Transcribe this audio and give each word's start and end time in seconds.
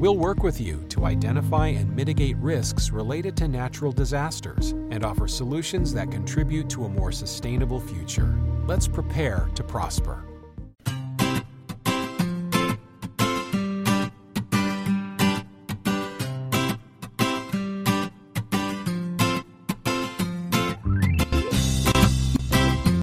We'll 0.00 0.16
work 0.16 0.42
with 0.42 0.58
you 0.58 0.82
to 0.88 1.04
identify 1.04 1.66
and 1.66 1.94
mitigate 1.94 2.34
risks 2.38 2.90
related 2.90 3.36
to 3.36 3.48
natural 3.48 3.92
disasters 3.92 4.70
and 4.90 5.04
offer 5.04 5.28
solutions 5.28 5.92
that 5.92 6.10
contribute 6.10 6.70
to 6.70 6.86
a 6.86 6.88
more 6.88 7.12
sustainable 7.12 7.80
future. 7.80 8.34
Let's 8.66 8.88
prepare 8.88 9.50
to 9.54 9.62
prosper. 9.62 10.24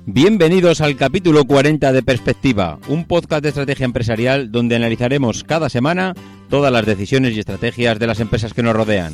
Bienvenidos 0.08 0.82
al 0.82 0.96
capítulo 0.96 1.44
40 1.46 1.92
de 1.94 2.02
Perspectiva, 2.02 2.80
un 2.88 3.06
podcast 3.06 3.44
de 3.44 3.50
estrategia 3.50 3.86
empresarial 3.86 4.52
donde 4.52 4.76
analizaremos 4.76 5.44
cada 5.44 5.70
semana 5.70 6.16
todas 6.50 6.72
las 6.72 6.86
decisiones 6.86 7.36
y 7.36 7.40
estrategias 7.40 8.00
de 8.00 8.08
las 8.08 8.20
empresas 8.20 8.54
que 8.54 8.64
nos 8.64 8.76
rodean. 8.76 9.14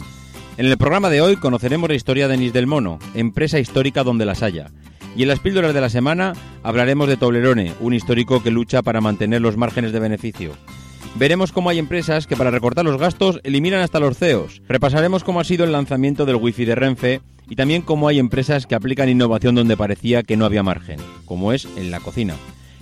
En 0.58 0.68
el 0.68 0.78
programa 0.78 1.10
de 1.10 1.22
hoy 1.22 1.36
conoceremos 1.36 1.90
la 1.90 1.96
historia 1.96 2.28
de 2.28 2.38
Nis 2.38 2.54
del 2.54 2.68
Mono, 2.68 3.00
empresa 3.16 3.60
histórica 3.60 4.04
donde 4.04 4.26
las 4.26 4.44
haya. 4.44 4.72
Y 5.16 5.24
en 5.24 5.28
las 5.28 5.40
píldoras 5.40 5.74
de 5.74 5.82
la 5.82 5.90
semana 5.90 6.34
hablaremos 6.62 7.08
de 7.08 7.18
Toblerone, 7.18 7.74
un 7.80 7.94
histórico 7.94 8.44
que 8.44 8.52
lucha 8.52 8.82
para 8.82 9.02
mantener 9.02 9.42
los 9.42 9.58
márgenes 9.58 9.92
de 9.92 10.00
beneficio. 10.00 10.52
Veremos 11.16 11.52
cómo 11.52 11.70
hay 11.70 11.78
empresas 11.78 12.26
que 12.26 12.36
para 12.36 12.52
recortar 12.52 12.86
los 12.86 13.00
gastos 13.00 13.40
eliminan 13.44 13.82
hasta 13.82 14.00
los 14.00 14.18
CEOs. 14.18 14.62
Repasaremos 14.68 15.24
cómo 15.24 15.40
ha 15.40 15.44
sido 15.44 15.64
el 15.64 15.72
lanzamiento 15.72 16.26
del 16.26 16.38
Wi-Fi 16.38 16.66
de 16.66 16.76
Renfe 16.76 17.22
y 17.50 17.56
también 17.56 17.84
cómo 17.84 18.08
hay 18.08 18.20
empresas 18.20 18.66
que 18.66 18.76
aplican 18.76 19.10
innovación 19.10 19.54
donde 19.54 19.78
parecía 19.78 20.24
que 20.24 20.38
no 20.38 20.46
había 20.46 20.64
margen, 20.64 21.00
como 21.26 21.54
es 21.54 21.68
en 21.78 21.92
la 21.92 22.00
cocina. 22.00 22.36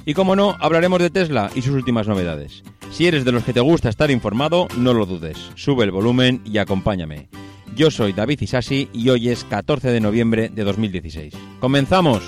Y 0.05 0.13
como 0.13 0.35
no, 0.35 0.55
hablaremos 0.59 0.99
de 0.99 1.09
Tesla 1.09 1.51
y 1.55 1.61
sus 1.61 1.75
últimas 1.75 2.07
novedades. 2.07 2.63
Si 2.91 3.07
eres 3.07 3.23
de 3.23 3.31
los 3.31 3.45
que 3.45 3.53
te 3.53 3.61
gusta 3.61 3.87
estar 3.87 4.11
informado, 4.11 4.67
no 4.77 4.93
lo 4.93 5.05
dudes. 5.05 5.37
Sube 5.55 5.85
el 5.85 5.91
volumen 5.91 6.41
y 6.43 6.57
acompáñame. 6.57 7.29
Yo 7.73 7.89
soy 7.89 8.11
David 8.11 8.41
Isasi 8.41 8.89
y 8.93 9.09
hoy 9.09 9.29
es 9.29 9.45
14 9.45 9.91
de 9.91 10.01
noviembre 10.01 10.49
de 10.49 10.63
2016. 10.65 11.33
¡Comenzamos! 11.61 12.21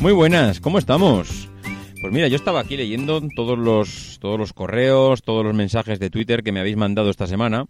Muy 0.00 0.12
buenas, 0.12 0.60
¿cómo 0.60 0.78
estamos? 0.78 1.50
Pues 2.00 2.12
mira, 2.12 2.28
yo 2.28 2.36
estaba 2.36 2.60
aquí 2.60 2.76
leyendo 2.76 3.20
todos 3.34 3.58
los, 3.58 4.18
todos 4.20 4.38
los 4.38 4.52
correos, 4.52 5.22
todos 5.22 5.44
los 5.44 5.54
mensajes 5.54 5.98
de 5.98 6.08
Twitter 6.08 6.42
que 6.42 6.52
me 6.52 6.60
habéis 6.60 6.76
mandado 6.76 7.10
esta 7.10 7.26
semana. 7.26 7.66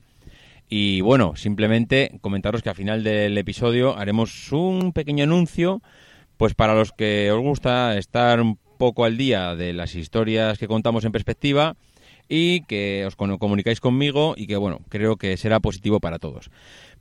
Y 0.73 1.01
bueno, 1.01 1.35
simplemente 1.35 2.19
comentaros 2.21 2.63
que 2.63 2.69
al 2.69 2.77
final 2.77 3.03
del 3.03 3.37
episodio 3.37 3.99
haremos 3.99 4.53
un 4.53 4.93
pequeño 4.93 5.25
anuncio, 5.25 5.83
pues 6.37 6.55
para 6.55 6.77
los 6.77 6.93
que 6.93 7.33
os 7.33 7.41
gusta 7.41 7.99
estar 7.99 8.41
un 8.41 8.57
poco 8.79 9.05
al 9.05 9.17
día 9.17 9.57
de 9.57 9.73
las 9.73 9.97
historias 9.97 10.59
que 10.59 10.69
contamos 10.69 11.05
en 11.05 11.11
perspectiva 11.11 11.77
y 12.29 12.63
que 12.63 13.05
os 13.05 13.17
comunicáis 13.17 13.81
conmigo 13.81 14.35
y 14.37 14.47
que 14.47 14.57
bueno, 14.57 14.79
creo 14.89 15.17
que 15.17 15.37
será 15.37 15.59
positivo 15.59 15.99
para 15.99 16.21
todos. 16.21 16.51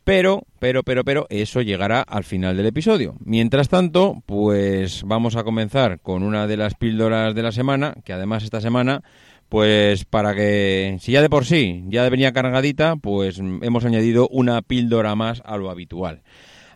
Pero, 0.04 0.48
pero, 0.58 0.81
pero, 0.81 1.04
pero, 1.04 1.28
eso 1.30 1.61
llegará 1.61 2.02
al 2.02 2.23
final 2.23 2.58
del 2.58 2.66
episodio. 2.66 3.16
Mientras 3.23 3.70
tanto, 3.70 4.23
pues 4.26 5.04
vamos 5.05 5.36
a 5.36 5.44
comenzar 5.44 5.99
con 5.99 6.23
una 6.23 6.48
de 6.48 6.58
las 6.58 6.73
píldoras 6.73 7.36
de 7.36 7.44
la 7.44 7.52
semana, 7.52 7.94
que 8.04 8.14
además 8.14 8.44
esta 8.44 8.61
semana, 8.61 9.04
pues 9.49 10.05
para 10.05 10.36
que, 10.36 10.98
si 11.02 11.11
ya 11.11 11.21
de 11.21 11.30
por 11.30 11.45
sí 11.45 11.83
ya 11.87 12.08
venía 12.10 12.32
cargadita, 12.32 12.95
pues 12.95 13.39
hemos 13.39 13.83
añadido 13.83 14.27
una 14.30 14.61
píldora 14.61 15.15
más 15.15 15.42
a 15.43 15.58
lo 15.58 15.70
habitual. 15.71 16.21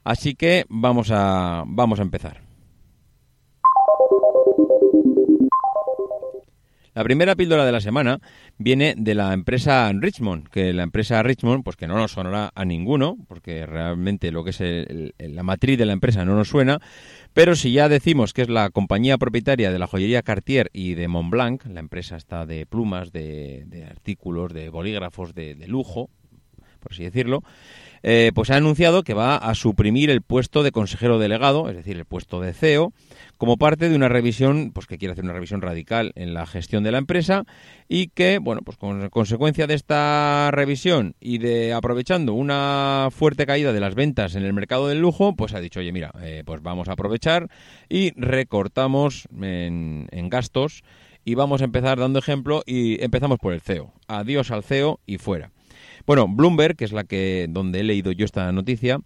Así 0.03 0.35
que 0.35 0.65
vamos 0.67 1.09
a, 1.11 1.63
vamos 1.65 1.99
a 1.99 2.03
empezar. 2.03 2.41
La 6.95 7.03
primera 7.03 7.35
píldora 7.35 7.65
de 7.65 7.71
la 7.71 7.81
semana 7.81 8.19
viene 8.59 8.93
de 8.95 9.15
la 9.15 9.33
empresa 9.33 9.91
Richmond, 9.91 10.47
que 10.49 10.73
la 10.73 10.83
empresa 10.83 11.23
Richmond, 11.23 11.63
pues 11.63 11.75
que 11.75 11.87
no 11.87 11.95
nos 11.95 12.11
sonará 12.11 12.51
a 12.53 12.65
ninguno, 12.65 13.17
porque 13.27 13.65
realmente 13.65 14.31
lo 14.31 14.43
que 14.43 14.51
es 14.51 14.61
la 15.17 15.41
matriz 15.41 15.79
de 15.79 15.87
la 15.87 15.93
empresa 15.93 16.23
no 16.23 16.35
nos 16.35 16.49
suena, 16.49 16.79
pero 17.33 17.55
si 17.55 17.71
ya 17.71 17.89
decimos 17.89 18.31
que 18.31 18.43
es 18.43 18.49
la 18.49 18.69
compañía 18.69 19.17
propietaria 19.17 19.71
de 19.71 19.79
la 19.79 19.87
joyería 19.87 20.21
Cartier 20.21 20.69
y 20.71 20.93
de 20.93 21.07
Montblanc, 21.07 21.65
la 21.65 21.79
empresa 21.79 22.15
está 22.15 22.45
de 22.45 22.65
plumas, 22.65 23.11
de, 23.11 23.87
artículos, 23.89 24.53
de 24.53 24.69
bolígrafos 24.69 25.33
de, 25.33 25.55
lujo, 25.67 26.09
por 26.79 26.91
así 26.91 27.03
decirlo, 27.03 27.43
eh, 28.03 28.31
pues 28.35 28.49
ha 28.49 28.57
anunciado 28.57 29.03
que 29.03 29.13
va 29.13 29.37
a 29.37 29.55
suprimir 29.55 30.09
el 30.09 30.21
puesto 30.21 30.61
de 30.61 30.71
consejero 30.71 31.19
delegado, 31.19 31.69
es 31.69 31.75
decir, 31.75 31.97
el 31.97 32.05
puesto 32.05 32.41
de 32.41 32.53
CEO, 32.53 32.93
como 33.37 33.57
parte 33.57 33.87
de 33.87 33.95
una 33.95 34.09
revisión, 34.09 34.71
pues 34.73 34.87
que 34.87 34.97
quiere 34.97 35.13
hacer 35.13 35.23
una 35.23 35.33
revisión 35.33 35.61
radical 35.61 36.11
en 36.15 36.33
la 36.33 36.45
gestión 36.45 36.83
de 36.83 36.91
la 36.91 36.97
empresa 36.97 37.45
y 37.87 38.07
que, 38.07 38.39
bueno, 38.39 38.61
pues 38.63 38.77
con 38.77 39.09
consecuencia 39.09 39.67
de 39.67 39.73
esta 39.73 40.51
revisión 40.51 41.15
y 41.21 41.37
de 41.37 41.73
aprovechando 41.73 42.33
una 42.33 43.07
fuerte 43.11 43.45
caída 43.45 43.71
de 43.71 43.79
las 43.79 43.95
ventas 43.95 44.35
en 44.35 44.43
el 44.43 44.53
mercado 44.53 44.87
del 44.87 44.99
lujo, 44.99 45.35
pues 45.35 45.53
ha 45.53 45.61
dicho, 45.61 45.79
oye, 45.79 45.93
mira, 45.93 46.11
eh, 46.21 46.43
pues 46.45 46.61
vamos 46.61 46.89
a 46.89 46.93
aprovechar 46.93 47.47
y 47.89 48.11
recortamos 48.19 49.27
en, 49.41 50.07
en 50.11 50.29
gastos 50.29 50.83
y 51.25 51.35
vamos 51.35 51.61
a 51.61 51.65
empezar 51.65 51.99
dando 51.99 52.19
ejemplo 52.19 52.63
y 52.65 53.01
empezamos 53.01 53.39
por 53.39 53.53
el 53.53 53.61
CEO. 53.61 53.93
Adiós 54.07 54.51
al 54.51 54.63
CEO 54.63 54.99
y 55.05 55.17
fuera. 55.19 55.51
Bueno, 56.05 56.27
Bloomberg, 56.27 56.75
que 56.75 56.85
es 56.85 56.91
la 56.91 57.03
que 57.03 57.47
donde 57.49 57.79
he 57.79 57.83
leído 57.83 58.11
yo 58.11 58.25
esta 58.25 58.51
noticia, 58.51 58.99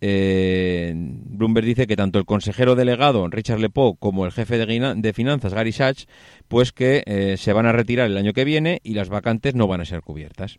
eh, 0.00 0.92
Bloomberg 0.94 1.64
dice 1.64 1.86
que 1.86 1.96
tanto 1.96 2.18
el 2.18 2.26
consejero 2.26 2.74
delegado 2.74 3.28
Richard 3.28 3.60
Lepo 3.60 3.96
como 3.96 4.26
el 4.26 4.32
jefe 4.32 4.58
de, 4.58 5.12
finanzas 5.14 5.54
Gary 5.54 5.72
Sachs, 5.72 6.06
pues 6.48 6.72
que 6.72 7.02
eh, 7.06 7.36
se 7.38 7.52
van 7.52 7.66
a 7.66 7.72
retirar 7.72 8.06
el 8.06 8.16
año 8.16 8.32
que 8.32 8.44
viene 8.44 8.80
y 8.84 8.94
las 8.94 9.08
vacantes 9.08 9.54
no 9.54 9.66
van 9.66 9.80
a 9.80 9.86
ser 9.86 10.02
cubiertas. 10.02 10.58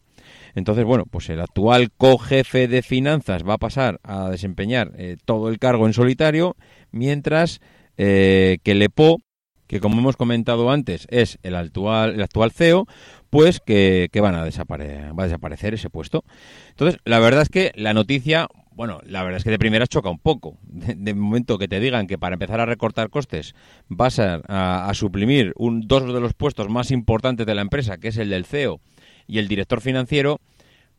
Entonces, 0.56 0.86
bueno, 0.86 1.06
pues 1.06 1.30
el 1.30 1.40
actual 1.40 1.92
co-jefe 1.96 2.68
de 2.68 2.82
finanzas 2.82 3.44
va 3.48 3.54
a 3.54 3.60
pasar 3.60 4.00
a 4.04 4.30
desempeñar 4.30 4.92
eh, 4.98 5.18
todo 5.24 5.50
el 5.50 5.60
cargo 5.60 5.86
en 5.86 5.94
solitario, 5.94 6.56
mientras 6.92 7.62
que 8.00 8.60
Lepo, 8.64 9.18
que 9.68 9.80
como 9.80 10.00
hemos 10.00 10.18
comentado 10.18 10.72
antes 10.72 11.08
es 11.10 11.40
el 11.44 11.56
actual, 11.56 12.16
el 12.16 12.22
actual 12.22 12.52
CEO, 12.52 12.88
pues 13.30 13.60
que, 13.60 14.10
van 14.22 14.36
a 14.36 14.44
desaparecer, 14.44 15.18
va 15.18 15.24
a 15.24 15.28
desaparecer 15.28 15.74
ese 15.74 15.90
puesto. 15.90 16.24
Entonces, 16.70 17.00
la 17.06 17.20
verdad 17.20 17.44
es 17.44 17.50
que 17.50 17.72
la 17.76 17.94
noticia 17.94 18.48
bueno, 18.78 19.00
la 19.08 19.24
verdad 19.24 19.38
es 19.40 19.44
que 19.44 19.50
de 19.50 19.58
primera 19.58 19.88
choca 19.88 20.08
un 20.08 20.20
poco. 20.20 20.60
De, 20.62 21.16
momento 21.16 21.58
que 21.58 21.68
te 21.68 21.80
digan 21.80 22.06
que 22.06 22.20
para 22.20 22.36
empezar 22.36 22.60
a 22.60 22.66
recortar 22.68 23.10
costes 23.10 23.56
vas 23.88 24.20
a, 24.20 24.92
suprimir 24.94 25.52
un, 25.56 25.88
dos 25.88 26.14
de 26.14 26.20
los 26.20 26.36
puestos 26.36 26.70
más 26.70 26.92
importantes 26.92 27.48
de 27.48 27.56
la 27.56 27.62
empresa, 27.62 27.98
que 27.98 28.10
es 28.10 28.18
el 28.18 28.30
del 28.30 28.46
CEO 28.46 28.80
y 29.26 29.40
el 29.40 29.48
director 29.48 29.82
financiero, 29.82 30.40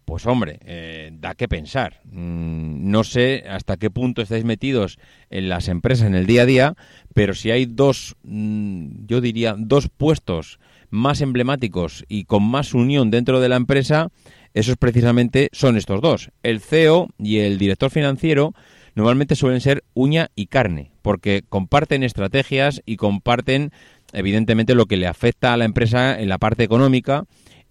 pues 0.09 0.25
hombre, 0.25 0.59
eh, 0.65 1.11
da 1.13 1.35
que 1.35 1.49
pensar. 1.49 2.01
Mm, 2.05 2.91
no 2.91 3.05
sé 3.05 3.45
hasta 3.47 3.77
qué 3.77 3.91
punto 3.91 4.23
estáis 4.23 4.43
metidos 4.43 4.99
en 5.29 5.51
las 5.51 5.69
empresas 5.69 6.07
en 6.07 6.15
el 6.15 6.25
día 6.25 6.43
a 6.43 6.47
día, 6.47 6.75
pero 7.13 7.35
si 7.35 7.51
hay 7.51 7.67
dos, 7.67 8.17
mm, 8.23 9.05
yo 9.07 9.21
diría, 9.21 9.55
dos 9.59 9.91
puestos 9.95 10.61
más 10.89 11.21
emblemáticos 11.21 12.07
y 12.09 12.25
con 12.25 12.43
más 12.43 12.73
unión 12.73 13.11
dentro 13.11 13.39
de 13.41 13.51
la 13.51 13.57
empresa, 13.57 14.09
esos 14.55 14.79
precisamente 14.79 15.51
son 15.53 15.77
estos 15.77 16.01
dos. 16.01 16.31
El 16.43 16.61
CEO 16.61 17.11
y 17.19 17.41
el 17.41 17.59
director 17.59 17.91
financiero 17.91 18.55
normalmente 18.95 19.37
suelen 19.37 19.61
ser 19.61 19.85
uña 19.93 20.31
y 20.35 20.47
carne, 20.47 20.91
porque 21.03 21.45
comparten 21.47 22.03
estrategias 22.03 22.81
y 22.87 22.97
comparten 22.97 23.73
evidentemente 24.15 24.75
lo 24.75 24.87
que 24.87 24.97
le 24.97 25.07
afecta 25.07 25.53
a 25.53 25.59
la 25.59 25.67
empresa 25.67 26.19
en 26.19 26.31
la 26.31 26.39
parte 26.39 26.65
económica. 26.65 27.25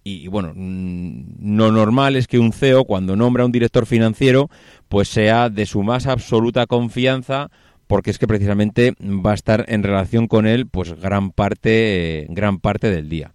Y, 0.08 0.28
bueno, 0.28 0.52
mm, 0.54 1.56
lo 1.58 1.70
normal 1.70 2.16
es 2.16 2.26
que 2.26 2.38
un 2.38 2.52
CEO 2.54 2.84
cuando 2.84 3.14
nombra 3.14 3.42
a 3.42 3.46
un 3.46 3.52
director 3.52 3.84
financiero 3.84 4.48
pues 4.88 5.08
sea 5.08 5.50
de 5.50 5.66
su 5.66 5.82
más 5.82 6.06
absoluta 6.06 6.66
confianza 6.66 7.50
porque 7.86 8.10
es 8.10 8.18
que 8.18 8.26
precisamente 8.26 8.94
va 9.00 9.32
a 9.32 9.34
estar 9.34 9.66
en 9.68 9.82
relación 9.82 10.26
con 10.26 10.46
él 10.46 10.66
pues 10.66 10.94
gran 10.94 11.30
parte 11.30 12.26
gran 12.30 12.58
parte 12.58 12.90
del 12.90 13.10
día. 13.10 13.32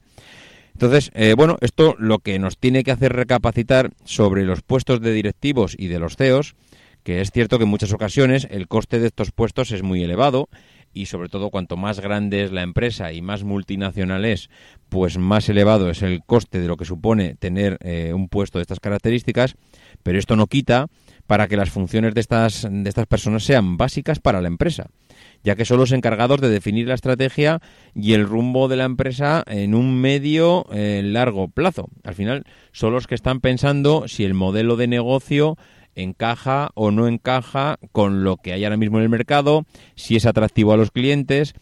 Entonces, 0.73 1.11
eh, 1.13 1.35
bueno, 1.37 1.57
esto 1.61 1.95
lo 1.99 2.17
que 2.17 2.39
nos 2.39 2.57
tiene 2.57 2.83
que 2.83 2.91
hacer 2.91 3.13
recapacitar 3.13 3.91
sobre 4.03 4.43
los 4.43 4.63
puestos 4.63 4.99
de 4.99 5.13
directivos 5.13 5.75
y 5.77 5.87
de 5.87 5.99
los 5.99 6.15
CEOs, 6.15 6.55
que 7.03 7.21
es 7.21 7.29
cierto 7.29 7.59
que 7.59 7.65
en 7.65 7.69
muchas 7.69 7.93
ocasiones 7.93 8.47
el 8.49 8.67
coste 8.67 8.97
de 8.97 9.07
estos 9.07 9.31
puestos 9.31 9.71
es 9.71 9.83
muy 9.83 10.03
elevado 10.03 10.49
y 10.93 11.07
sobre 11.07 11.29
todo 11.29 11.49
cuanto 11.49 11.75
más 11.75 11.99
grande 11.99 12.43
es 12.43 12.51
la 12.51 12.61
empresa 12.61 13.11
y 13.13 13.21
más 13.21 13.43
multinacional 13.43 14.25
es, 14.25 14.49
pues 14.93 15.17
más 15.17 15.49
elevado 15.49 15.89
es 15.89 16.03
el 16.03 16.21
coste 16.23 16.61
de 16.61 16.67
lo 16.67 16.77
que 16.77 16.85
supone 16.85 17.33
tener 17.33 17.79
eh, 17.81 18.13
un 18.13 18.29
puesto 18.29 18.59
de 18.59 18.61
estas 18.61 18.79
características, 18.79 19.55
pero 20.03 20.19
esto 20.19 20.35
no 20.35 20.45
quita 20.45 20.85
para 21.25 21.47
que 21.47 21.57
las 21.57 21.71
funciones 21.71 22.13
de 22.13 22.21
estas, 22.21 22.67
de 22.69 22.87
estas 22.87 23.07
personas 23.07 23.43
sean 23.43 23.75
básicas 23.75 24.19
para 24.19 24.39
la 24.39 24.49
empresa, 24.49 24.91
ya 25.43 25.55
que 25.55 25.65
son 25.65 25.79
los 25.79 25.93
encargados 25.93 26.41
de 26.41 26.49
definir 26.49 26.87
la 26.87 26.93
estrategia 26.93 27.59
y 27.95 28.13
el 28.13 28.27
rumbo 28.27 28.67
de 28.67 28.75
la 28.75 28.83
empresa 28.83 29.43
en 29.47 29.73
un 29.73 29.99
medio 29.99 30.67
eh, 30.71 31.01
largo 31.03 31.47
plazo. 31.47 31.89
Al 32.03 32.13
final 32.13 32.43
son 32.71 32.93
los 32.93 33.07
que 33.07 33.15
están 33.15 33.39
pensando 33.39 34.07
si 34.07 34.25
el 34.25 34.35
modelo 34.35 34.75
de 34.75 34.85
negocio 34.85 35.57
encaja 35.95 36.69
o 36.75 36.91
no 36.91 37.07
encaja 37.07 37.77
con 37.91 38.23
lo 38.23 38.37
que 38.37 38.53
hay 38.53 38.63
ahora 38.63 38.77
mismo 38.77 38.99
en 38.99 39.05
el 39.05 39.09
mercado, 39.09 39.65
si 39.95 40.17
es 40.17 40.27
atractivo 40.27 40.71
a 40.71 40.77
los 40.77 40.91
clientes 40.91 41.55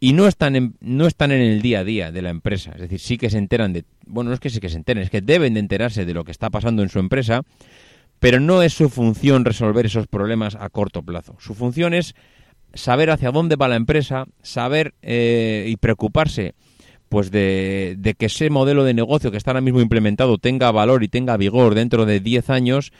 y 0.00 0.12
no 0.12 0.26
están 0.26 0.56
en, 0.56 0.76
no 0.80 1.06
están 1.06 1.32
en 1.32 1.40
el 1.40 1.62
día 1.62 1.80
a 1.80 1.84
día 1.84 2.12
de 2.12 2.22
la 2.22 2.30
empresa. 2.30 2.72
Es 2.72 2.82
decir, 2.82 3.00
sí 3.00 3.18
que 3.18 3.30
se 3.30 3.38
enteran 3.38 3.72
de, 3.72 3.84
bueno, 4.06 4.28
no 4.28 4.34
es 4.34 4.40
que 4.40 4.50
sí 4.50 4.60
que 4.60 4.68
se 4.68 4.76
enteren, 4.76 5.02
es 5.02 5.10
que 5.10 5.20
deben 5.20 5.54
de 5.54 5.60
enterarse 5.60 6.04
de 6.04 6.14
lo 6.14 6.24
que 6.24 6.32
está 6.32 6.50
pasando 6.50 6.82
en 6.82 6.88
su 6.88 6.98
empresa, 6.98 7.42
pero 8.18 8.40
no 8.40 8.62
es 8.62 8.74
su 8.74 8.88
función 8.88 9.44
resolver 9.44 9.86
esos 9.86 10.06
problemas 10.06 10.56
a 10.56 10.68
corto 10.70 11.02
plazo. 11.02 11.36
Su 11.38 11.54
función 11.54 11.94
es 11.94 12.14
saber 12.74 13.10
hacia 13.10 13.30
dónde 13.30 13.56
va 13.56 13.68
la 13.68 13.76
empresa, 13.76 14.26
saber 14.42 14.94
eh, 15.02 15.66
y 15.68 15.76
preocuparse 15.76 16.54
pues 17.08 17.30
de, 17.30 17.96
de, 17.98 18.14
que 18.14 18.26
ese 18.26 18.50
modelo 18.50 18.84
de 18.84 18.92
negocio 18.92 19.30
que 19.30 19.38
está 19.38 19.52
ahora 19.52 19.62
mismo 19.62 19.80
implementado 19.80 20.36
tenga 20.36 20.70
valor 20.70 21.02
y 21.02 21.08
tenga 21.08 21.38
vigor 21.38 21.74
dentro 21.74 22.04
de 22.04 22.20
10 22.20 22.50
años 22.50 22.92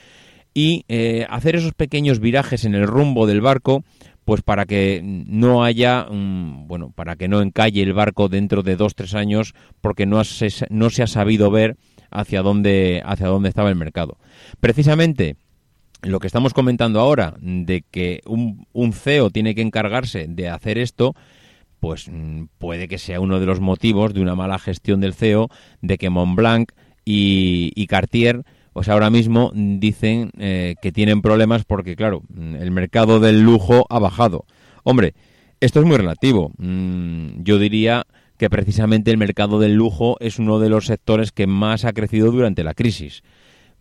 y 0.55 0.85
eh, 0.89 1.27
hacer 1.31 1.57
esos 1.57 1.75
pequeños 1.75 2.19
virajes 2.19 2.65
en 2.65 2.75
el 2.75 2.87
rumbo 2.87 3.27
del 3.27 3.41
barco 3.41 3.85
pues 4.29 4.43
para 4.43 4.67
que 4.67 5.01
no 5.03 5.65
haya, 5.65 6.07
bueno, 6.11 6.93
para 6.95 7.17
que 7.17 7.29
no 7.29 7.41
encalle 7.41 7.81
el 7.81 7.95
barco 7.95 8.29
dentro 8.29 8.63
de 8.63 8.77
dos, 8.77 8.95
tres 8.95 9.15
años 9.15 9.55
porque 9.81 10.05
no 10.05 10.23
se, 10.23 10.51
no 10.69 10.91
se 10.91 11.03
ha 11.03 11.07
sabido 11.07 11.51
ver 11.51 11.79
hacia 12.11 12.43
dónde, 12.43 13.01
hacia 13.07 13.29
dónde 13.29 13.49
estaba 13.49 13.71
el 13.71 13.77
mercado. 13.77 14.19
Precisamente 14.61 15.37
lo 16.03 16.21
que 16.21 16.27
estamos 16.27 16.53
comentando 16.53 17.01
ahora 17.01 17.37
de 17.41 17.87
que 17.91 18.21
un, 18.27 18.67
un 18.75 18.93
CEO 18.93 19.31
tiene 19.31 19.55
que 19.55 19.63
encargarse 19.63 20.27
de 20.29 20.51
hacer 20.51 20.77
esto, 20.77 21.15
pues 21.81 22.11
mm, 22.13 22.49
puede 22.59 22.87
que 22.87 22.99
sea 22.99 23.21
uno 23.21 23.41
de 23.41 23.47
los 23.47 23.61
motivos 23.61 24.13
de 24.13 24.21
una 24.21 24.35
mala 24.35 24.59
gestión 24.59 25.01
del 25.01 25.15
CEO 25.15 25.49
de 25.81 25.97
que 25.97 26.11
Montblanc 26.11 26.73
y, 27.03 27.73
y 27.75 27.87
Cartier 27.87 28.45
pues 28.79 28.89
ahora 28.89 29.11
mismo 29.11 29.51
dicen 29.57 30.31
eh, 30.39 30.77
que 30.81 30.93
tienen 30.93 31.21
problemas 31.21 31.65
porque, 31.65 31.97
claro, 31.97 32.23
el 32.39 32.71
mercado 32.71 33.19
del 33.19 33.41
lujo 33.41 33.87
ha 33.91 33.99
bajado. 33.99 34.45
Hombre, 34.85 35.15
esto 35.59 35.81
es 35.81 35.85
muy 35.85 35.97
relativo. 35.97 36.53
Mm, 36.59 37.43
yo 37.43 37.59
diría 37.59 38.07
que 38.37 38.49
precisamente 38.49 39.11
el 39.11 39.17
mercado 39.17 39.59
del 39.59 39.75
lujo 39.75 40.17
es 40.21 40.39
uno 40.39 40.61
de 40.61 40.69
los 40.69 40.87
sectores 40.87 41.33
que 41.33 41.49
más 41.49 41.85
ha 41.85 41.93
crecido 41.93 42.31
durante 42.31 42.63
la 42.63 42.73
crisis. 42.73 43.25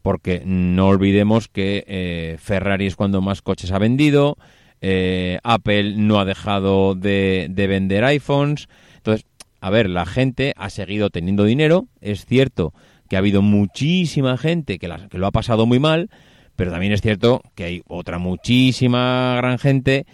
Porque 0.01 0.41
no 0.43 0.87
olvidemos 0.87 1.47
que 1.47 1.83
eh, 1.85 2.37
Ferrari 2.39 2.87
es 2.87 2.95
cuando 2.95 3.21
más 3.21 3.43
coches 3.43 3.71
ha 3.71 3.77
vendido, 3.77 4.35
eh, 4.81 5.37
Apple 5.43 5.93
no 5.95 6.19
ha 6.19 6.25
dejado 6.25 6.95
de, 6.95 7.49
de 7.51 7.67
vender 7.67 8.03
iPhones. 8.03 8.67
Entonces, 8.95 9.27
a 9.61 9.69
ver, 9.69 9.91
la 9.91 10.07
gente 10.07 10.55
ha 10.57 10.71
seguido 10.71 11.11
teniendo 11.11 11.43
dinero, 11.43 11.85
es 12.01 12.25
cierto 12.25 12.73
que 13.07 13.15
ha 13.15 13.19
habido 13.19 13.41
muchísima 13.41 14.37
gente 14.37 14.79
que, 14.79 14.89
que 15.09 15.17
lo 15.17 15.27
ha 15.27 15.31
pasado 15.31 15.65
muy 15.65 15.79
mal, 15.79 16.09
pero 16.55 16.71
también 16.71 16.91
es 16.91 17.01
cierto 17.01 17.41
que 17.55 17.63
hay 17.63 17.83
otra 17.87 18.17
muchísima 18.17 19.35
gran 19.37 19.59
gente 19.59 20.05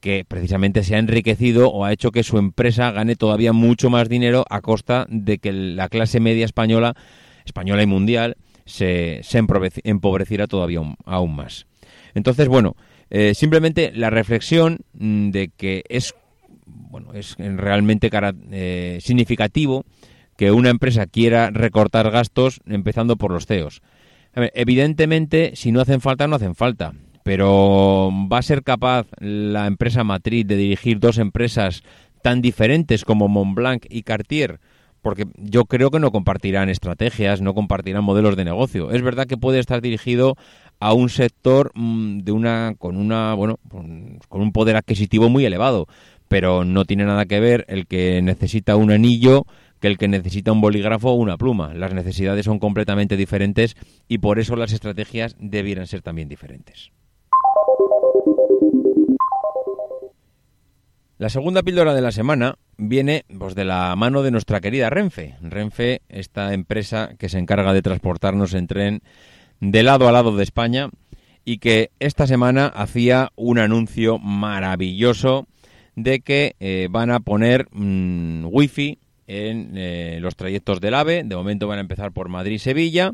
que 0.00 0.24
precisamente 0.26 0.82
se 0.82 0.96
ha 0.96 0.98
enriquecido 0.98 1.70
o 1.70 1.84
ha 1.84 1.92
hecho 1.92 2.10
que 2.10 2.24
su 2.24 2.36
empresa 2.36 2.90
gane 2.90 3.14
todavía 3.14 3.52
mucho 3.52 3.88
más 3.88 4.08
dinero 4.08 4.44
a 4.50 4.60
costa 4.60 5.06
de 5.08 5.38
que 5.38 5.52
la 5.52 5.88
clase 5.88 6.18
media 6.18 6.44
española, 6.44 6.94
española 7.44 7.84
y 7.84 7.86
mundial, 7.86 8.36
se, 8.64 9.20
se 9.22 9.38
empobreciera 9.84 10.48
todavía 10.48 10.80
aún, 11.04 11.36
más. 11.36 11.66
Entonces, 12.14 12.48
bueno, 12.48 12.74
eh, 13.10 13.34
simplemente 13.34 13.92
la 13.94 14.10
reflexión 14.10 14.80
mm, 14.94 15.30
de 15.30 15.50
que 15.56 15.84
es, 15.88 16.14
bueno, 16.66 17.14
es 17.14 17.36
realmente 17.38 18.10
eh, 18.50 18.98
significativo 19.00 19.84
que 20.36 20.52
una 20.52 20.70
empresa 20.70 21.06
quiera 21.06 21.50
recortar 21.50 22.10
gastos 22.10 22.60
empezando 22.66 23.16
por 23.16 23.32
los 23.32 23.46
CEOs. 23.46 23.82
evidentemente, 24.34 25.52
si 25.54 25.72
no 25.72 25.80
hacen 25.80 26.00
falta, 26.00 26.26
no 26.26 26.36
hacen 26.36 26.54
falta. 26.54 26.94
Pero 27.22 28.10
¿va 28.30 28.38
a 28.38 28.42
ser 28.42 28.62
capaz 28.62 29.06
la 29.18 29.66
empresa 29.66 30.04
matriz 30.04 30.46
de 30.46 30.56
dirigir 30.56 30.98
dos 30.98 31.18
empresas 31.18 31.82
tan 32.22 32.42
diferentes 32.42 33.04
como 33.04 33.28
Montblanc 33.28 33.86
y 33.88 34.02
Cartier? 34.02 34.58
Porque 35.02 35.26
yo 35.36 35.64
creo 35.64 35.90
que 35.90 36.00
no 36.00 36.12
compartirán 36.12 36.68
estrategias, 36.68 37.40
no 37.40 37.54
compartirán 37.54 38.04
modelos 38.04 38.36
de 38.36 38.44
negocio. 38.44 38.90
Es 38.90 39.02
verdad 39.02 39.26
que 39.26 39.36
puede 39.36 39.58
estar 39.58 39.80
dirigido 39.80 40.36
a 40.78 40.94
un 40.94 41.10
sector 41.10 41.72
mm, 41.74 42.20
de 42.20 42.32
una 42.32 42.74
con 42.78 42.96
una 42.96 43.34
bueno 43.34 43.58
con 44.28 44.40
un 44.40 44.52
poder 44.52 44.76
adquisitivo 44.76 45.28
muy 45.28 45.44
elevado, 45.44 45.86
pero 46.28 46.64
no 46.64 46.84
tiene 46.84 47.04
nada 47.04 47.26
que 47.26 47.40
ver 47.40 47.64
el 47.68 47.86
que 47.86 48.20
necesita 48.22 48.74
un 48.76 48.90
anillo 48.90 49.44
que 49.82 49.88
el 49.88 49.98
que 49.98 50.06
necesita 50.06 50.52
un 50.52 50.60
bolígrafo 50.60 51.10
o 51.10 51.14
una 51.14 51.36
pluma. 51.36 51.74
Las 51.74 51.92
necesidades 51.92 52.44
son 52.44 52.60
completamente 52.60 53.16
diferentes 53.16 53.76
y 54.06 54.18
por 54.18 54.38
eso 54.38 54.54
las 54.54 54.72
estrategias 54.72 55.34
debieran 55.40 55.88
ser 55.88 56.02
también 56.02 56.28
diferentes. 56.28 56.92
La 61.18 61.28
segunda 61.28 61.62
píldora 61.62 61.94
de 61.94 62.00
la 62.00 62.12
semana 62.12 62.58
viene 62.76 63.24
pues, 63.36 63.56
de 63.56 63.64
la 63.64 63.94
mano 63.96 64.22
de 64.22 64.30
nuestra 64.30 64.60
querida 64.60 64.88
Renfe. 64.88 65.34
Renfe, 65.42 66.02
esta 66.08 66.54
empresa 66.54 67.16
que 67.18 67.28
se 67.28 67.38
encarga 67.38 67.72
de 67.72 67.82
transportarnos 67.82 68.54
en 68.54 68.68
tren 68.68 69.02
de 69.60 69.82
lado 69.82 70.08
a 70.08 70.12
lado 70.12 70.36
de 70.36 70.44
España 70.44 70.90
y 71.44 71.58
que 71.58 71.90
esta 71.98 72.28
semana 72.28 72.66
hacía 72.66 73.30
un 73.34 73.58
anuncio 73.58 74.18
maravilloso 74.18 75.48
de 75.96 76.20
que 76.20 76.54
eh, 76.60 76.86
van 76.88 77.10
a 77.10 77.18
poner 77.18 77.66
mm, 77.72 78.46
wifi 78.46 78.98
en 79.32 79.72
eh, 79.76 80.18
los 80.20 80.36
trayectos 80.36 80.80
del 80.80 80.94
AVE. 80.94 81.24
De 81.24 81.36
momento 81.36 81.66
van 81.66 81.78
a 81.78 81.82
empezar 81.82 82.12
por 82.12 82.28
Madrid-Sevilla. 82.28 83.12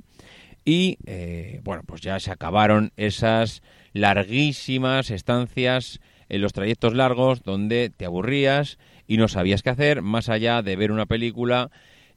Y 0.64 0.98
eh, 1.06 1.60
bueno, 1.64 1.82
pues 1.86 2.00
ya 2.00 2.18
se 2.20 2.30
acabaron 2.30 2.92
esas 2.96 3.62
larguísimas 3.92 5.10
estancias 5.10 6.00
en 6.28 6.42
los 6.42 6.52
trayectos 6.52 6.94
largos 6.94 7.42
donde 7.42 7.90
te 7.96 8.04
aburrías 8.04 8.78
y 9.06 9.16
no 9.16 9.28
sabías 9.28 9.62
qué 9.62 9.70
hacer, 9.70 10.02
más 10.02 10.28
allá 10.28 10.60
de 10.62 10.76
ver 10.76 10.92
una 10.92 11.06
película 11.06 11.70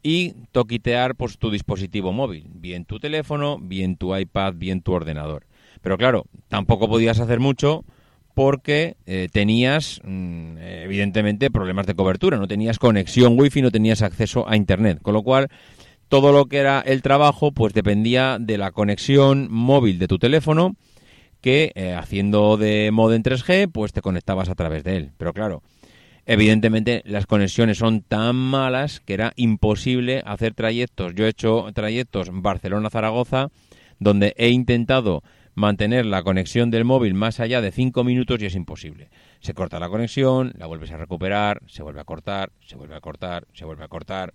y 0.03 0.33
toquitear 0.51 1.15
pues, 1.15 1.38
tu 1.38 1.51
dispositivo 1.51 2.12
móvil, 2.12 2.45
bien 2.50 2.86
tu 2.86 3.00
teléfono, 3.00 3.57
bien 3.62 3.96
tu 3.96 4.15
iPad, 4.15 4.55
bien 4.55 4.81
tu 4.81 4.93
ordenador. 4.93 5.46
Pero 5.81 5.98
claro, 5.98 6.25
tampoco 6.50 6.89
podías 6.89 7.20
hacer 7.20 7.39
mucho 7.39 7.86
porque 8.34 8.96
eh, 9.06 9.30
tenías, 9.32 10.02
mm, 10.04 10.58
evidentemente, 10.58 11.52
problemas 11.52 11.88
de 11.88 11.96
cobertura, 11.96 12.38
no 12.38 12.48
tenías 12.48 12.80
conexión 12.80 13.40
wifi, 13.40 13.62
no 13.62 13.72
tenías 13.72 14.02
acceso 14.02 14.48
a 14.48 14.56
Internet, 14.56 15.00
con 15.02 15.14
lo 15.14 15.24
cual 15.24 15.50
todo 16.12 16.34
lo 16.34 16.48
que 16.48 16.58
era 16.58 16.82
el 16.82 17.02
trabajo 17.02 17.54
pues 17.54 17.74
dependía 17.74 18.38
de 18.38 18.58
la 18.58 18.72
conexión 18.72 19.48
móvil 19.50 19.98
de 19.98 20.10
tu 20.10 20.20
teléfono 20.20 20.76
que 21.40 21.72
eh, 21.74 21.94
haciendo 21.94 22.58
de 22.58 22.92
modem 22.92 23.24
3G 23.24 23.72
pues 23.72 23.94
te 23.94 24.02
conectabas 24.02 24.50
a 24.50 24.56
través 24.56 24.84
de 24.84 24.98
él. 24.98 25.12
Pero 25.18 25.34
claro, 25.34 25.64
evidentemente 26.26 27.02
las 27.06 27.26
conexiones 27.26 27.78
son 27.78 28.02
tan 28.02 28.36
malas 28.36 29.00
que 29.00 29.14
era 29.14 29.32
imposible 29.38 30.22
hacer 30.26 30.54
trayectos. 30.54 31.16
Yo 31.16 31.26
he 31.26 31.30
hecho 31.30 31.68
trayectos 31.74 32.30
Barcelona-Zaragoza 32.32 33.48
donde 34.00 34.34
he 34.36 34.50
intentado 34.50 35.24
mantener 35.53 36.05
la 36.05 36.24
conexión 36.24 36.72
del 36.72 36.86
móvil 36.86 37.13
más 37.13 37.39
allá 37.39 37.62
de 37.62 37.72
5 37.72 38.03
minutos 38.03 38.41
y 38.41 38.46
es 38.46 38.55
imposible. 38.55 39.10
Se 39.39 39.53
corta 39.53 39.79
la 39.79 39.89
conexión, 39.89 40.53
la 40.58 40.67
vuelves 40.67 40.91
a 40.91 40.98
recuperar, 40.98 41.62
se 41.67 41.84
vuelve 41.84 42.01
a 42.01 42.05
cortar, 42.05 42.51
se 42.65 42.75
vuelve 42.75 42.96
a 42.96 43.01
cortar, 43.01 43.48
se 43.53 43.65
vuelve 43.65 43.84
a 43.84 43.88
cortar. 43.88 44.34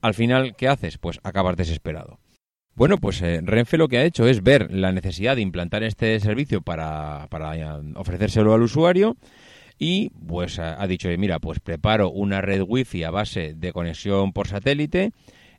Al 0.00 0.14
final, 0.14 0.54
¿qué 0.56 0.68
haces? 0.68 0.98
Pues 0.98 1.20
acabas 1.22 1.56
desesperado. 1.56 2.18
Bueno, 2.74 2.98
pues 2.98 3.22
eh, 3.22 3.40
Renfe 3.42 3.78
lo 3.78 3.88
que 3.88 3.98
ha 3.98 4.04
hecho 4.04 4.26
es 4.26 4.42
ver 4.42 4.72
la 4.72 4.90
necesidad 4.90 5.36
de 5.36 5.42
implantar 5.42 5.84
este 5.84 6.18
servicio 6.18 6.60
para, 6.60 7.28
para 7.30 7.56
eh, 7.56 7.82
ofrecérselo 7.94 8.52
al 8.52 8.62
usuario 8.62 9.16
y 9.78 10.10
pues 10.10 10.58
ha, 10.58 10.86
dicho, 10.86 11.08
mira, 11.18 11.38
pues 11.38 11.60
preparo 11.60 12.10
una 12.10 12.40
red 12.40 12.62
wifi 12.66 13.04
a 13.04 13.10
base 13.10 13.54
de 13.54 13.72
conexión 13.72 14.32
por 14.32 14.48
satélite 14.48 15.12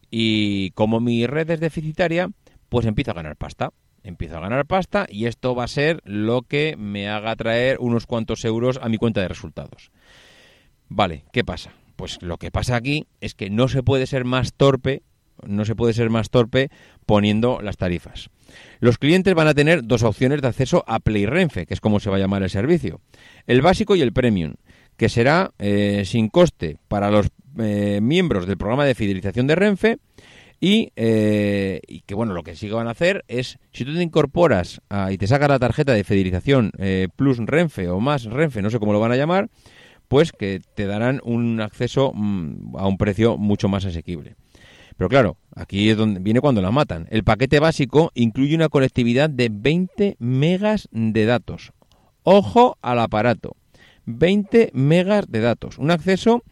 y 0.09 0.71
como 0.71 0.99
mi 0.99 1.25
red 1.27 1.49
es 1.49 1.59
deficitaria, 1.59 2.29
pues 2.69 2.85
empiezo 2.85 3.11
a 3.11 3.15
ganar 3.15 3.35
pasta 3.35 3.71
empiezo 4.05 4.37
a 4.37 4.41
ganar 4.41 4.65
pasta 4.65 5.07
y 5.09 5.25
esto 5.25 5.55
va 5.55 5.65
a 5.65 5.67
ser 5.67 6.01
lo 6.05 6.43
que 6.43 6.75
me 6.77 7.09
haga 7.09 7.35
traer 7.35 7.77
unos 7.79 8.05
cuantos 8.05 8.45
euros 8.45 8.79
a 8.81 8.87
mi 8.87 8.97
cuenta 8.97 9.21
de 9.21 9.27
resultados. 9.27 9.91
Vale, 10.87 11.25
¿qué 11.33 11.43
pasa? 11.43 11.73
Pues 11.95 12.21
lo 12.21 12.37
que 12.37 12.51
pasa 12.51 12.75
aquí 12.75 13.07
es 13.19 13.33
que 13.33 13.49
no 13.49 13.67
se 13.67 13.83
puede 13.83 14.05
ser 14.05 14.23
más 14.23 14.53
torpe, 14.53 15.01
no 15.45 15.65
se 15.65 15.75
puede 15.75 15.93
ser 15.93 16.09
más 16.09 16.29
torpe 16.29 16.69
poniendo 17.05 17.59
las 17.61 17.77
tarifas. 17.77 18.29
Los 18.79 18.97
clientes 18.97 19.33
van 19.33 19.47
a 19.47 19.53
tener 19.53 19.83
dos 19.83 20.03
opciones 20.03 20.41
de 20.41 20.47
acceso 20.47 20.83
a 20.87 20.99
Play 20.99 21.25
Renfe, 21.25 21.65
que 21.65 21.73
es 21.73 21.81
como 21.81 21.99
se 21.99 22.09
va 22.09 22.17
a 22.17 22.19
llamar 22.19 22.43
el 22.43 22.49
servicio, 22.49 23.01
el 23.47 23.61
básico 23.61 23.95
y 23.95 24.01
el 24.01 24.13
premium, 24.13 24.53
que 24.97 25.09
será 25.09 25.51
sin 26.03 26.29
coste 26.29 26.77
para 26.87 27.09
los 27.11 27.27
miembros 27.53 28.45
del 28.45 28.57
programa 28.57 28.85
de 28.85 28.95
fidelización 28.95 29.47
de 29.47 29.55
Renfe 29.55 29.97
y, 30.59 30.91
eh, 30.95 31.81
y, 31.87 32.01
que 32.01 32.15
bueno, 32.15 32.33
lo 32.33 32.43
que 32.43 32.55
sí 32.55 32.67
que 32.67 32.73
van 32.73 32.87
a 32.87 32.91
hacer 32.91 33.23
es, 33.27 33.59
si 33.71 33.85
tú 33.85 33.93
te 33.93 34.01
incorporas 34.01 34.81
y 35.09 35.17
te 35.17 35.27
sacas 35.27 35.49
la 35.49 35.59
tarjeta 35.59 35.93
de 35.93 36.03
fidelización 36.03 36.71
eh, 36.77 37.07
Plus 37.15 37.37
Renfe 37.37 37.89
o 37.89 37.99
más 37.99 38.23
Renfe, 38.25 38.61
no 38.61 38.69
sé 38.69 38.79
cómo 38.79 38.93
lo 38.93 38.99
van 38.99 39.11
a 39.11 39.17
llamar, 39.17 39.49
pues 40.07 40.31
que 40.31 40.61
te 40.75 40.85
darán 40.85 41.19
un 41.23 41.61
acceso 41.61 42.11
mm, 42.13 42.77
a 42.77 42.87
un 42.87 42.97
precio 42.97 43.37
mucho 43.37 43.67
más 43.67 43.85
asequible. 43.85 44.35
Pero 44.97 45.09
claro, 45.09 45.37
aquí 45.55 45.89
es 45.89 45.97
donde 45.97 46.21
viene 46.21 46.39
cuando 46.39 46.61
la 46.61 46.71
matan. 46.71 47.07
El 47.11 47.23
paquete 47.23 47.59
básico 47.59 48.11
incluye 48.13 48.55
una 48.55 48.69
conectividad 48.69 49.29
de 49.29 49.49
20 49.51 50.15
megas 50.19 50.87
de 50.91 51.25
datos. 51.25 51.73
Ojo 52.23 52.77
al 52.81 52.99
aparato. 52.99 53.57
20 54.05 54.71
megas 54.73 55.25
de 55.29 55.41
datos. 55.41 55.77
Un 55.77 55.91
acceso 55.91 56.43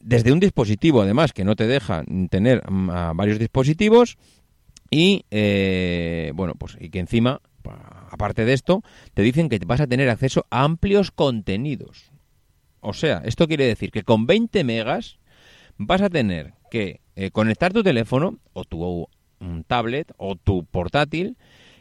desde 0.00 0.32
un 0.32 0.40
dispositivo, 0.40 1.02
además, 1.02 1.32
que 1.32 1.44
no 1.44 1.56
te 1.56 1.66
deja 1.66 2.04
tener 2.30 2.62
varios 2.68 3.38
dispositivos 3.38 4.16
y, 4.90 5.24
eh, 5.30 6.32
bueno, 6.34 6.54
pues 6.54 6.76
y 6.80 6.90
que 6.90 6.98
encima, 6.98 7.40
aparte 8.10 8.44
de 8.44 8.54
esto, 8.54 8.82
te 9.14 9.22
dicen 9.22 9.48
que 9.48 9.58
vas 9.66 9.80
a 9.80 9.86
tener 9.86 10.08
acceso 10.08 10.46
a 10.50 10.64
amplios 10.64 11.10
contenidos. 11.10 12.10
O 12.80 12.92
sea, 12.92 13.22
esto 13.24 13.46
quiere 13.48 13.66
decir 13.66 13.90
que 13.90 14.02
con 14.02 14.26
20 14.26 14.64
megas 14.64 15.18
vas 15.76 16.00
a 16.00 16.10
tener 16.10 16.54
que 16.70 17.00
eh, 17.16 17.30
conectar 17.30 17.72
tu 17.72 17.82
teléfono 17.82 18.38
o 18.52 18.64
tu 18.64 19.08
tablet 19.66 20.12
o 20.16 20.36
tu 20.36 20.64
portátil 20.64 21.36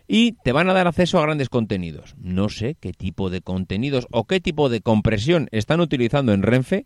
y 0.08 0.34
te 0.44 0.52
van 0.52 0.70
a 0.70 0.74
dar 0.74 0.88
acceso 0.88 1.20
a 1.20 1.22
grandes 1.24 1.50
contenidos. 1.50 2.16
No 2.18 2.50
sé 2.50 2.76
qué 2.80 2.94
tipo 2.94 3.30
de 3.30 3.42
contenidos 3.42 4.08
o 4.12 4.26
qué 4.26 4.40
tipo 4.40 4.70
de 4.70 4.82
compresión 4.82 5.50
están 5.52 5.82
utilizando 5.82 6.34
en 6.34 6.44
Renfe, 6.44 6.86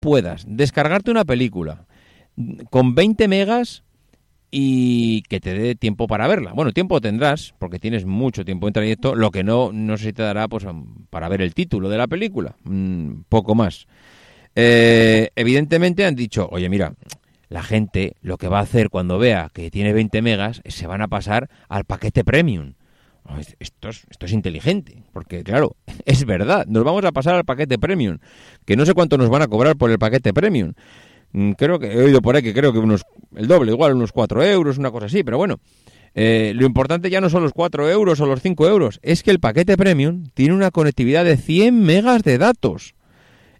Puedas 0.00 0.44
descargarte 0.48 1.10
una 1.10 1.24
película 1.24 1.86
con 2.70 2.94
20 2.94 3.28
megas 3.28 3.84
y 4.50 5.22
que 5.22 5.40
te 5.40 5.54
dé 5.54 5.74
tiempo 5.74 6.06
para 6.06 6.26
verla. 6.26 6.52
Bueno, 6.52 6.72
tiempo 6.72 7.00
tendrás, 7.00 7.54
porque 7.58 7.78
tienes 7.78 8.04
mucho 8.04 8.44
tiempo 8.44 8.66
en 8.66 8.72
trayecto, 8.72 9.14
lo 9.14 9.30
que 9.30 9.44
no, 9.44 9.70
no 9.72 9.96
sé 9.96 10.06
si 10.06 10.12
te 10.12 10.22
dará 10.22 10.48
pues, 10.48 10.66
para 11.10 11.28
ver 11.28 11.40
el 11.42 11.54
título 11.54 11.88
de 11.88 11.98
la 11.98 12.08
película, 12.08 12.56
mm, 12.64 13.22
poco 13.28 13.54
más. 13.54 13.86
Eh, 14.56 15.30
evidentemente 15.36 16.04
han 16.04 16.16
dicho, 16.16 16.48
oye, 16.50 16.68
mira, 16.68 16.94
la 17.48 17.62
gente 17.62 18.16
lo 18.22 18.38
que 18.38 18.48
va 18.48 18.58
a 18.58 18.62
hacer 18.62 18.90
cuando 18.90 19.18
vea 19.18 19.50
que 19.52 19.70
tiene 19.70 19.92
20 19.92 20.22
megas, 20.22 20.62
se 20.64 20.86
van 20.86 21.02
a 21.02 21.08
pasar 21.08 21.48
al 21.68 21.84
paquete 21.84 22.24
premium. 22.24 22.74
Esto 23.58 23.88
es, 23.88 24.04
esto 24.10 24.26
es 24.26 24.32
inteligente, 24.32 25.04
porque 25.12 25.44
claro, 25.44 25.76
es 26.04 26.24
verdad, 26.24 26.66
nos 26.66 26.84
vamos 26.84 27.04
a 27.04 27.12
pasar 27.12 27.34
al 27.34 27.44
paquete 27.44 27.78
premium, 27.78 28.18
que 28.64 28.76
no 28.76 28.84
sé 28.84 28.94
cuánto 28.94 29.16
nos 29.18 29.28
van 29.28 29.42
a 29.42 29.48
cobrar 29.48 29.76
por 29.76 29.90
el 29.90 29.98
paquete 29.98 30.32
premium. 30.32 30.72
Mm, 31.32 31.52
creo 31.52 31.78
que 31.78 31.92
he 31.92 32.02
oído 32.02 32.22
por 32.22 32.34
ahí 32.34 32.42
que 32.42 32.52
creo 32.52 32.72
que 32.72 32.78
unos 32.78 33.04
el 33.36 33.46
doble, 33.46 33.72
igual 33.72 33.94
unos 33.94 34.12
4 34.12 34.44
euros, 34.44 34.78
una 34.78 34.90
cosa 34.90 35.06
así, 35.06 35.22
pero 35.22 35.38
bueno, 35.38 35.60
eh, 36.14 36.52
lo 36.56 36.66
importante 36.66 37.08
ya 37.10 37.20
no 37.20 37.30
son 37.30 37.42
los 37.42 37.52
4 37.52 37.88
euros 37.88 38.20
o 38.20 38.26
los 38.26 38.42
5 38.42 38.68
euros, 38.68 38.98
es 39.02 39.22
que 39.22 39.30
el 39.30 39.38
paquete 39.38 39.76
premium 39.76 40.24
tiene 40.34 40.54
una 40.54 40.70
conectividad 40.70 41.24
de 41.24 41.36
100 41.36 41.80
megas 41.80 42.22
de 42.22 42.38
datos. 42.38 42.94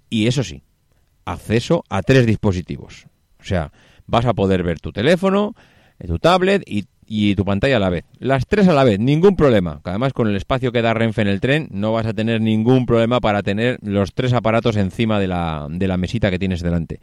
Y 0.09 0.27
eso 0.27 0.43
sí, 0.43 0.65
acceso 1.25 1.85
a 1.89 2.03
tres 2.03 2.27
dispositivos. 2.27 3.07
O 3.39 3.45
sea, 3.45 3.73
vas 4.07 4.27
a 4.27 4.35
poder 4.35 4.65
ver 4.65 4.81
tu 4.81 4.93
teléfono, 4.93 5.55
tu 6.05 6.19
tablet 6.19 6.63
y 6.67 6.87
y 7.13 7.35
tu 7.35 7.45
pantalla 7.45 7.79
a 7.79 7.81
la 7.81 7.91
vez. 7.91 8.05
Las 8.21 8.47
tres 8.47 8.69
a 8.69 8.73
la 8.73 8.85
vez, 8.85 9.01
ningún 9.01 9.35
problema. 9.35 9.81
Además, 9.83 10.13
con 10.13 10.29
el 10.29 10.37
espacio 10.37 10.71
que 10.71 10.81
da 10.81 10.95
Renfe 10.95 11.21
en 11.23 11.27
el 11.27 11.41
tren, 11.41 11.67
no 11.73 11.93
vas 11.93 12.07
a 12.07 12.15
tener 12.15 12.41
ningún 12.41 12.87
problema 12.87 13.19
para 13.19 13.43
tener 13.43 13.81
los 13.83 14.15
tres 14.15 14.33
aparatos 14.33 14.77
encima 14.77 15.19
de 15.19 15.27
la, 15.27 15.67
de 15.69 15.89
la 15.89 15.97
mesita 15.97 16.31
que 16.31 16.39
tienes 16.39 16.63
delante. 16.63 17.01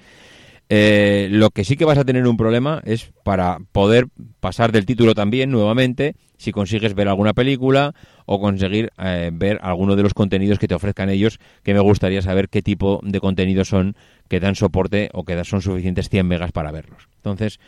Eh, 0.70 1.28
lo 1.30 1.50
que 1.50 1.66
sí 1.66 1.76
que 1.76 1.84
vas 1.84 1.98
a 1.98 2.06
tener 2.06 2.26
un 2.26 2.38
problema 2.38 2.82
es 2.86 3.12
para 3.24 3.58
poder 3.74 4.08
pasar 4.40 4.72
del 4.72 4.86
título 4.86 5.14
también 5.14 5.50
nuevamente 5.50 6.16
si 6.38 6.52
consigues 6.52 6.94
ver 6.94 7.08
alguna 7.08 7.34
película 7.34 7.94
o 8.26 8.40
conseguir 8.40 8.92
eh, 8.98 9.32
ver 9.34 9.60
alguno 9.62 9.96
de 9.96 10.04
los 10.04 10.14
contenidos 10.14 10.60
que 10.60 10.68
te 10.68 10.76
ofrezcan 10.76 11.10
ellos, 11.10 11.40
que 11.64 11.74
me 11.74 11.80
gustaría 11.80 12.22
saber 12.22 12.48
qué 12.48 12.62
tipo 12.62 13.02
de 13.04 13.20
contenidos 13.20 13.70
son 13.70 13.96
que 14.30 14.40
dan 14.40 14.56
soporte 14.56 15.10
o 15.14 15.26
que 15.26 15.44
son 15.44 15.62
suficientes 15.62 16.10
100 16.10 16.28
megas 16.28 16.52
para 16.52 16.72
verlos. 16.72 17.10
Entonces, 17.18 17.60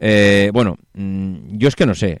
eh, 0.00 0.50
bueno, 0.52 0.78
mm, 0.94 1.58
yo 1.58 1.68
es 1.68 1.76
que 1.76 1.86
no 1.86 1.94
sé. 1.94 2.18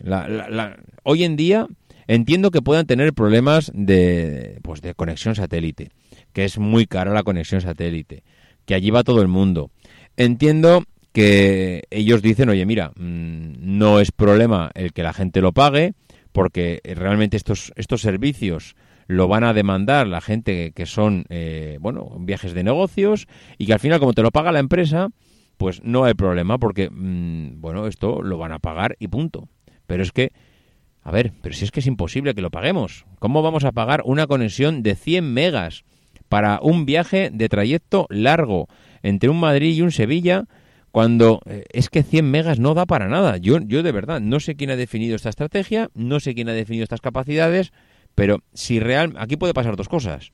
hoy 1.02 1.24
en 1.24 1.36
día 1.36 1.66
entiendo 2.06 2.50
que 2.50 2.60
puedan 2.60 2.86
tener 2.86 3.14
problemas 3.14 3.72
de, 3.74 4.58
pues 4.62 4.82
de 4.82 4.94
conexión 4.94 5.34
satélite, 5.34 5.90
que 6.32 6.44
es 6.44 6.58
muy 6.58 6.86
cara 6.86 7.12
la 7.12 7.22
conexión 7.22 7.60
satélite, 7.60 8.22
que 8.66 8.74
allí 8.74 8.90
va 8.90 9.02
todo 9.02 9.22
el 9.22 9.28
mundo. 9.28 9.70
Entiendo 10.16 10.84
que 11.12 11.84
ellos 11.90 12.20
dicen, 12.22 12.50
oye, 12.50 12.66
mira, 12.66 12.92
mm, 12.96 13.54
no 13.58 14.00
es 14.00 14.12
problema 14.12 14.70
el 14.74 14.92
que 14.92 15.02
la 15.02 15.12
gente 15.12 15.40
lo 15.40 15.52
pague, 15.52 15.94
porque 16.32 16.80
realmente 16.84 17.36
estos, 17.36 17.72
estos 17.76 18.02
servicios 18.02 18.76
lo 19.06 19.26
van 19.26 19.42
a 19.42 19.54
demandar 19.54 20.06
la 20.06 20.20
gente 20.20 20.72
que 20.72 20.86
son, 20.86 21.24
eh, 21.30 21.78
bueno, 21.80 22.16
viajes 22.20 22.52
de 22.52 22.62
negocios, 22.62 23.26
y 23.58 23.66
que 23.66 23.72
al 23.72 23.80
final, 23.80 23.98
como 23.98 24.12
te 24.12 24.22
lo 24.22 24.30
paga 24.30 24.52
la 24.52 24.60
empresa, 24.60 25.08
pues 25.60 25.82
no 25.84 26.04
hay 26.04 26.14
problema 26.14 26.56
porque, 26.56 26.88
mm, 26.88 27.60
bueno, 27.60 27.86
esto 27.86 28.22
lo 28.22 28.38
van 28.38 28.50
a 28.50 28.60
pagar 28.60 28.96
y 28.98 29.08
punto. 29.08 29.50
Pero 29.86 30.02
es 30.02 30.10
que, 30.10 30.32
a 31.02 31.10
ver, 31.10 31.34
pero 31.42 31.54
si 31.54 31.66
es 31.66 31.70
que 31.70 31.80
es 31.80 31.86
imposible 31.86 32.34
que 32.34 32.40
lo 32.40 32.50
paguemos. 32.50 33.04
¿Cómo 33.18 33.42
vamos 33.42 33.64
a 33.64 33.72
pagar 33.72 34.00
una 34.06 34.26
conexión 34.26 34.82
de 34.82 34.94
100 34.94 35.34
megas 35.34 35.84
para 36.30 36.60
un 36.62 36.86
viaje 36.86 37.28
de 37.30 37.50
trayecto 37.50 38.06
largo 38.08 38.68
entre 39.02 39.28
un 39.28 39.38
Madrid 39.38 39.74
y 39.74 39.82
un 39.82 39.92
Sevilla? 39.92 40.44
Cuando 40.92 41.42
eh, 41.44 41.64
es 41.74 41.90
que 41.90 42.04
100 42.04 42.30
megas 42.30 42.58
no 42.58 42.72
da 42.72 42.86
para 42.86 43.08
nada. 43.08 43.36
Yo, 43.36 43.58
yo 43.60 43.82
de 43.82 43.92
verdad 43.92 44.18
no 44.18 44.40
sé 44.40 44.56
quién 44.56 44.70
ha 44.70 44.76
definido 44.76 45.14
esta 45.14 45.28
estrategia, 45.28 45.90
no 45.92 46.20
sé 46.20 46.34
quién 46.34 46.48
ha 46.48 46.54
definido 46.54 46.84
estas 46.84 47.02
capacidades, 47.02 47.74
pero 48.14 48.38
si 48.54 48.80
real, 48.80 49.12
aquí 49.18 49.36
puede 49.36 49.52
pasar 49.52 49.76
dos 49.76 49.90
cosas. 49.90 50.32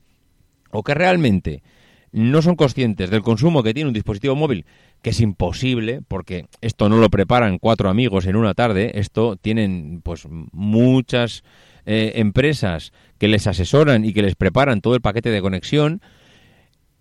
O 0.71 0.83
que 0.83 0.93
realmente 0.93 1.63
no 2.11 2.41
son 2.41 2.55
conscientes 2.55 3.09
del 3.09 3.21
consumo 3.21 3.63
que 3.63 3.73
tiene 3.73 3.89
un 3.89 3.93
dispositivo 3.93 4.35
móvil, 4.35 4.65
que 5.01 5.11
es 5.11 5.21
imposible, 5.21 6.01
porque 6.07 6.45
esto 6.61 6.89
no 6.89 6.97
lo 6.97 7.09
preparan 7.09 7.59
cuatro 7.59 7.89
amigos 7.89 8.25
en 8.25 8.35
una 8.35 8.53
tarde, 8.53 8.99
esto 8.99 9.35
tienen 9.35 10.01
pues 10.03 10.27
muchas 10.29 11.43
eh, 11.85 12.13
empresas 12.15 12.91
que 13.17 13.27
les 13.27 13.47
asesoran 13.47 14.05
y 14.05 14.13
que 14.13 14.21
les 14.21 14.35
preparan 14.35 14.81
todo 14.81 14.95
el 14.95 15.01
paquete 15.01 15.29
de 15.29 15.41
conexión, 15.41 16.01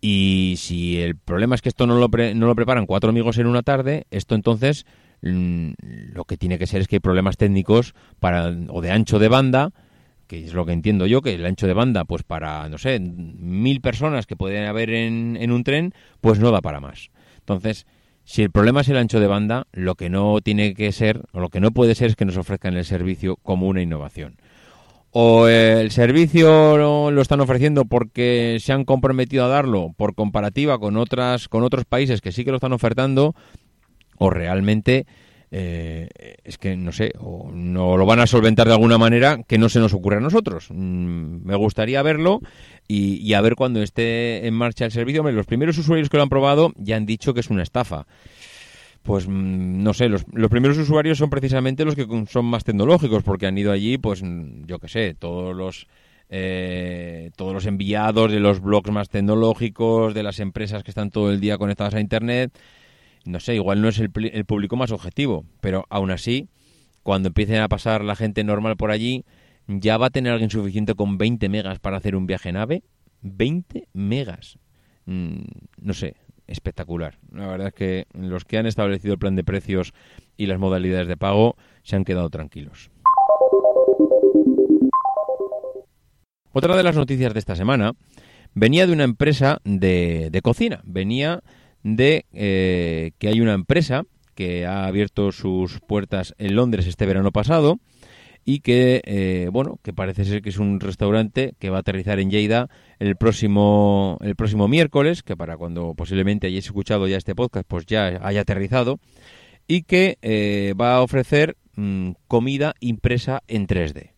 y 0.00 0.54
si 0.58 1.00
el 1.00 1.16
problema 1.16 1.54
es 1.54 1.62
que 1.62 1.68
esto 1.68 1.86
no 1.86 1.98
lo, 1.98 2.08
no 2.08 2.46
lo 2.46 2.54
preparan 2.54 2.86
cuatro 2.86 3.10
amigos 3.10 3.38
en 3.38 3.46
una 3.46 3.62
tarde, 3.62 4.06
esto 4.10 4.34
entonces 4.34 4.86
mm, 5.22 5.70
lo 6.12 6.24
que 6.24 6.36
tiene 6.36 6.58
que 6.58 6.66
ser 6.66 6.82
es 6.82 6.88
que 6.88 6.96
hay 6.96 7.00
problemas 7.00 7.36
técnicos 7.36 7.94
para 8.20 8.54
o 8.68 8.82
de 8.82 8.90
ancho 8.90 9.18
de 9.18 9.28
banda 9.28 9.72
que 10.26 10.44
es 10.44 10.54
lo 10.54 10.66
que 10.66 10.72
entiendo 10.72 11.06
yo, 11.06 11.22
que 11.22 11.34
el 11.34 11.46
ancho 11.46 11.66
de 11.66 11.72
banda, 11.72 12.04
pues 12.04 12.22
para, 12.22 12.68
no 12.68 12.78
sé, 12.78 12.98
mil 13.00 13.80
personas 13.80 14.26
que 14.26 14.36
pueden 14.36 14.66
haber 14.66 14.90
en, 14.90 15.36
en 15.40 15.52
un 15.52 15.64
tren, 15.64 15.94
pues 16.20 16.38
no 16.38 16.50
da 16.50 16.60
para 16.60 16.80
más. 16.80 17.10
Entonces, 17.46 17.86
si 18.24 18.42
el 18.42 18.50
problema 18.50 18.80
es 18.80 18.88
el 18.88 18.96
ancho 18.96 19.20
de 19.20 19.28
banda, 19.28 19.68
lo 19.70 19.94
que 19.94 20.10
no 20.10 20.40
tiene 20.40 20.74
que 20.74 20.90
ser, 20.90 21.22
o 21.30 21.38
lo 21.38 21.48
que 21.48 21.60
no 21.60 21.70
puede 21.70 21.94
ser 21.94 22.08
es 22.10 22.16
que 22.16 22.24
nos 22.24 22.36
ofrezcan 22.36 22.76
el 22.76 22.84
servicio 22.84 23.36
como 23.36 23.68
una 23.68 23.82
innovación. 23.82 24.36
O 25.12 25.46
el 25.46 25.92
servicio 25.92 26.76
lo 26.76 27.22
están 27.22 27.40
ofreciendo 27.40 27.84
porque 27.84 28.58
se 28.60 28.72
han 28.72 28.84
comprometido 28.84 29.44
a 29.44 29.48
darlo 29.48 29.94
por 29.96 30.16
comparativa 30.16 30.78
con 30.78 30.96
otras 30.96 31.48
con 31.48 31.62
otros 31.62 31.84
países 31.84 32.20
que 32.20 32.32
sí 32.32 32.44
que 32.44 32.50
lo 32.50 32.56
están 32.56 32.72
ofertando 32.72 33.34
o 34.18 34.28
realmente 34.28 35.06
eh, 35.50 36.08
es 36.42 36.58
que 36.58 36.76
no 36.76 36.92
sé, 36.92 37.12
o 37.18 37.50
no 37.52 37.96
lo 37.96 38.06
van 38.06 38.20
a 38.20 38.26
solventar 38.26 38.66
de 38.66 38.72
alguna 38.72 38.98
manera 38.98 39.42
que 39.46 39.58
no 39.58 39.68
se 39.68 39.78
nos 39.78 39.94
ocurra 39.94 40.18
a 40.18 40.20
nosotros. 40.20 40.68
Mm, 40.70 41.46
me 41.46 41.54
gustaría 41.54 42.02
verlo 42.02 42.40
y, 42.88 43.32
a 43.34 43.40
ver 43.40 43.54
cuando 43.54 43.82
esté 43.82 44.46
en 44.46 44.54
marcha 44.54 44.84
el 44.84 44.92
servicio. 44.92 45.22
los 45.22 45.46
primeros 45.46 45.78
usuarios 45.78 46.08
que 46.08 46.16
lo 46.16 46.22
han 46.22 46.28
probado 46.28 46.72
ya 46.76 46.96
han 46.96 47.06
dicho 47.06 47.34
que 47.34 47.40
es 47.40 47.50
una 47.50 47.62
estafa. 47.62 48.06
Pues 49.02 49.28
mm, 49.28 49.82
no 49.82 49.94
sé, 49.94 50.08
los, 50.08 50.24
los 50.32 50.50
primeros 50.50 50.78
usuarios 50.78 51.18
son 51.18 51.30
precisamente 51.30 51.84
los 51.84 51.94
que 51.94 52.06
son 52.28 52.44
más 52.46 52.64
tecnológicos, 52.64 53.22
porque 53.22 53.46
han 53.46 53.56
ido 53.56 53.72
allí, 53.72 53.98
pues 53.98 54.22
yo 54.66 54.78
qué 54.78 54.88
sé, 54.88 55.14
todos 55.14 55.54
los 55.54 55.86
eh, 56.28 57.30
todos 57.36 57.54
los 57.54 57.66
enviados 57.66 58.32
de 58.32 58.40
los 58.40 58.60
blogs 58.60 58.90
más 58.90 59.08
tecnológicos, 59.08 60.12
de 60.12 60.24
las 60.24 60.40
empresas 60.40 60.82
que 60.82 60.90
están 60.90 61.10
todo 61.10 61.30
el 61.30 61.40
día 61.40 61.56
conectadas 61.56 61.94
a 61.94 62.00
Internet. 62.00 62.58
No 63.26 63.40
sé, 63.40 63.54
igual 63.54 63.82
no 63.82 63.88
es 63.88 63.98
el, 63.98 64.10
público 64.10 64.76
más 64.76 64.92
objetivo, 64.92 65.44
pero 65.60 65.84
aún 65.90 66.10
así, 66.10 66.48
cuando 67.02 67.28
empiecen 67.28 67.60
a 67.60 67.68
pasar 67.68 68.04
la 68.04 68.16
gente 68.16 68.44
normal 68.44 68.76
por 68.76 68.90
allí, 68.90 69.24
ya 69.66 69.98
va 69.98 70.06
a 70.06 70.10
tener 70.10 70.32
alguien 70.32 70.50
suficiente 70.50 70.94
con 70.94 71.18
20 71.18 71.48
megas 71.48 71.78
para 71.80 71.96
hacer 71.96 72.14
un 72.14 72.26
viaje 72.26 72.48
en 72.48 72.56
AVE. 72.56 72.82
20 73.22 73.88
megas. 73.92 74.58
Mm, 75.06 75.40
no 75.78 75.94
sé, 75.94 76.14
espectacular. 76.46 77.18
La 77.32 77.48
verdad 77.48 77.68
es 77.68 77.74
que 77.74 78.06
los 78.12 78.44
que 78.44 78.58
han 78.58 78.66
establecido 78.66 79.14
el 79.14 79.18
plan 79.18 79.36
de 79.36 79.44
precios 79.44 79.92
y 80.36 80.46
las 80.46 80.58
modalidades 80.58 81.08
de 81.08 81.16
pago 81.16 81.56
se 81.82 81.96
han 81.96 82.04
quedado 82.04 82.30
tranquilos. 82.30 82.90
Otra 86.52 86.76
de 86.76 86.82
las 86.82 86.96
noticias 86.96 87.34
de 87.34 87.38
esta 87.38 87.54
semana 87.54 87.92
venía 88.54 88.86
de 88.86 88.92
una 88.92 89.04
empresa 89.04 89.60
de, 89.64 90.40
cocina. 90.42 90.80
Venía 90.84 91.42
de 91.94 92.26
eh, 92.32 93.12
que 93.18 93.28
hay 93.28 93.40
una 93.40 93.54
empresa 93.54 94.02
que 94.34 94.66
ha 94.66 94.86
abierto 94.86 95.30
sus 95.30 95.78
puertas 95.80 96.34
en 96.38 96.56
Londres 96.56 96.86
este 96.86 97.06
verano 97.06 97.30
pasado 97.30 97.78
y 98.44 98.58
que 98.58 99.02
eh, 99.04 99.48
bueno 99.52 99.78
que 99.84 99.92
parece 99.92 100.24
ser 100.24 100.42
que 100.42 100.48
es 100.48 100.58
un 100.58 100.80
restaurante 100.80 101.54
que 101.60 101.70
va 101.70 101.76
a 101.76 101.80
aterrizar 101.80 102.18
en 102.18 102.30
Lleida 102.30 102.68
el 102.98 103.14
próximo 103.14 104.18
el 104.20 104.34
próximo 104.34 104.66
miércoles 104.66 105.22
que 105.22 105.36
para 105.36 105.56
cuando 105.56 105.94
posiblemente 105.94 106.48
hayáis 106.48 106.66
escuchado 106.66 107.06
ya 107.06 107.18
este 107.18 107.36
podcast 107.36 107.66
pues 107.68 107.86
ya 107.86 108.18
haya 108.20 108.40
aterrizado 108.40 108.98
y 109.68 109.82
que 109.82 110.18
eh, 110.22 110.74
va 110.80 110.96
a 110.96 111.02
ofrecer 111.02 111.56
mm, 111.76 112.10
comida 112.26 112.74
impresa 112.80 113.44
en 113.46 113.68
3D 113.68 114.10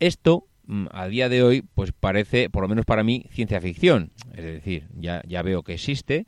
esto 0.00 0.46
mm, 0.66 0.86
a 0.90 1.08
día 1.08 1.30
de 1.30 1.42
hoy 1.42 1.64
pues 1.74 1.92
parece 1.92 2.50
por 2.50 2.62
lo 2.62 2.68
menos 2.68 2.84
para 2.84 3.04
mí 3.04 3.24
ciencia 3.30 3.60
ficción. 3.60 4.10
Es 4.36 4.44
decir 4.44 4.86
ya 4.94 5.22
ya 5.26 5.40
veo 5.42 5.62
que 5.62 5.74
existe 5.74 6.26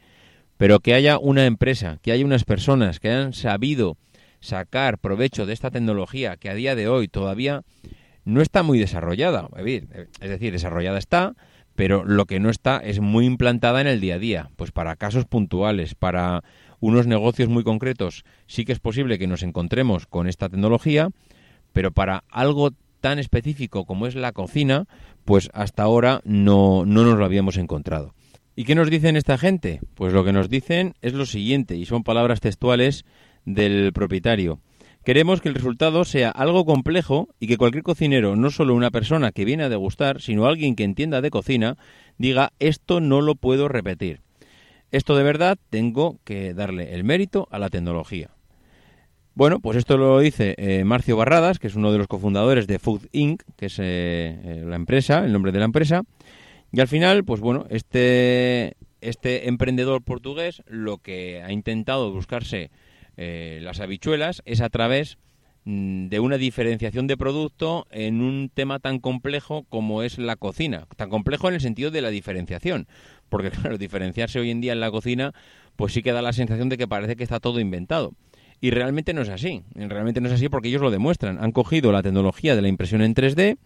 pero 0.57 0.81
que 0.81 0.95
haya 0.95 1.19
una 1.19 1.47
empresa 1.47 1.99
que 2.03 2.13
haya 2.13 2.25
unas 2.25 2.45
personas 2.45 3.01
que 3.01 3.11
hayan 3.11 3.33
sabido 3.33 3.97
sacar 4.41 4.99
provecho 4.99 5.47
de 5.47 5.53
esta 5.53 5.71
tecnología 5.71 6.37
que 6.37 6.51
a 6.51 6.55
día 6.55 6.75
de 6.75 6.89
hoy 6.89 7.09
todavía 7.09 7.63
no 8.25 8.43
está 8.43 8.63
muy 8.63 8.79
desarrollada. 8.79 9.49
Es 9.57 10.31
decir, 10.31 10.53
desarrollada 10.53 10.99
está, 10.99 11.35
pero 11.75 12.05
lo 12.05 12.27
que 12.27 12.41
no 12.41 12.51
está 12.51 12.79
es 12.79 13.01
muy 13.01 13.25
implantada 13.25 13.81
en 13.81 13.87
el 13.87 14.01
día 14.01 14.17
a 14.17 14.19
día. 14.19 14.51
Pues 14.57 14.73
para 14.73 14.97
casos 14.97 15.27
puntuales, 15.27 15.95
para 15.95 16.43
unos 16.81 17.07
negocios 17.07 17.49
muy 17.49 17.63
concretos, 17.63 18.25
sí 18.47 18.65
que 18.65 18.73
es 18.73 18.81
posible 18.81 19.19
que 19.19 19.27
nos 19.27 19.43
encontremos 19.43 20.07
con 20.07 20.29
esta 20.29 20.49
tecnología, 20.49 21.09
pero 21.73 21.93
para 21.93 22.25
algo 22.31 22.73
tan 23.01 23.19
específico 23.19 23.85
como 23.85 24.07
es 24.07 24.17
la 24.17 24.33
cocina, 24.33 24.87
pues 25.25 25.49
hasta 25.55 25.85
ahora 25.85 26.21
no, 26.25 26.85
no 26.85 27.05
nos 27.05 27.19
lo 27.19 27.25
habíamos 27.25 27.57
encontrado. 27.57 28.15
¿Y 28.59 28.65
qué 28.65 28.75
nos 28.75 28.89
dicen 28.89 29.17
esta 29.17 29.37
gente? 29.37 29.81
Pues 29.95 30.15
lo 30.15 30.25
que 30.25 30.33
nos 30.33 30.49
dicen 30.49 30.95
es 31.03 31.13
lo 31.13 31.27
siguiente, 31.27 31.77
y 31.77 31.85
son 31.85 32.03
palabras 32.03 32.41
textuales 32.41 33.05
del 33.45 33.93
propietario. 33.93 34.61
Queremos 35.05 35.43
que 35.43 35.51
el 35.51 35.55
resultado 35.55 36.07
sea 36.07 36.31
algo 36.31 36.65
complejo 36.65 37.29
y 37.39 37.49
que 37.49 37.59
cualquier 37.59 37.85
cocinero, 37.85 38.35
no 38.35 38.51
solo 38.51 38.75
una 38.75 38.91
persona 38.91 39.31
que 39.31 39.45
viene 39.45 39.65
a 39.65 39.69
degustar, 39.69 40.23
sino 40.23 40.47
alguien 40.47 40.75
que 40.75 40.85
entienda 40.85 41.21
de 41.21 41.31
cocina, 41.31 41.77
diga 42.17 42.55
esto 42.59 43.01
no 43.01 43.21
lo 43.21 43.35
puedo 43.35 43.69
repetir. 43.69 44.23
Esto 44.91 45.15
de 45.17 45.23
verdad 45.23 45.59
tengo 45.69 46.19
que 46.25 46.55
darle 46.55 46.95
el 46.95 47.05
mérito 47.05 47.49
a 47.51 47.59
la 47.59 47.69
tecnología. 47.69 48.31
Bueno, 49.35 49.61
pues 49.61 49.77
esto 49.77 49.99
lo 49.99 50.19
dice 50.19 50.55
eh, 50.57 50.83
Marcio 50.85 51.19
Barradas, 51.19 51.59
que 51.59 51.67
es 51.67 51.75
uno 51.75 51.93
de 51.93 51.99
los 51.99 52.07
cofundadores 52.07 52.67
de 52.67 52.79
Food 52.79 53.03
Inc., 53.13 53.43
que 53.57 53.67
es 53.67 53.79
eh, 53.79 53.83
eh, 53.85 54.65
la 54.67 54.77
empresa, 54.77 55.27
el 55.27 55.33
nombre 55.35 55.53
de 55.53 55.59
la 55.59 55.67
empresa. 55.67 56.05
Y 56.73 56.81
al 56.81 56.89
final, 56.89 57.25
pues 57.25 57.41
bueno, 57.41 57.67
este, 57.71 58.77
este 59.01 59.49
emprendedor 59.49 60.03
portugués 60.03 60.63
lo 60.67 60.99
que 60.99 61.43
ha 61.43 61.53
intentado 61.53 62.13
buscarse 62.13 62.71
eh, 63.17 63.61
las 63.63 63.81
habichuelas 63.81 64.43
es 64.45 64.61
a 64.61 64.69
través 64.69 65.17
mm, 65.65 66.09
de 66.09 66.21
una 66.21 66.37
diferenciación 66.37 67.07
de 67.07 67.17
producto 67.17 67.87
en 67.91 68.21
un 68.21 68.51
tema 68.53 68.79
tan 68.79 68.99
complejo 68.99 69.65
como 69.69 70.03
es 70.03 70.19
la 70.19 70.37
cocina. 70.37 70.87
Tan 70.97 71.09
complejo 71.09 71.49
en 71.49 71.55
el 71.55 71.61
sentido 71.61 71.91
de 71.91 72.03
la 72.03 72.11
diferenciación. 72.11 72.87
Porque, 73.29 73.51
claro, 73.53 73.79
diferenciarse 73.79 74.39
hoy 74.39 74.51
en 74.51 74.61
día 74.61 74.73
en 74.73 74.81
la 74.81 74.91
cocina, 74.91 75.33
pues 75.77 75.93
sí 75.93 76.03
que 76.03 76.13
da 76.13 76.23
la 76.23 76.33
sensación 76.33 76.69
de 76.69 76.77
que 76.77 76.89
parece 76.89 77.17
que 77.17 77.25
está 77.25 77.41
todo 77.41 77.61
inventado. 77.61 78.13
Y 78.61 78.71
realmente 78.71 79.13
no 79.13 79.23
es 79.23 79.29
así. 79.29 79.63
Realmente 79.75 80.21
no 80.21 80.29
es 80.29 80.35
así 80.35 80.49
porque 80.49 80.69
ellos 80.69 80.81
lo 80.81 80.91
demuestran. 80.91 81.43
Han 81.43 81.53
cogido 81.53 81.93
la 81.93 82.03
tecnología 82.03 82.57
de 82.57 82.63
la 82.63 82.69
impresión 82.69 83.03
en 83.03 83.15
3D 83.15 83.59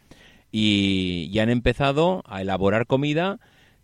y, 0.50 1.28
y 1.32 1.38
han 1.38 1.50
empezado 1.50 2.22
a 2.26 2.42
elaborar 2.42 2.86
comida 2.86 3.38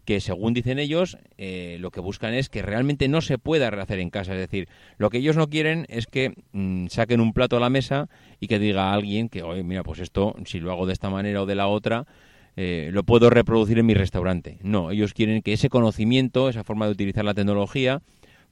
que 0.06 0.20
según 0.20 0.54
dicen 0.54 0.78
ellos, 0.78 1.18
eh, 1.36 1.76
lo 1.80 1.90
que 1.90 2.00
buscan 2.00 2.32
es 2.32 2.48
que 2.48 2.62
realmente 2.62 3.08
no 3.08 3.20
se 3.20 3.38
pueda 3.38 3.70
rehacer 3.70 3.98
en 3.98 4.08
casa. 4.08 4.32
Es 4.32 4.38
decir, 4.38 4.68
lo 4.98 5.10
que 5.10 5.18
ellos 5.18 5.36
no 5.36 5.50
quieren 5.50 5.84
es 5.88 6.06
que 6.06 6.32
mm, 6.52 6.86
saquen 6.86 7.20
un 7.20 7.32
plato 7.32 7.56
a 7.56 7.60
la 7.60 7.70
mesa 7.70 8.08
y 8.38 8.46
que 8.46 8.60
diga 8.60 8.90
a 8.90 8.94
alguien 8.94 9.28
que, 9.28 9.42
oye, 9.42 9.64
mira, 9.64 9.82
pues 9.82 9.98
esto, 9.98 10.36
si 10.46 10.60
lo 10.60 10.70
hago 10.70 10.86
de 10.86 10.92
esta 10.92 11.10
manera 11.10 11.42
o 11.42 11.46
de 11.46 11.56
la 11.56 11.66
otra, 11.66 12.06
eh, 12.54 12.90
lo 12.92 13.02
puedo 13.02 13.30
reproducir 13.30 13.80
en 13.80 13.86
mi 13.86 13.94
restaurante. 13.94 14.58
No, 14.62 14.92
ellos 14.92 15.12
quieren 15.12 15.42
que 15.42 15.52
ese 15.52 15.68
conocimiento, 15.68 16.48
esa 16.48 16.62
forma 16.62 16.86
de 16.86 16.92
utilizar 16.92 17.24
la 17.24 17.34
tecnología, 17.34 18.00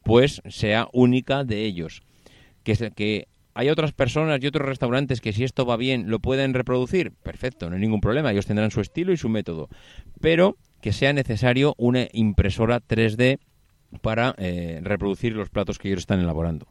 pues 0.03 0.43
sea 0.49 0.89
única 0.93 1.45
de 1.45 1.65
ellos. 1.65 2.03
Que, 2.65 2.91
que 2.97 3.29
hay 3.55 3.69
otras 3.69 3.93
personas 3.93 4.41
y 4.43 4.47
otros 4.47 4.69
restaurantes 4.69 5.21
que 5.21 5.33
si 5.33 5.45
esto 5.45 5.65
va 5.65 5.77
bien 5.77 6.11
lo 6.11 6.19
pueden 6.19 6.55
reproducir, 6.55 7.13
perfecto, 7.13 7.69
no 7.69 7.77
hay 7.77 7.81
ningún 7.81 8.01
problema, 8.01 8.33
ellos 8.33 8.47
tendrán 8.47 8.71
su 8.71 8.81
estilo 8.81 9.13
y 9.13 9.17
su 9.17 9.29
método. 9.29 9.69
Pero 10.21 10.57
que 10.81 10.93
sea 10.93 11.13
necesario 11.13 11.75
una 11.79 12.09
impresora 12.13 12.81
3D 12.81 13.39
para 14.03 14.35
eh, 14.39 14.81
reproducir 14.83 15.35
los 15.35 15.49
platos 15.49 15.79
que 15.79 15.89
ellos 15.89 16.01
están 16.01 16.21
elaborando. 16.21 16.67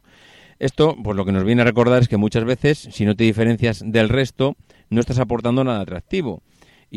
Esto, 0.58 0.96
pues 1.02 1.16
lo 1.16 1.24
que 1.24 1.32
nos 1.32 1.44
viene 1.44 1.62
a 1.62 1.64
recordar 1.64 2.00
es 2.00 2.08
que 2.08 2.16
muchas 2.16 2.44
veces, 2.44 2.78
si 2.78 3.04
no 3.04 3.16
te 3.16 3.24
diferencias 3.24 3.82
del 3.84 4.08
resto, 4.08 4.56
no 4.88 5.00
estás 5.00 5.18
aportando 5.18 5.64
nada 5.64 5.80
atractivo 5.80 6.42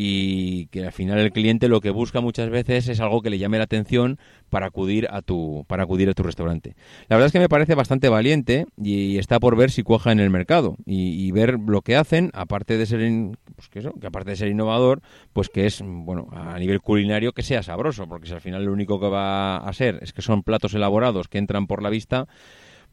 y 0.00 0.66
que 0.66 0.86
al 0.86 0.92
final 0.92 1.18
el 1.18 1.32
cliente 1.32 1.66
lo 1.66 1.80
que 1.80 1.90
busca 1.90 2.20
muchas 2.20 2.50
veces 2.50 2.86
es 2.86 3.00
algo 3.00 3.20
que 3.20 3.30
le 3.30 3.38
llame 3.38 3.58
la 3.58 3.64
atención 3.64 4.16
para 4.48 4.66
acudir 4.66 5.08
a 5.10 5.22
tu 5.22 5.64
para 5.66 5.82
acudir 5.82 6.08
a 6.08 6.12
tu 6.12 6.22
restaurante. 6.22 6.76
La 7.08 7.16
verdad 7.16 7.26
es 7.26 7.32
que 7.32 7.40
me 7.40 7.48
parece 7.48 7.74
bastante 7.74 8.08
valiente 8.08 8.66
y 8.80 9.18
está 9.18 9.40
por 9.40 9.56
ver 9.56 9.72
si 9.72 9.82
cuaja 9.82 10.12
en 10.12 10.20
el 10.20 10.30
mercado 10.30 10.76
y, 10.86 11.32
ver 11.32 11.58
lo 11.58 11.82
que 11.82 11.96
hacen, 11.96 12.30
aparte 12.32 12.78
de 12.78 12.86
ser 12.86 13.00
pues 13.56 13.68
que, 13.70 13.80
eso, 13.80 13.92
aparte 14.06 14.30
de 14.30 14.36
ser 14.36 14.46
innovador, 14.46 15.02
pues 15.32 15.48
que 15.48 15.66
es 15.66 15.82
bueno 15.84 16.28
a 16.30 16.56
nivel 16.60 16.80
culinario 16.80 17.32
que 17.32 17.42
sea 17.42 17.64
sabroso, 17.64 18.06
porque 18.06 18.28
si 18.28 18.34
al 18.34 18.40
final 18.40 18.64
lo 18.64 18.72
único 18.72 19.00
que 19.00 19.08
va 19.08 19.56
a 19.56 19.72
ser 19.72 19.98
es 20.00 20.12
que 20.12 20.22
son 20.22 20.44
platos 20.44 20.74
elaborados 20.74 21.26
que 21.26 21.38
entran 21.38 21.66
por 21.66 21.82
la 21.82 21.90
vista 21.90 22.28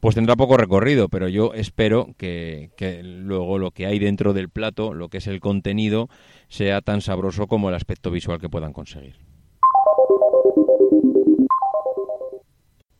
pues 0.00 0.14
tendrá 0.14 0.36
poco 0.36 0.56
recorrido, 0.56 1.08
pero 1.08 1.28
yo 1.28 1.54
espero 1.54 2.14
que, 2.16 2.70
luego 3.02 3.58
lo 3.58 3.70
que 3.70 3.86
hay 3.86 3.98
dentro 3.98 4.34
del 4.34 4.48
plato, 4.48 4.94
lo 4.94 5.08
que 5.08 5.18
es 5.18 5.26
el 5.26 5.40
contenido, 5.40 6.08
sea 6.48 6.80
tan 6.80 7.00
sabroso 7.00 7.46
como 7.46 7.68
el 7.68 7.74
aspecto 7.74 8.10
visual 8.10 8.40
que 8.40 8.48
puedan 8.48 8.72
conseguir. 8.72 9.16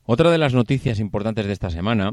Otra 0.08 0.30
de 0.30 0.38
las 0.38 0.54
noticias 0.54 1.00
importantes 1.00 1.46
de 1.46 1.52
esta 1.52 1.68
semana 1.68 2.12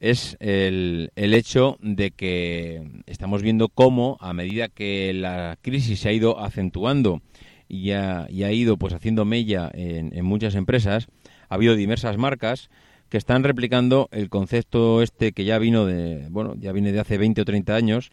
es 0.00 0.38
el, 0.40 1.10
hecho 1.14 1.76
de 1.80 2.10
que 2.10 3.02
estamos 3.06 3.42
viendo 3.42 3.68
cómo, 3.68 4.16
a 4.20 4.32
medida 4.32 4.68
que 4.68 5.12
la 5.12 5.58
crisis 5.60 6.00
se 6.00 6.08
ha 6.08 6.12
ido 6.12 6.40
acentuando 6.40 7.20
y 7.68 7.90
ha, 7.90 8.26
ido 8.30 8.78
pues 8.78 8.94
haciendo 8.94 9.26
mella 9.26 9.70
en, 9.72 10.16
en 10.16 10.24
muchas 10.24 10.54
empresas, 10.54 11.08
ha 11.48 11.56
habido 11.56 11.76
diversas 11.76 12.16
marcas 12.16 12.70
que 13.08 13.18
están 13.18 13.44
replicando 13.44 14.08
el 14.12 14.28
concepto 14.28 15.02
este 15.02 15.32
que 15.32 15.44
ya 15.44 15.58
vino 15.58 15.86
de, 15.86 16.26
bueno, 16.30 16.54
ya 16.58 16.72
viene 16.72 16.92
de 16.92 17.00
hace 17.00 17.18
20 17.18 17.42
o 17.42 17.44
30 17.44 17.74
años, 17.74 18.10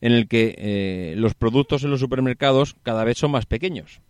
en 0.00 0.12
el 0.12 0.28
que 0.28 0.54
eh, 0.58 1.14
los 1.16 1.34
productos 1.34 1.84
en 1.84 1.90
los 1.90 2.00
supermercados 2.00 2.76
cada 2.82 3.04
vez 3.04 3.18
son 3.18 3.30
más 3.30 3.46
pequeños. 3.46 4.00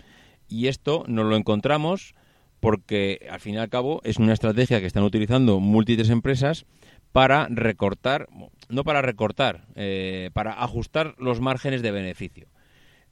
Y 0.49 0.69
esto 0.69 1.05
nos 1.07 1.27
lo 1.27 1.37
encontramos 1.37 2.15
porque, 2.61 3.27
al 3.31 3.41
fin 3.41 3.55
y 3.55 3.59
al 3.59 3.69
cabo, 3.69 4.01
es 4.05 4.17
una 4.17 4.33
estrategia 4.33 4.81
que 4.81 4.87
están 4.87 5.05
utilizando 5.05 5.61
múltiples 5.61 6.11
empresas 6.11 6.67
para 7.13 7.47
recortar, 7.51 8.29
no 8.69 8.85
para 8.85 9.03
recortar, 9.03 9.67
eh, 9.75 10.31
para 10.33 10.53
ajustar 10.53 11.15
los 11.19 11.41
márgenes 11.41 11.83
de 11.83 11.91
beneficio. 11.91 12.49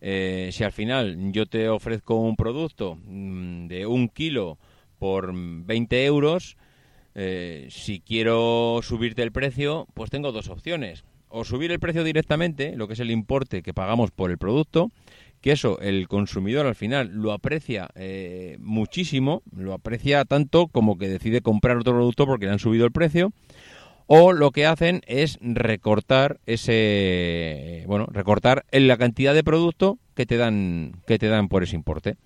Eh, 0.01 0.51
si 0.53 0.65
al 0.65 0.73
final 0.73 1.33
yo 1.33 1.47
te 1.47 1.69
ofrezco 1.69 2.17
un 2.17 2.37
producto 2.37 2.99
mm, 3.05 3.69
de 3.69 3.87
un 3.87 4.09
kilo 4.09 4.59
por 4.99 5.33
20 5.35 6.05
euros, 6.05 6.57
eh, 7.15 7.69
si 7.71 8.01
quiero 8.01 8.81
subirte 8.83 9.23
el 9.23 9.33
precio, 9.33 9.87
pues 9.95 10.11
tengo 10.11 10.33
dos 10.33 10.49
opciones. 10.49 11.05
O 11.29 11.45
subir 11.45 11.73
el 11.73 11.81
precio 11.81 12.05
directamente, 12.05 12.77
lo 12.77 12.87
que 12.87 12.95
es 12.95 13.01
el 13.01 13.11
importe 13.11 13.63
que 13.63 13.75
pagamos 13.75 14.11
por 14.11 14.31
el 14.31 14.39
producto, 14.39 14.91
que 15.41 15.53
eso 15.53 15.79
el 15.81 16.09
consumidor 16.09 16.67
al 16.67 16.75
final 16.75 17.11
lo 17.13 17.33
aprecia 17.33 17.89
eh, 17.97 18.57
muchísimo, 18.61 19.43
lo 19.55 19.73
aprecia 19.73 20.25
tanto 20.25 20.69
como 20.69 20.97
que 20.97 21.09
decide 21.09 21.41
comprar 21.41 21.77
otro 21.77 21.93
producto 21.93 22.27
porque 22.27 22.47
le 22.47 22.53
han 22.53 22.59
subido 22.59 22.87
el 22.87 22.93
precio. 22.93 23.33
o 24.07 24.33
lo 24.33 24.51
que 24.53 24.67
hacen 24.67 25.03
es 25.07 25.39
recortar 25.41 26.41
ese 26.47 27.85
bueno 27.87 28.07
recortar 28.11 28.65
en 28.71 28.87
la 28.87 28.97
cantidad 28.97 29.35
de 29.35 29.43
producto 29.45 29.99
que 30.15 30.27
te 30.27 30.37
dan 30.37 30.93
que 31.07 31.19
te 31.19 31.29
dan 31.29 31.49
por 31.49 31.63
ese 31.63 31.77
importe 31.77 32.17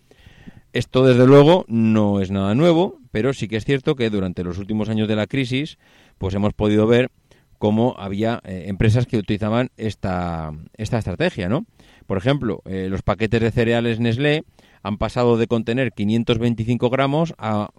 esto 0.78 1.04
desde 1.04 1.26
luego 1.26 1.64
no 1.68 2.20
es 2.20 2.30
nada 2.30 2.54
nuevo 2.54 2.98
pero 3.10 3.32
sí 3.32 3.48
que 3.48 3.56
es 3.56 3.64
cierto 3.64 3.96
que 3.96 4.10
durante 4.10 4.44
los 4.44 4.58
últimos 4.58 4.88
años 4.88 5.08
de 5.08 5.16
la 5.16 5.26
crisis 5.26 5.76
pues 6.18 6.34
hemos 6.34 6.54
podido 6.54 6.86
ver 6.86 7.10
cómo 7.58 7.96
había 7.98 8.40
eh, 8.44 8.66
empresas 8.68 9.06
que 9.06 9.18
utilizaban 9.18 9.70
esta 9.76 10.52
esta 10.76 10.98
estrategia 10.98 11.48
no 11.48 11.66
por 12.06 12.16
ejemplo 12.16 12.62
eh, 12.64 12.86
los 12.88 13.02
paquetes 13.02 13.40
de 13.40 13.50
cereales 13.50 13.98
Nestlé 13.98 14.44
han 14.82 14.98
pasado 14.98 15.36
de 15.36 15.48
contener 15.48 15.92
525 15.92 16.90
gramos 16.90 17.34
a, 17.38 17.70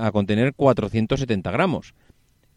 a 0.00 0.12
contener 0.12 0.54
470 0.54 1.50
gramos 1.50 1.94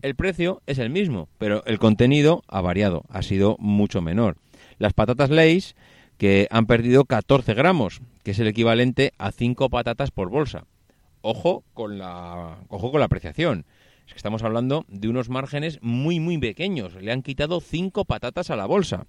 el 0.03 0.15
precio 0.15 0.61
es 0.67 0.77
el 0.77 0.91
mismo, 0.91 1.27
pero 1.39 1.65
el 1.65 1.79
contenido 1.79 2.43
ha 2.47 2.61
variado, 2.61 3.03
ha 3.09 3.23
sido 3.23 3.55
mucho 3.59 3.99
menor. 3.99 4.37
Las 4.77 4.93
patatas 4.93 5.31
Lay's, 5.31 5.75
que 6.19 6.47
han 6.51 6.67
perdido 6.67 7.05
14 7.05 7.55
gramos, 7.55 8.01
que 8.27 8.31
es 8.31 8.39
el 8.39 8.47
equivalente 8.47 9.13
a 9.17 9.31
5 9.31 9.69
patatas 9.69 10.11
por 10.11 10.29
bolsa. 10.29 10.65
Ojo 11.21 11.63
con 11.73 11.97
la, 11.97 12.57
ojo 12.67 12.91
con 12.91 12.99
la 12.99 13.05
apreciación. 13.05 13.65
Es 14.05 14.11
que 14.11 14.17
estamos 14.17 14.43
hablando 14.43 14.83
de 14.89 15.07
unos 15.07 15.29
márgenes 15.29 15.79
muy, 15.81 16.19
muy 16.19 16.37
pequeños. 16.37 16.95
Le 16.95 17.13
han 17.13 17.21
quitado 17.21 17.61
5 17.61 18.03
patatas 18.03 18.49
a 18.49 18.57
la 18.57 18.65
bolsa. 18.65 19.05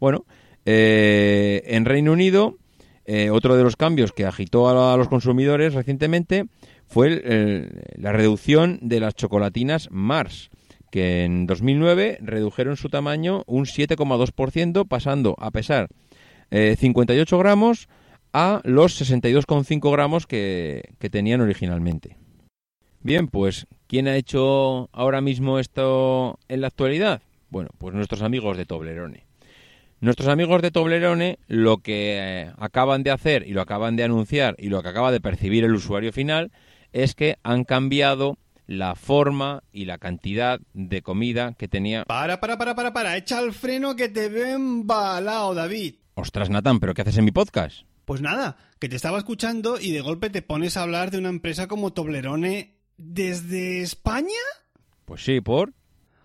Bueno, 0.00 0.24
eh, 0.64 1.60
en 1.66 1.84
Reino 1.84 2.12
Unido, 2.12 2.56
eh, 3.04 3.28
otro 3.28 3.54
de 3.54 3.64
los 3.64 3.76
cambios 3.76 4.12
que 4.12 4.24
agitó 4.24 4.70
a 4.70 4.96
los 4.96 5.08
consumidores 5.08 5.74
recientemente 5.74 6.46
fue 6.86 7.82
la 7.98 8.12
reducción 8.12 8.78
de 8.80 8.98
las 8.98 9.14
chocolatinas 9.14 9.90
Mars, 9.90 10.48
que 10.90 11.24
en 11.24 11.46
2009 11.46 12.16
redujeron 12.22 12.78
su 12.78 12.88
tamaño 12.88 13.42
un 13.46 13.66
7,2%, 13.66 14.88
pasando 14.88 15.36
a 15.38 15.50
pesar 15.50 15.90
58 16.50 17.36
eh, 17.36 17.38
gramos 17.38 17.88
a 18.34 18.60
los 18.64 19.00
62,5 19.00 19.92
gramos 19.92 20.26
que, 20.26 20.94
que 20.98 21.08
tenían 21.08 21.40
originalmente. 21.40 22.18
Bien, 23.00 23.28
pues, 23.28 23.66
¿quién 23.86 24.08
ha 24.08 24.16
hecho 24.16 24.90
ahora 24.92 25.20
mismo 25.20 25.60
esto 25.60 26.40
en 26.48 26.60
la 26.60 26.66
actualidad? 26.66 27.22
Bueno, 27.48 27.70
pues 27.78 27.94
nuestros 27.94 28.22
amigos 28.22 28.56
de 28.56 28.66
Toblerone. 28.66 29.26
Nuestros 30.00 30.28
amigos 30.28 30.60
de 30.62 30.72
Toblerone 30.72 31.38
lo 31.46 31.78
que 31.78 32.18
eh, 32.18 32.52
acaban 32.58 33.04
de 33.04 33.12
hacer 33.12 33.46
y 33.46 33.52
lo 33.52 33.60
acaban 33.60 33.94
de 33.94 34.02
anunciar 34.02 34.56
y 34.58 34.68
lo 34.68 34.82
que 34.82 34.88
acaba 34.88 35.12
de 35.12 35.20
percibir 35.20 35.62
el 35.62 35.74
usuario 35.74 36.12
final 36.12 36.50
es 36.92 37.14
que 37.14 37.38
han 37.44 37.62
cambiado 37.64 38.36
la 38.66 38.96
forma 38.96 39.62
y 39.72 39.84
la 39.84 39.98
cantidad 39.98 40.58
de 40.72 41.02
comida 41.02 41.54
que 41.56 41.68
tenía. 41.68 42.04
Para, 42.04 42.40
para, 42.40 42.58
para, 42.58 42.74
para, 42.74 42.92
para, 42.92 43.16
echa 43.16 43.40
el 43.40 43.52
freno 43.52 43.94
que 43.94 44.08
te 44.08 44.28
veo 44.28 44.56
embalado, 44.56 45.54
David. 45.54 45.96
Ostras, 46.14 46.50
Nathan, 46.50 46.80
¿pero 46.80 46.94
qué 46.94 47.02
haces 47.02 47.18
en 47.18 47.26
mi 47.26 47.32
podcast? 47.32 47.84
Pues 48.04 48.20
nada, 48.20 48.56
que 48.78 48.88
te 48.88 48.96
estaba 48.96 49.18
escuchando 49.18 49.80
y 49.80 49.92
de 49.92 50.00
golpe 50.00 50.30
te 50.30 50.42
pones 50.42 50.76
a 50.76 50.82
hablar 50.82 51.10
de 51.10 51.18
una 51.18 51.30
empresa 51.30 51.68
como 51.68 51.92
Toblerone 51.92 52.76
desde 52.96 53.80
España. 53.80 54.28
Pues 55.04 55.24
sí, 55.24 55.40
¿por? 55.40 55.72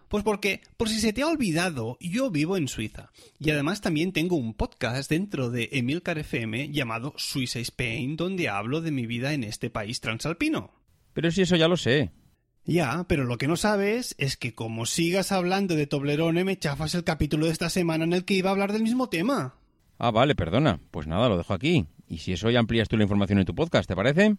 Pues 0.10 0.24
porque, 0.24 0.62
por 0.76 0.90
si 0.90 1.00
se 1.00 1.14
te 1.14 1.22
ha 1.22 1.28
olvidado, 1.28 1.98
yo 2.02 2.32
vivo 2.32 2.58
en 2.58 2.68
Suiza. 2.68 3.12
Y 3.38 3.52
además 3.52 3.80
también 3.80 4.12
tengo 4.12 4.36
un 4.36 4.56
podcast 4.56 5.10
dentro 5.10 5.52
de 5.52 5.70
Emilcar 5.72 6.18
FM 6.18 6.72
llamado 6.72 7.14
Suiza 7.16 7.60
Spain, 7.60 8.18
donde 8.18 8.50
hablo 8.50 8.82
de 8.82 8.92
mi 8.92 9.06
vida 9.06 9.34
en 9.34 9.44
este 9.44 9.70
país 9.70 10.02
transalpino. 10.02 10.74
Pero 11.14 11.30
si 11.30 11.44
eso 11.44 11.56
ya 11.56 11.68
lo 11.68 11.78
sé. 11.78 12.12
Ya, 12.66 13.06
pero 13.08 13.24
lo 13.24 13.38
que 13.38 13.48
no 13.48 13.56
sabes 13.56 14.16
es 14.18 14.36
que 14.36 14.56
como 14.56 14.88
sigas 14.88 15.32
hablando 15.32 15.76
de 15.76 15.88
Toblerone 15.88 16.44
me 16.44 16.58
chafas 16.58 16.96
el 16.96 17.04
capítulo 17.04 17.46
de 17.46 17.52
esta 17.52 17.70
semana 17.70 18.04
en 18.04 18.14
el 18.14 18.26
que 18.26 18.34
iba 18.34 18.50
a 18.50 18.54
hablar 18.54 18.74
del 18.74 18.84
mismo 18.84 19.10
tema. 19.10 19.59
Ah, 20.00 20.12
vale, 20.12 20.34
perdona. 20.34 20.80
Pues 20.92 21.08
nada, 21.08 21.30
lo 21.30 21.38
dejo 21.38 21.54
aquí. 21.54 21.86
Y 22.08 22.18
si 22.20 22.34
eso 22.34 22.50
ya 22.50 22.60
amplías 22.60 22.88
tú 22.88 22.98
la 22.98 23.04
información 23.04 23.40
en 23.40 23.46
tu 23.46 23.54
podcast, 23.54 23.88
¿te 23.88 23.96
parece? 23.96 24.36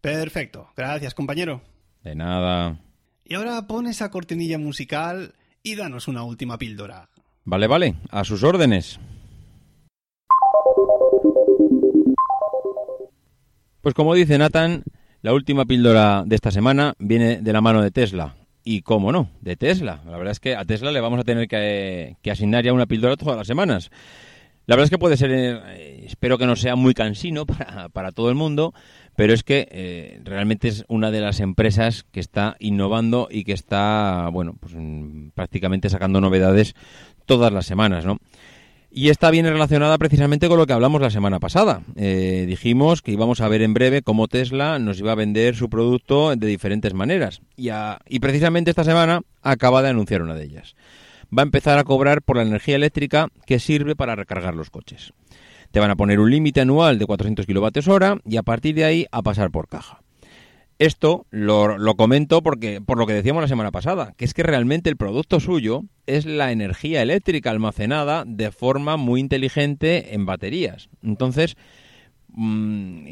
Perfecto. 0.00 0.68
Gracias, 0.76 1.14
compañero. 1.14 1.62
De 2.02 2.14
nada. 2.16 2.80
Y 3.24 3.34
ahora 3.34 3.66
pon 3.68 3.86
esa 3.86 4.10
cortinilla 4.10 4.58
musical 4.58 5.34
y 5.62 5.76
danos 5.76 6.08
una 6.08 6.24
última 6.24 6.58
píldora. 6.58 7.08
Vale, 7.44 7.66
vale, 7.66 7.94
a 8.10 8.24
sus 8.24 8.42
órdenes. 8.42 8.98
Pues 13.82 13.94
como 13.94 14.14
dice 14.14 14.38
Nathan, 14.38 14.84
la 15.22 15.34
última 15.34 15.64
píldora 15.64 16.22
de 16.24 16.36
esta 16.36 16.50
semana 16.50 16.94
viene 16.98 17.40
de 17.40 17.52
la 17.52 17.60
mano 17.60 17.82
de 17.82 17.90
Tesla. 17.90 18.36
Y 18.64 18.82
cómo 18.82 19.10
no, 19.12 19.28
de 19.40 19.56
Tesla. 19.56 20.02
La 20.06 20.16
verdad 20.16 20.32
es 20.32 20.40
que 20.40 20.54
a 20.54 20.64
Tesla 20.64 20.92
le 20.92 21.00
vamos 21.00 21.20
a 21.20 21.24
tener 21.24 21.48
que, 21.48 22.16
asignar 22.30 22.64
ya 22.64 22.72
una 22.72 22.86
píldora 22.86 23.16
todas 23.16 23.36
las 23.36 23.46
semanas. 23.46 23.90
La 24.66 24.76
verdad 24.76 24.84
es 24.84 24.90
que 24.90 24.98
puede 24.98 25.16
ser, 25.16 25.30
eh, 25.32 26.04
espero 26.06 26.38
que 26.38 26.46
no 26.46 26.56
sea 26.56 26.76
muy 26.76 26.94
cansino 26.94 27.46
para, 27.46 27.88
para 27.88 28.12
todo 28.12 28.28
el 28.28 28.34
mundo, 28.34 28.72
pero 29.16 29.32
es 29.32 29.42
que 29.42 29.68
eh, 29.70 30.20
realmente 30.24 30.68
es 30.68 30.84
una 30.88 31.10
de 31.10 31.20
las 31.20 31.40
empresas 31.40 32.04
que 32.12 32.20
está 32.20 32.56
innovando 32.60 33.28
y 33.30 33.44
que 33.44 33.52
está, 33.52 34.28
bueno, 34.32 34.56
pues 34.58 34.74
mm, 34.76 35.30
prácticamente 35.34 35.90
sacando 35.90 36.20
novedades 36.20 36.74
todas 37.26 37.52
las 37.52 37.66
semanas, 37.66 38.04
¿no? 38.04 38.18
Y 38.94 39.08
esta 39.08 39.30
viene 39.30 39.50
relacionada 39.50 39.96
precisamente 39.96 40.48
con 40.48 40.58
lo 40.58 40.66
que 40.66 40.74
hablamos 40.74 41.00
la 41.00 41.10
semana 41.10 41.40
pasada. 41.40 41.80
Eh, 41.96 42.44
dijimos 42.46 43.00
que 43.00 43.12
íbamos 43.12 43.40
a 43.40 43.48
ver 43.48 43.62
en 43.62 43.72
breve 43.72 44.02
cómo 44.02 44.28
Tesla 44.28 44.78
nos 44.78 44.98
iba 44.98 45.12
a 45.12 45.14
vender 45.14 45.56
su 45.56 45.70
producto 45.70 46.36
de 46.36 46.46
diferentes 46.46 46.92
maneras. 46.92 47.40
Y, 47.56 47.70
y 48.06 48.20
precisamente 48.20 48.68
esta 48.68 48.84
semana 48.84 49.22
acaba 49.40 49.80
de 49.80 49.88
anunciar 49.88 50.20
una 50.20 50.34
de 50.34 50.44
ellas. 50.44 50.74
Va 51.36 51.42
a 51.42 51.44
empezar 51.44 51.78
a 51.78 51.84
cobrar 51.84 52.22
por 52.22 52.36
la 52.36 52.42
energía 52.42 52.76
eléctrica 52.76 53.28
que 53.46 53.58
sirve 53.58 53.96
para 53.96 54.16
recargar 54.16 54.54
los 54.54 54.70
coches. 54.70 55.12
Te 55.70 55.80
van 55.80 55.90
a 55.90 55.96
poner 55.96 56.20
un 56.20 56.30
límite 56.30 56.60
anual 56.60 56.98
de 56.98 57.06
400 57.06 57.46
kilovatios 57.46 57.88
hora 57.88 58.18
y 58.26 58.36
a 58.36 58.42
partir 58.42 58.74
de 58.74 58.84
ahí 58.84 59.06
a 59.10 59.22
pasar 59.22 59.50
por 59.50 59.68
caja. 59.68 60.02
Esto 60.78 61.26
lo, 61.30 61.78
lo, 61.78 61.94
comento 61.94 62.42
porque 62.42 62.80
por 62.80 62.98
lo 62.98 63.06
que 63.06 63.12
decíamos 63.12 63.40
la 63.40 63.48
semana 63.48 63.70
pasada, 63.70 64.14
que 64.16 64.24
es 64.24 64.34
que 64.34 64.42
realmente 64.42 64.90
el 64.90 64.96
producto 64.96 65.38
suyo 65.38 65.84
es 66.06 66.26
la 66.26 66.50
energía 66.50 67.02
eléctrica 67.02 67.50
almacenada 67.50 68.24
de 68.26 68.50
forma 68.50 68.96
muy 68.96 69.20
inteligente 69.20 70.14
en 70.14 70.26
baterías. 70.26 70.88
Entonces, 71.02 71.56
mm, 72.32 73.06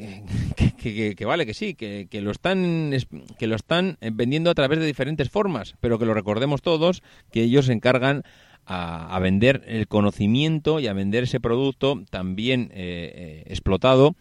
que, 0.79 1.25
vale, 1.25 1.47
que 1.47 1.55
sí, 1.55 1.75
que, 1.75 2.09
que, 2.11 2.21
lo 2.21 2.31
están, 2.31 2.93
que 3.39 3.47
lo 3.47 3.57
están 3.57 3.99
vendiendo 4.13 4.51
a 4.51 4.55
través 4.55 4.79
de 4.79 4.87
diferentes 4.87 5.31
formas, 5.31 5.75
pero 5.81 5.99
que 5.99 6.07
lo 6.07 6.15
recordemos 6.15 6.63
todos, 6.63 7.03
que 7.31 7.43
ellos 7.43 7.67
se 7.67 7.73
encargan 7.73 8.25
a, 8.67 9.19
vender 9.19 9.63
el 9.67 9.89
conocimiento 9.89 10.79
y 10.79 10.87
a 10.87 10.93
vender 10.93 11.25
ese 11.25 11.41
producto 11.41 12.03
también 12.11 12.71
eh, 12.73 13.13
eh, 13.15 13.45
explotado 13.47 14.15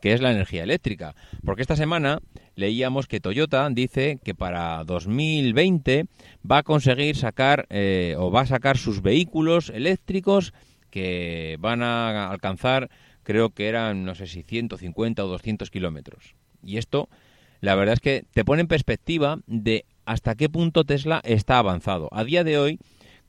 que 0.00 0.12
es 0.12 0.20
la 0.20 0.32
energía 0.32 0.62
eléctrica. 0.62 1.14
Porque 1.46 1.62
esta 1.62 1.76
semana 1.76 2.20
leíamos 2.56 3.06
que 3.06 3.20
Toyota 3.20 3.66
dice 3.70 4.18
que 4.22 4.34
para 4.34 4.84
2020 4.84 6.04
va 6.50 6.58
a 6.58 6.62
conseguir 6.62 7.16
sacar 7.16 7.66
eh, 7.70 8.14
o 8.18 8.30
va 8.30 8.42
a 8.42 8.46
sacar 8.46 8.76
sus 8.76 9.00
vehículos 9.00 9.70
eléctricos 9.70 10.52
que 10.90 11.56
van 11.58 11.82
a 11.82 12.30
alcanzar, 12.30 12.90
creo 13.24 13.50
que 13.50 13.68
eran, 13.68 14.04
no 14.04 14.14
sé 14.14 14.26
si 14.26 14.42
150 14.42 15.24
o 15.24 15.28
200 15.28 15.70
kilómetros. 15.70 16.34
Y 16.62 16.78
esto, 16.78 17.08
la 17.60 17.74
verdad 17.74 17.94
es 17.94 18.00
que 18.00 18.24
te 18.32 18.44
pone 18.44 18.62
en 18.62 18.68
perspectiva 18.68 19.40
de 19.46 19.84
hasta 20.04 20.34
qué 20.34 20.48
punto 20.48 20.84
Tesla 20.84 21.20
está 21.24 21.58
avanzado. 21.58 22.08
A 22.12 22.24
día 22.24 22.44
de 22.44 22.58
hoy, 22.58 22.78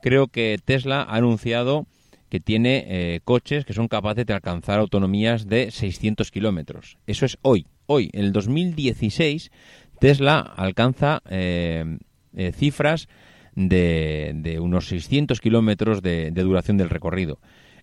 creo 0.01 0.27
que 0.27 0.59
Tesla 0.63 1.01
ha 1.01 1.15
anunciado 1.15 1.87
que 2.29 2.39
tiene 2.39 2.85
eh, 2.87 3.19
coches 3.23 3.65
que 3.65 3.73
son 3.73 3.87
capaces 3.87 4.25
de 4.25 4.33
alcanzar 4.33 4.79
autonomías 4.79 5.47
de 5.47 5.71
600 5.71 6.31
kilómetros. 6.31 6.97
Eso 7.07 7.25
es 7.25 7.37
hoy. 7.41 7.67
Hoy, 7.85 8.09
en 8.13 8.25
el 8.25 8.31
2016, 8.31 9.51
Tesla 9.99 10.39
alcanza 10.39 11.21
eh, 11.29 11.97
eh, 12.35 12.51
cifras 12.51 13.07
de, 13.55 14.57
unos 14.59 14.87
600 14.87 15.39
kilómetros 15.39 16.01
de, 16.01 16.31
de 16.31 16.41
duración 16.43 16.77
del 16.77 16.89
recorrido. 16.89 17.39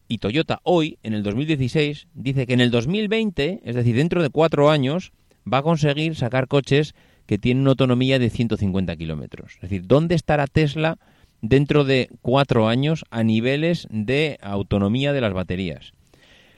Y 0.09 0.19
Toyota 0.19 0.61
hoy, 0.65 0.99
en 1.03 1.15
el 1.15 1.23
2016, 1.23 2.09
dice 2.15 2.47
que 2.47 2.53
en 2.53 2.61
el 2.61 2.71
2020, 2.71 3.61
es 3.65 3.75
decir, 3.75 3.97
dentro 3.97 4.23
de 4.23 4.31
cuatro 4.31 4.71
años, 4.71 5.13
va 5.51 5.59
a 5.59 5.63
conseguir 5.63 6.17
sacar 6.17 6.49
coches 6.49 6.95
que 7.27 7.39
tienen 7.39 7.63
una 7.63 7.71
autonomía 7.71 8.19
de 8.19 8.31
150 8.31 8.97
kilómetros. 8.97 9.55
Es 9.55 9.63
decir, 9.63 9.87
¿dónde 9.87 10.15
estará 10.15 10.47
Tesla 10.47 10.99
dentro 11.43 11.85
de 11.85 12.09
cuatro 12.23 12.69
años 12.69 13.05
a 13.11 13.23
niveles 13.25 13.87
de 13.91 14.39
autonomía 14.41 15.13
de 15.13 15.21
las 15.21 15.35
baterías. 15.35 15.93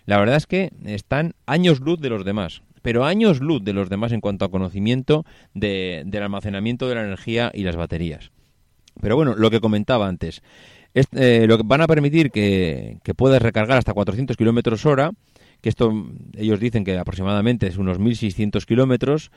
La 0.06 0.18
verdad 0.18 0.36
es 0.36 0.46
que 0.46 0.70
están 0.84 1.34
años 1.46 1.80
luz 1.80 1.98
de 2.00 2.10
los 2.10 2.24
demás, 2.24 2.62
pero 2.82 3.06
años 3.06 3.40
luz 3.40 3.64
de 3.64 3.72
los 3.72 3.88
demás 3.88 4.12
en 4.12 4.20
cuanto 4.20 4.44
a 4.44 4.50
conocimiento 4.50 5.24
del 5.54 6.22
almacenamiento 6.22 6.86
de 6.86 6.94
la 6.94 7.04
energía 7.04 7.50
y 7.52 7.64
las 7.64 7.76
baterías. 7.76 8.30
Pero 9.00 9.16
bueno, 9.16 9.34
lo 9.34 9.50
que 9.50 9.60
comentaba 9.60 10.06
antes, 10.06 10.42
eh, 10.94 11.46
lo 11.46 11.56
que 11.56 11.64
van 11.66 11.80
a 11.80 11.86
permitir 11.86 12.30
que, 12.30 12.98
que 13.02 13.14
puedas 13.14 13.42
recargar 13.42 13.78
hasta 13.78 13.92
400 13.92 14.36
kilómetros 14.36 14.86
hora, 14.86 15.10
que 15.60 15.68
esto 15.68 15.92
ellos 16.36 16.60
dicen 16.60 16.84
que 16.84 16.96
aproximadamente 16.96 17.66
es 17.66 17.76
unos 17.76 17.98
1.600 17.98 18.64
kilómetros, 18.64 19.30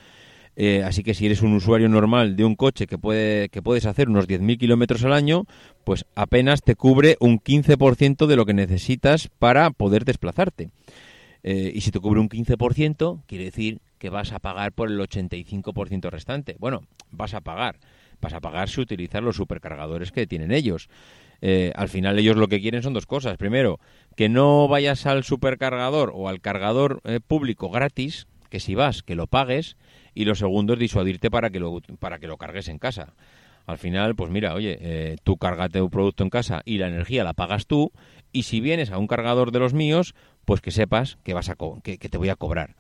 Eh, 0.60 0.82
así 0.84 1.04
que 1.04 1.14
si 1.14 1.28
eres 1.28 1.44
un 1.44 1.54
usuario 1.54 1.88
normal 1.88 2.36
de 2.36 2.44
un 2.44 2.56
coche 2.56 2.88
que, 2.88 2.98
puede, 2.98 3.48
que 3.50 3.62
puedes 3.62 3.86
hacer 3.86 4.10
unos 4.10 4.28
10.000 4.28 4.58
kilómetros 4.58 5.04
al 5.04 5.14
año, 5.14 5.46
pues 5.84 6.06
apenas 6.16 6.64
te 6.64 6.74
cubre 6.76 7.16
un 7.20 7.40
15% 7.40 8.26
de 8.26 8.36
lo 8.36 8.44
que 8.44 8.56
necesitas 8.56 9.30
para 9.38 9.70
poder 9.70 10.04
desplazarte. 10.04 10.72
Eh, 11.44 11.72
y 11.76 11.82
si 11.82 11.92
te 11.92 12.00
cubre 12.00 12.20
un 12.20 12.28
15%, 12.28 13.22
quiere 13.28 13.44
decir 13.46 13.82
que 14.00 14.10
vas 14.10 14.32
a 14.32 14.40
pagar 14.40 14.72
por 14.72 14.90
el 14.90 15.00
85% 15.00 16.10
restante. 16.10 16.56
Bueno, 16.60 16.82
vas 17.12 17.36
a 17.36 17.42
pagar. 17.42 17.78
Vas 18.20 18.34
a 18.34 18.42
pagar 18.42 18.68
si 18.68 18.82
utilizas 18.82 19.22
los 19.22 19.36
supercargadores 19.36 20.12
que 20.12 20.26
tienen 20.26 20.52
ellos. 20.52 20.90
Eh, 21.42 21.72
al 21.76 21.90
final 21.90 22.18
ellos 22.18 22.36
lo 22.36 22.48
que 22.48 22.62
quieren 22.62 22.84
son 22.84 22.94
dos 22.94 23.06
cosas. 23.06 23.38
Primero, 23.38 23.80
que 24.16 24.30
no 24.30 24.68
vayas 24.68 25.06
al 25.06 25.24
supercargador 25.24 26.12
o 26.16 26.30
al 26.30 26.42
cargador 26.42 27.02
público 27.28 27.70
gratis, 27.70 28.28
que 28.50 28.60
si 28.60 28.76
vas, 28.76 29.04
que 29.04 29.16
lo 29.16 29.28
pagues 29.28 29.78
y 30.14 30.26
lo 30.26 30.36
segundo 30.36 30.74
es 30.74 30.80
disuadirte 30.80 31.30
para 31.30 31.50
que 31.50 31.60
lo, 31.60 31.80
para 32.00 32.20
que 32.20 32.28
lo 32.28 32.38
cargues 32.38 32.68
en 32.70 32.80
casa. 32.80 33.14
Al 33.68 33.78
final, 33.78 34.16
pues 34.16 34.32
mira, 34.32 34.54
oye, 34.54 34.78
eh, 34.80 35.18
tú 35.24 35.36
cárgate 35.36 35.82
un 35.82 35.90
producto 35.90 36.24
en 36.24 36.30
casa 36.30 36.62
y 36.64 36.78
la 36.78 36.88
energía 36.88 37.26
la 37.26 37.34
pagas 37.34 37.68
tú 37.68 37.92
y 38.32 38.44
si 38.44 38.62
vienes 38.62 38.92
a 38.92 38.98
un 38.98 39.08
cargador 39.08 39.52
de 39.52 39.60
los 39.60 39.74
míos, 39.74 40.16
pues 40.46 40.62
que 40.62 40.72
sepas 40.72 41.18
que, 41.26 41.34
vas 41.34 41.50
a 41.50 41.58
que, 41.84 41.98
te 41.98 42.18
voy 42.18 42.30
a 42.30 42.38
cobrar. 42.38 42.78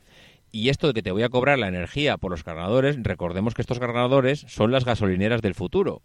Y 0.50 0.70
esto 0.70 0.88
de 0.88 0.93
que 0.93 1.04
te 1.04 1.12
voy 1.12 1.24
a 1.24 1.30
cobrar 1.30 1.60
la 1.60 1.67
energía 1.67 2.15
por 2.15 2.32
los 2.32 2.46
cargadores, 2.46 2.98
recordemos 3.04 3.54
que 3.54 3.62
estos 3.62 3.80
cargadores 3.80 4.46
son 4.48 4.72
las 4.72 4.86
gasolineras 4.86 5.41
del 5.41 5.56
futuro. 5.56 6.02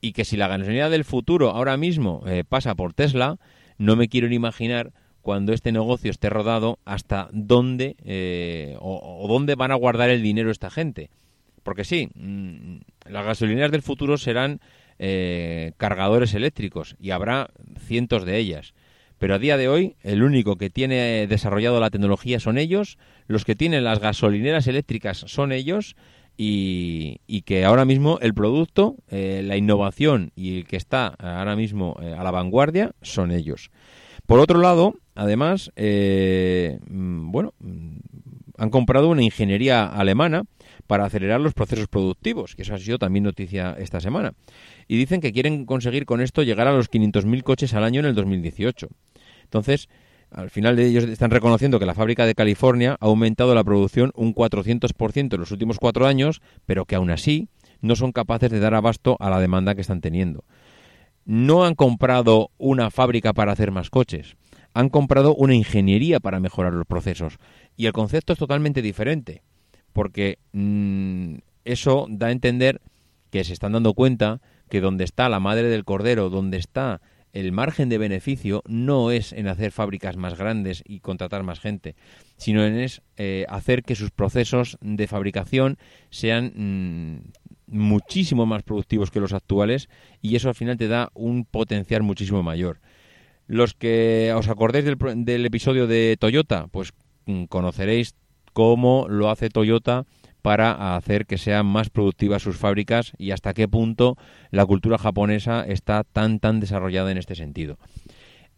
Y 0.00 0.12
que 0.12 0.24
si 0.24 0.36
la 0.36 0.48
gasolinera 0.48 0.90
del 0.90 1.04
futuro 1.04 1.50
ahora 1.50 1.76
mismo 1.76 2.22
eh, 2.26 2.44
pasa 2.48 2.74
por 2.74 2.92
Tesla, 2.92 3.38
no 3.78 3.96
me 3.96 4.08
quiero 4.08 4.28
ni 4.28 4.36
imaginar 4.36 4.92
cuando 5.22 5.52
este 5.52 5.72
negocio 5.72 6.10
esté 6.10 6.30
rodado, 6.30 6.78
hasta 6.84 7.28
dónde 7.32 7.96
eh, 8.04 8.76
o, 8.80 9.26
dónde 9.28 9.56
van 9.56 9.72
a 9.72 9.74
guardar 9.74 10.10
el 10.10 10.22
dinero 10.22 10.50
esta 10.50 10.70
gente. 10.70 11.10
Porque 11.62 11.84
sí, 11.84 12.08
mm, 12.14 12.78
las 13.10 13.26
gasolineras 13.26 13.70
del 13.70 13.82
futuro 13.82 14.16
serán 14.16 14.60
eh, 14.98 15.72
cargadores 15.76 16.32
eléctricos 16.34 16.96
y 16.98 17.10
habrá 17.10 17.50
cientos 17.78 18.24
de 18.24 18.38
ellas. 18.38 18.72
Pero 19.18 19.34
a 19.34 19.38
día 19.38 19.56
de 19.56 19.68
hoy, 19.68 19.96
el 20.02 20.22
único 20.22 20.56
que 20.56 20.70
tiene 20.70 21.26
desarrollado 21.26 21.80
la 21.80 21.90
tecnología 21.90 22.40
son 22.40 22.56
ellos, 22.56 22.98
los 23.26 23.44
que 23.44 23.56
tienen 23.56 23.84
las 23.84 23.98
gasolineras 23.98 24.66
eléctricas 24.66 25.18
son 25.26 25.52
ellos, 25.52 25.96
y, 26.40 27.42
que 27.42 27.64
ahora 27.64 27.84
mismo 27.84 28.18
el 28.22 28.32
producto, 28.32 28.96
eh, 29.10 29.42
la 29.44 29.56
innovación 29.56 30.30
y 30.36 30.58
el 30.58 30.66
que 30.66 30.76
está 30.76 31.08
ahora 31.18 31.56
mismo 31.56 31.96
a 31.98 32.22
la 32.22 32.30
vanguardia 32.30 32.92
son 33.02 33.32
ellos. 33.32 33.70
Por 34.26 34.40
otro 34.40 34.60
lado, 34.60 34.94
además, 35.14 35.72
eh, 35.74 36.78
mm, 36.88 37.32
bueno, 37.32 37.54
mm, 37.58 37.96
han 38.58 38.70
comprado 38.70 39.08
una 39.08 39.22
ingeniería 39.22 39.86
alemana 39.86 40.44
para 40.86 41.06
acelerar 41.06 41.40
los 41.40 41.54
procesos 41.54 41.88
productivos, 41.88 42.54
que 42.54 42.62
eso 42.62 42.74
ha 42.74 42.78
sido 42.78 42.98
también 42.98 43.24
noticia 43.24 43.74
esta 43.78 44.00
semana. 44.00 44.34
Y 44.86 44.96
dicen 44.96 45.20
que 45.20 45.32
quieren 45.32 45.64
conseguir 45.64 46.06
con 46.06 46.20
esto 46.20 46.42
llegar 46.42 46.66
a 46.66 46.72
los 46.72 46.90
500.000 46.90 47.42
coches 47.42 47.74
al 47.74 47.84
año 47.84 48.00
en 48.00 48.06
el 48.06 48.14
2018. 48.14 48.88
Entonces, 49.44 49.88
al 50.30 50.50
final 50.50 50.78
ellos 50.78 51.04
están 51.04 51.30
reconociendo 51.30 51.78
que 51.78 51.86
la 51.86 51.94
fábrica 51.94 52.26
de 52.26 52.34
California 52.34 52.96
ha 53.00 53.06
aumentado 53.06 53.54
la 53.54 53.64
producción 53.64 54.12
un 54.14 54.34
400% 54.34 55.34
en 55.34 55.40
los 55.40 55.50
últimos 55.50 55.78
cuatro 55.78 56.06
años, 56.06 56.40
pero 56.66 56.84
que 56.84 56.96
aún 56.96 57.10
así 57.10 57.48
no 57.80 57.96
son 57.96 58.12
capaces 58.12 58.50
de 58.50 58.60
dar 58.60 58.74
abasto 58.74 59.16
a 59.20 59.30
la 59.30 59.40
demanda 59.40 59.74
que 59.74 59.80
están 59.80 60.00
teniendo 60.00 60.44
no 61.28 61.66
han 61.66 61.74
comprado 61.74 62.52
una 62.56 62.90
fábrica 62.90 63.34
para 63.34 63.52
hacer 63.52 63.70
más 63.70 63.90
coches, 63.90 64.38
han 64.72 64.88
comprado 64.88 65.34
una 65.34 65.54
ingeniería 65.54 66.20
para 66.20 66.40
mejorar 66.40 66.72
los 66.72 66.86
procesos. 66.86 67.36
Y 67.76 67.84
el 67.84 67.92
concepto 67.92 68.32
es 68.32 68.38
totalmente 68.38 68.80
diferente, 68.80 69.42
porque 69.92 70.38
mm, 70.52 71.34
eso 71.66 72.06
da 72.08 72.28
a 72.28 72.32
entender 72.32 72.80
que 73.30 73.44
se 73.44 73.52
están 73.52 73.72
dando 73.72 73.92
cuenta 73.92 74.40
que 74.70 74.80
donde 74.80 75.04
está 75.04 75.28
la 75.28 75.38
madre 75.38 75.68
del 75.68 75.84
cordero, 75.84 76.30
donde 76.30 76.56
está 76.56 77.02
el 77.32 77.52
margen 77.52 77.88
de 77.88 77.98
beneficio, 77.98 78.62
no 78.66 79.10
es 79.10 79.32
en 79.32 79.48
hacer 79.48 79.72
fábricas 79.72 80.16
más 80.16 80.36
grandes 80.36 80.82
y 80.86 81.00
contratar 81.00 81.42
más 81.42 81.60
gente, 81.60 81.94
sino 82.36 82.64
en 82.64 82.86
eh, 83.16 83.44
hacer 83.48 83.82
que 83.82 83.94
sus 83.94 84.10
procesos 84.10 84.78
de 84.80 85.06
fabricación 85.06 85.78
sean 86.10 86.52
mm, 86.54 87.30
muchísimo 87.66 88.46
más 88.46 88.62
productivos 88.62 89.10
que 89.10 89.20
los 89.20 89.32
actuales 89.32 89.88
y 90.22 90.36
eso 90.36 90.48
al 90.48 90.54
final 90.54 90.76
te 90.76 90.88
da 90.88 91.10
un 91.14 91.44
potencial 91.44 92.02
muchísimo 92.02 92.42
mayor. 92.42 92.80
Los 93.46 93.74
que 93.74 94.32
os 94.36 94.48
acordéis 94.48 94.84
del, 94.84 95.46
episodio 95.46 95.86
de 95.86 96.16
Toyota, 96.18 96.66
pues 96.68 96.92
mm, 97.26 97.44
conoceréis 97.44 98.14
cómo 98.52 99.06
lo 99.08 99.30
hace 99.30 99.48
Toyota 99.48 100.06
para 100.42 100.96
hacer 100.96 101.26
que 101.26 101.38
sean 101.38 101.66
más 101.66 101.90
productivas 101.90 102.42
sus 102.42 102.56
fábricas 102.56 103.12
y 103.18 103.32
hasta 103.32 103.54
qué 103.54 103.68
punto 103.68 104.16
la 104.50 104.64
cultura 104.66 104.98
japonesa 104.98 105.64
está 105.66 106.04
tan 106.04 106.38
tan 106.40 106.60
desarrollada 106.60 107.10
en 107.10 107.18
este 107.18 107.34
sentido. 107.34 107.78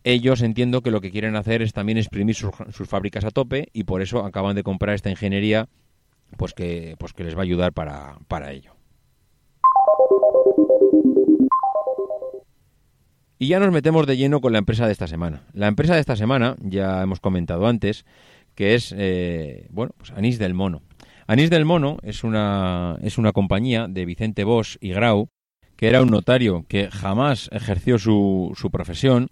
Ellos 0.03 0.41
entiendo 0.43 0.83
que 0.83 0.91
lo 0.91 1.01
que 1.01 1.11
quieren 1.11 1.37
hacer 1.37 1.61
es 1.61 1.73
también 1.73 1.99
exprimir 1.99 2.35
sus, 2.35 2.55
fábricas 2.89 3.25
a 3.25 3.31
tope 3.31 3.69
y 3.73 3.85
por 3.85 4.01
eso 4.01 4.25
acaban 4.25 4.57
de 4.57 4.63
comprar 4.63 4.95
esta 4.95 5.11
ingeniería 5.11 5.69
pues 6.39 6.55
que, 6.55 6.97
pues 6.99 7.13
que 7.13 7.25
les 7.25 7.35
va 7.35 7.41
a 7.41 7.43
ayudar 7.43 7.73
para, 7.73 8.17
para 8.29 8.53
ello. 8.53 8.73
Y 13.39 13.49
ya 13.49 13.59
nos 13.59 13.73
metemos 13.73 14.07
de 14.07 14.19
lleno 14.19 14.43
con 14.43 14.53
la 14.53 14.59
empresa 14.59 14.87
de 14.87 14.93
esta 14.93 15.07
semana. 15.07 15.45
La 15.55 15.67
empresa 15.67 15.95
de 15.95 16.01
esta 16.01 16.15
semana, 16.15 16.57
ya 16.61 17.03
hemos 17.03 17.21
comentado 17.21 17.67
antes, 17.67 18.05
que 18.55 18.75
es, 18.75 18.95
eh, 18.97 19.67
bueno, 19.71 19.93
pues 19.97 20.11
Anís 20.11 20.39
del 20.39 20.53
Mono. 20.53 20.83
Anís 21.31 21.49
del 21.49 21.65
Mono 21.65 21.99
es 22.03 22.25
una, 22.25 22.99
es 23.03 23.17
una 23.17 23.31
compañía 23.31 23.87
de 23.89 24.05
Vicente 24.05 24.43
Bosch 24.43 24.79
y 24.81 24.91
Grau, 24.91 25.29
que 25.77 25.87
era 25.87 26.03
un 26.03 26.11
notario 26.11 26.65
que 26.67 26.91
jamás 26.91 27.49
ejerció 27.53 28.01
su, 28.01 28.53
su 28.57 28.73
profesión 28.73 29.29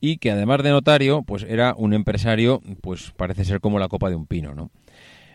y 0.00 0.18
que 0.18 0.30
además 0.30 0.62
de 0.62 0.70
notario, 0.70 1.24
pues 1.24 1.42
era 1.42 1.74
un 1.76 1.92
empresario, 1.92 2.62
pues 2.82 3.12
parece 3.16 3.44
ser 3.44 3.58
como 3.58 3.80
la 3.80 3.88
copa 3.88 4.10
de 4.10 4.14
un 4.14 4.28
pino, 4.28 4.54
¿no? 4.54 4.70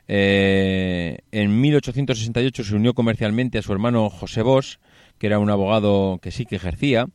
Eh, 0.07 1.17
en 1.33 1.59
1868 1.59 2.63
se 2.63 2.75
unió 2.75 2.93
comercialmente 2.93 3.57
a 3.57 3.61
su 3.61 3.73
hermano 3.73 4.09
José 4.09 4.41
Bosch, 4.41 4.77
que 5.17 5.27
era 5.27 5.39
un 5.39 5.49
abogado 5.49 6.19
que 6.21 6.31
sí 6.31 6.45
que 6.45 6.55
ejercía, 6.55 7.07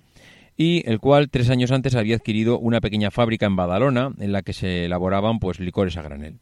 y 0.58 0.86
el 0.86 1.00
cual 1.00 1.30
tres 1.30 1.48
años 1.48 1.72
antes 1.72 1.94
había 1.94 2.16
adquirido 2.16 2.58
una 2.58 2.82
pequeña 2.82 3.10
fábrica 3.10 3.46
en 3.46 3.56
Badalona 3.56 4.12
en 4.18 4.32
la 4.32 4.42
que 4.42 4.52
se 4.52 4.84
elaboraban 4.84 5.38
pues 5.38 5.58
licores 5.58 5.96
a 5.96 6.02
granel. 6.02 6.38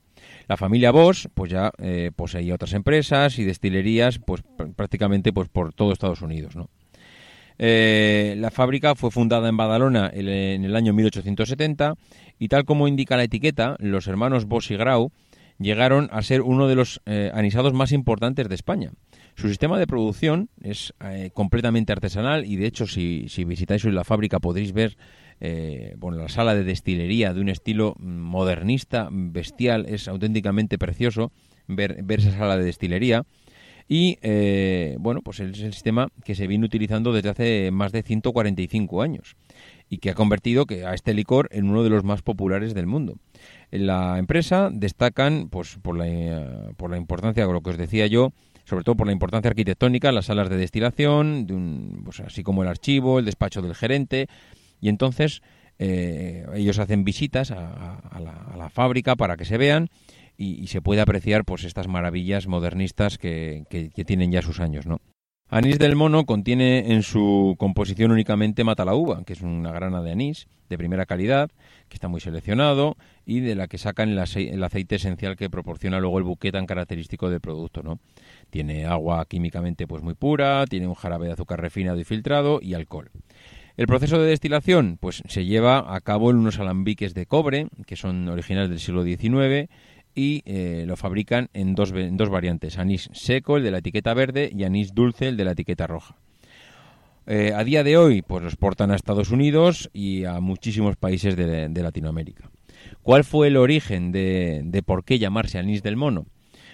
La 0.48 0.56
familia 0.56 0.90
Bosch 0.90 1.26
pues 1.34 1.50
ya 1.50 1.72
eh, 1.78 2.10
poseía 2.14 2.54
otras 2.54 2.72
empresas 2.72 3.38
y 3.38 3.44
destilerías 3.44 4.18
pues 4.18 4.42
prácticamente 4.76 5.32
pues 5.32 5.48
por 5.48 5.72
todo 5.72 5.92
Estados 5.92 6.22
Unidos, 6.22 6.56
¿no? 6.56 6.68
Eh, 7.58 8.34
la 8.38 8.50
fábrica 8.50 8.94
fue 8.94 9.10
fundada 9.10 9.48
en 9.48 9.56
Badalona 9.56 10.10
en 10.12 10.64
el 10.64 10.74
año 10.74 10.92
1870 10.94 11.94
y 12.38 12.48
tal 12.48 12.64
como 12.64 12.88
indica 12.88 13.16
la 13.16 13.24
etiqueta, 13.24 13.76
los 13.78 14.08
hermanos 14.08 14.46
Bosch 14.46 14.70
y 14.72 14.76
Grau 14.76 15.12
llegaron 15.58 16.08
a 16.12 16.22
ser 16.22 16.40
uno 16.42 16.66
de 16.66 16.74
los 16.74 17.00
eh, 17.06 17.30
anisados 17.34 17.72
más 17.72 17.92
importantes 17.92 18.48
de 18.48 18.54
España. 18.54 18.92
Su 19.36 19.48
sistema 19.48 19.78
de 19.78 19.86
producción 19.86 20.48
es 20.60 20.92
completamente 21.34 21.92
artesanal 21.92 22.44
y 22.44 22.56
de 22.56 22.66
hecho 22.66 22.86
si, 22.86 23.26
visitáis 23.46 23.84
hoy 23.84 23.92
la 23.92 24.04
fábrica 24.04 24.40
podréis 24.40 24.72
ver 24.72 24.96
eh, 25.44 25.96
bueno, 25.98 26.18
la 26.18 26.28
sala 26.28 26.54
de 26.54 26.62
destilería 26.62 27.34
de 27.34 27.40
un 27.40 27.48
estilo 27.48 27.96
modernista, 27.98 29.08
bestial, 29.10 29.86
es 29.88 30.06
auténticamente 30.06 30.78
precioso 30.78 31.32
ver, 31.66 32.00
ver 32.04 32.20
esa 32.20 32.30
sala 32.30 32.56
de 32.56 32.62
destilería. 32.62 33.24
Y 33.88 34.18
eh, 34.22 34.96
bueno, 35.00 35.20
pues 35.20 35.40
es 35.40 35.60
el 35.60 35.72
sistema 35.72 36.06
que 36.24 36.36
se 36.36 36.46
viene 36.46 36.64
utilizando 36.64 37.12
desde 37.12 37.30
hace 37.30 37.70
más 37.72 37.90
de 37.90 38.04
145 38.04 39.02
años 39.02 39.34
y 39.90 39.98
que 39.98 40.10
ha 40.10 40.14
convertido 40.14 40.64
que 40.64 40.86
a 40.86 40.94
este 40.94 41.12
licor 41.12 41.48
en 41.50 41.68
uno 41.68 41.82
de 41.82 41.90
los 41.90 42.04
más 42.04 42.22
populares 42.22 42.72
del 42.72 42.86
mundo. 42.86 43.16
En 43.72 43.88
la 43.88 44.18
empresa 44.18 44.70
destacan 44.72 45.48
pues 45.50 45.76
por 45.82 45.98
la, 45.98 46.72
por 46.76 46.88
la 46.88 46.98
importancia, 46.98 47.46
lo 47.46 47.62
que 47.62 47.70
os 47.70 47.78
decía 47.78 48.06
yo, 48.06 48.32
sobre 48.64 48.84
todo 48.84 48.94
por 48.94 49.08
la 49.08 49.12
importancia 49.12 49.48
arquitectónica, 49.48 50.12
las 50.12 50.26
salas 50.26 50.48
de 50.48 50.56
destilación, 50.56 51.46
de 51.46 51.54
un, 51.54 52.02
pues 52.04 52.20
así 52.20 52.42
como 52.42 52.62
el 52.62 52.68
archivo, 52.68 53.18
el 53.18 53.24
despacho 53.24 53.60
del 53.60 53.74
gerente, 53.74 54.28
y 54.82 54.90
entonces 54.90 55.40
eh, 55.78 56.44
ellos 56.54 56.78
hacen 56.78 57.04
visitas 57.04 57.50
a, 57.50 58.02
la, 58.20 58.68
fábrica 58.68 59.16
para 59.16 59.36
que 59.36 59.44
se 59.44 59.56
vean 59.56 59.88
y, 60.36 60.66
se 60.66 60.82
puede 60.82 61.00
apreciar 61.00 61.44
pues 61.44 61.64
estas 61.64 61.88
maravillas 61.88 62.46
modernistas 62.46 63.16
que, 63.16 63.64
tienen 64.06 64.32
ya 64.32 64.42
sus 64.42 64.60
años, 64.60 64.86
¿no? 64.86 65.00
Anís 65.48 65.78
del 65.78 65.96
mono 65.96 66.24
contiene 66.24 66.92
en 66.94 67.02
su 67.02 67.56
composición 67.58 68.10
únicamente 68.10 68.64
mata 68.64 68.86
la 68.86 68.94
uva, 68.94 69.22
que 69.24 69.34
es 69.34 69.42
una 69.42 69.70
grana 69.70 70.02
de 70.02 70.12
anís 70.12 70.48
de 70.70 70.78
primera 70.78 71.04
calidad, 71.04 71.50
que 71.88 71.96
está 71.96 72.08
muy 72.08 72.20
seleccionado 72.20 72.96
y 73.26 73.40
de 73.40 73.54
la 73.54 73.68
que 73.68 73.76
sacan 73.76 74.08
el, 74.08 74.18
el 74.18 74.64
aceite 74.64 74.94
esencial 74.94 75.36
que 75.36 75.50
proporciona 75.50 76.00
luego 76.00 76.16
el 76.16 76.24
buque 76.24 76.50
tan 76.50 76.64
característico 76.64 77.28
del 77.28 77.40
producto, 77.40 77.82
¿no? 77.82 78.00
Tiene 78.50 78.86
agua 78.86 79.26
químicamente 79.26 79.86
pues 79.86 80.02
muy 80.02 80.14
pura, 80.14 80.64
tiene 80.66 80.86
un 80.86 80.94
jarabe 80.94 81.26
de 81.26 81.34
azúcar 81.34 81.60
refinado 81.60 82.00
y 82.00 82.04
filtrado 82.04 82.58
y 82.62 82.72
alcohol. 82.74 83.10
El 83.76 83.86
proceso 83.86 84.20
de 84.20 84.28
destilación 84.28 84.98
pues 85.00 85.22
se 85.26 85.44
lleva 85.44 85.94
a 85.94 86.00
cabo 86.00 86.30
en 86.30 86.36
unos 86.36 86.58
alambiques 86.58 87.14
de 87.14 87.26
cobre 87.26 87.68
que 87.86 87.96
son 87.96 88.28
originales 88.28 88.68
del 88.68 88.80
siglo 88.80 89.02
XIX 89.02 89.70
y 90.14 90.42
eh, 90.44 90.84
lo 90.86 90.96
fabrican 90.96 91.48
en 91.54 91.74
dos, 91.74 91.92
variantes, 92.30 92.78
anís 92.78 93.08
seco, 93.12 93.56
el 93.56 93.62
de 93.62 93.70
la 93.70 93.78
etiqueta 93.78 94.12
verde, 94.14 94.50
y 94.54 94.64
anís 94.64 94.94
dulce, 94.94 95.28
el 95.28 95.36
de 95.36 95.44
la 95.44 95.52
etiqueta 95.52 95.86
roja. 95.86 96.16
Eh, 97.26 97.52
a 97.54 97.64
día 97.64 97.84
de 97.84 97.96
hoy, 97.96 98.22
pues 98.22 98.42
los 98.42 98.52
exportan 98.52 98.90
a 98.90 98.96
Estados 98.96 99.30
Unidos 99.30 99.88
y 99.92 100.24
a 100.24 100.40
muchísimos 100.40 100.96
países 100.96 101.36
de, 101.36 101.82
Latinoamérica. 101.82 102.50
¿Cuál 103.02 103.24
fue 103.24 103.46
el 103.46 103.56
origen 103.56 104.12
de, 104.12 104.82
por 104.84 105.04
qué 105.04 105.18
llamarse 105.18 105.58
anís 105.58 105.82
del 105.82 105.96
mono? 105.96 106.26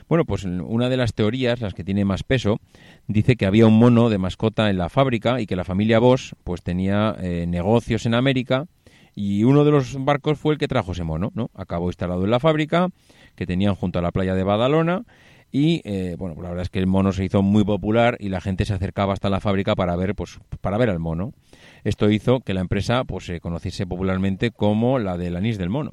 Bueno, 0.08 0.24
pues 0.24 0.44
una 0.44 0.88
de 0.88 0.96
las 0.96 1.12
teorías, 1.12 1.60
las 1.60 1.74
que 1.74 1.84
tiene 1.84 2.04
más 2.04 2.22
peso, 2.22 2.60
dice 3.06 3.36
que 3.36 3.44
había 3.44 3.66
un 3.66 3.78
mono 3.78 4.08
de 4.08 4.16
mascota 4.16 4.70
en 4.70 4.78
la 4.78 4.88
fábrica 4.88 5.40
y 5.40 5.46
que 5.46 5.54
la 5.54 5.64
familia 5.64 5.98
Bosch 5.98 6.32
pues 6.44 6.62
tenía 6.62 7.14
eh, 7.20 7.44
negocios 7.46 8.06
en 8.06 8.14
América 8.14 8.64
y 9.14 9.44
uno 9.44 9.64
de 9.64 9.72
los 9.72 10.02
barcos 10.04 10.38
fue 10.38 10.54
el 10.54 10.58
que 10.58 10.68
trajo 10.68 10.92
ese 10.92 11.04
mono, 11.04 11.30
¿no? 11.34 11.50
Acabó 11.54 11.88
instalado 11.88 12.24
en 12.24 12.30
la 12.30 12.40
fábrica 12.40 12.88
que 13.34 13.46
tenían 13.46 13.74
junto 13.74 13.98
a 13.98 14.02
la 14.02 14.10
playa 14.10 14.34
de 14.34 14.44
Badalona 14.44 15.04
y 15.52 15.82
eh, 15.84 16.16
bueno, 16.18 16.34
pues 16.34 16.44
la 16.44 16.50
verdad 16.50 16.62
es 16.62 16.70
que 16.70 16.78
el 16.78 16.86
mono 16.86 17.12
se 17.12 17.24
hizo 17.24 17.42
muy 17.42 17.64
popular 17.64 18.16
y 18.18 18.30
la 18.30 18.40
gente 18.40 18.64
se 18.64 18.72
acercaba 18.72 19.12
hasta 19.12 19.28
la 19.28 19.40
fábrica 19.40 19.74
para 19.74 19.94
ver 19.96 20.14
pues 20.14 20.38
para 20.62 20.78
ver 20.78 20.88
al 20.88 21.00
mono. 21.00 21.32
Esto 21.84 22.10
hizo 22.10 22.40
que 22.40 22.54
la 22.54 22.60
empresa 22.62 23.04
pues 23.04 23.26
se 23.26 23.40
conociese 23.40 23.86
popularmente 23.86 24.52
como 24.52 24.98
la 24.98 25.18
del 25.18 25.36
anís 25.36 25.58
del 25.58 25.68
mono. 25.68 25.92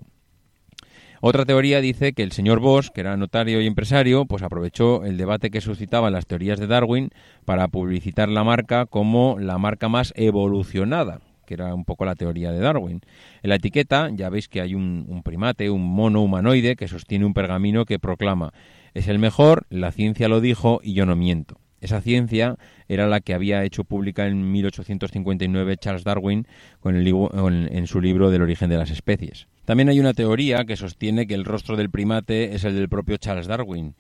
Otra 1.28 1.44
teoría 1.44 1.82
dice 1.82 2.14
que 2.14 2.22
el 2.22 2.32
señor 2.32 2.60
Bosch, 2.60 2.90
que 2.90 3.02
era 3.02 3.18
notario 3.18 3.60
y 3.60 3.66
empresario, 3.66 4.26
pues 4.26 4.44
aprovechó 4.44 5.04
el 5.06 5.18
debate 5.18 5.50
que 5.50 5.60
suscitaban 5.60 6.14
las 6.14 6.28
teorías 6.28 6.60
de 6.60 6.68
Darwin 6.68 7.10
para 7.46 7.68
publicitar 7.68 8.30
la 8.30 8.44
marca 8.44 8.86
como 8.86 9.38
la 9.40 9.58
marca 9.58 9.90
más 9.90 10.14
evolucionada, 10.16 11.22
que 11.48 11.56
era 11.56 11.74
un 11.74 11.84
poco 11.84 12.06
la 12.06 12.14
teoría 12.14 12.52
de 12.52 12.60
Darwin. 12.60 13.02
En 13.42 13.50
la 13.50 13.56
etiqueta 13.56 14.12
ya 14.14 14.30
veis 14.30 14.48
que 14.48 14.62
hay 14.62 14.76
un, 14.76 15.24
primate, 15.26 15.72
un 15.72 15.82
mono 15.82 16.22
humanoide, 16.22 16.76
que 16.76 16.88
sostiene 16.88 17.26
un 17.26 17.34
pergamino 17.34 17.86
que 17.86 17.98
proclama 17.98 18.54
es 18.94 19.08
el 19.08 19.18
mejor, 19.18 19.66
la 19.72 19.92
ciencia 19.92 20.28
lo 20.28 20.42
dijo 20.42 20.80
y 20.84 20.94
yo 20.94 21.08
no 21.08 21.16
miento. 21.16 21.60
Esa 21.82 22.02
ciencia 22.02 22.56
era 22.88 23.08
la 23.08 23.20
que 23.20 23.34
había 23.34 23.64
hecho 23.64 23.84
pública 23.84 24.28
en 24.28 24.52
1859 24.52 25.78
Charles 25.78 26.04
Darwin 26.04 26.46
con 26.80 26.96
el, 26.96 27.08
en 27.08 27.88
su 27.88 28.00
libro 28.00 28.30
Del 28.30 28.44
origen 28.44 28.70
de 28.70 28.78
las 28.78 28.92
especies. 28.92 29.48
También 29.66 29.90
hay 29.90 30.00
una 30.00 30.14
teoría 30.14 30.66
que 30.66 30.76
sostiene 30.76 31.28
que 31.28 31.34
el 31.34 31.46
rostro 31.46 31.76
del 31.76 31.90
primate 31.90 32.56
es 32.56 32.64
el 32.64 32.76
del 32.76 32.90
propio 32.90 33.18
Charles 33.18 33.48
Darwin. 33.48 33.96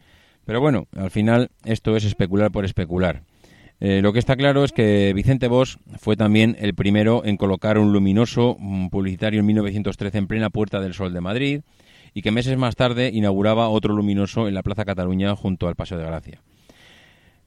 Pero 0.45 0.61
bueno, 0.61 0.87
al 0.95 1.11
final 1.11 1.49
esto 1.65 1.95
es 1.97 2.05
especular 2.05 2.51
por 2.51 2.65
especular. 2.65 3.23
Eh, 3.79 4.01
lo 4.01 4.13
que 4.13 4.19
está 4.19 4.35
claro 4.37 4.63
es 4.63 4.71
que 4.71 5.11
Vicente 5.13 5.47
Bosch 5.47 5.77
fue 5.97 6.15
también 6.15 6.55
el 6.59 6.75
primero 6.75 7.25
en 7.25 7.35
colocar 7.35 7.77
un 7.77 7.91
luminoso 7.91 8.57
publicitario 8.89 9.41
en 9.41 9.45
1913 9.47 10.17
en 10.17 10.27
plena 10.27 10.49
Puerta 10.49 10.79
del 10.79 10.93
Sol 10.93 11.13
de 11.13 11.19
Madrid 11.21 11.61
y 12.13 12.21
que 12.21 12.31
meses 12.31 12.57
más 12.57 12.75
tarde 12.75 13.09
inauguraba 13.13 13.67
otro 13.67 13.93
luminoso 13.93 14.47
en 14.47 14.53
la 14.53 14.63
Plaza 14.63 14.85
Cataluña 14.85 15.35
junto 15.35 15.67
al 15.67 15.75
Paseo 15.75 15.97
de 15.97 16.05
Gracia. 16.05 16.41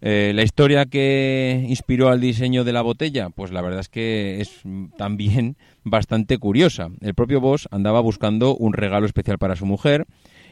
Eh, 0.01 0.33
la 0.35 0.43
historia 0.43 0.87
que 0.87 1.65
inspiró 1.69 2.09
al 2.09 2.21
diseño 2.21 2.63
de 2.63 2.73
la 2.73 2.83
botella, 2.83 3.31
pues 3.31 3.51
la 3.51 3.63
verdad 3.63 3.81
es 3.81 3.89
que 3.89 4.41
es 4.41 4.63
también 4.97 5.57
bastante 5.85 6.39
curiosa. 6.39 6.89
El 7.01 7.15
propio 7.15 7.41
Bosch 7.41 7.67
andaba 7.71 8.01
buscando 8.01 8.57
un 8.57 8.73
regalo 8.73 9.07
especial 9.07 9.39
para 9.39 9.57
su 9.57 9.67
mujer 9.67 10.07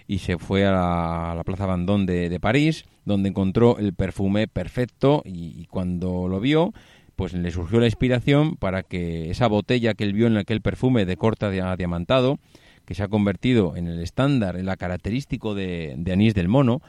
y 0.08 0.18
se 0.18 0.38
fue 0.38 0.64
a 0.64 1.34
la, 1.34 1.42
Plaza 1.44 1.66
Vendôme 1.66 2.06
de, 2.06 2.40
París, 2.40 2.84
donde 3.04 3.28
encontró 3.28 3.78
el 3.78 3.92
perfume 3.92 4.48
perfecto 4.48 5.22
y, 5.24 5.66
cuando 5.66 6.28
lo 6.28 6.40
vio, 6.40 6.72
pues 7.16 7.32
le 7.32 7.50
surgió 7.50 7.80
la 7.80 7.86
inspiración 7.86 8.56
para 8.56 8.82
que 8.82 9.30
esa 9.30 9.48
botella 9.48 9.94
que 9.94 10.04
él 10.04 10.12
vio 10.12 10.26
en 10.26 10.36
aquel 10.36 10.60
perfume 10.60 11.06
de 11.06 11.16
corta 11.16 11.50
diamantado, 11.50 12.38
que 12.84 12.94
se 12.94 13.02
ha 13.02 13.08
convertido 13.08 13.74
en 13.76 13.88
el 13.88 14.00
estándar, 14.00 14.56
en 14.56 14.66
la 14.66 14.76
característico 14.76 15.54
de, 15.54 15.98
anís 16.10 16.34
del 16.34 16.48
mono, 16.48 16.82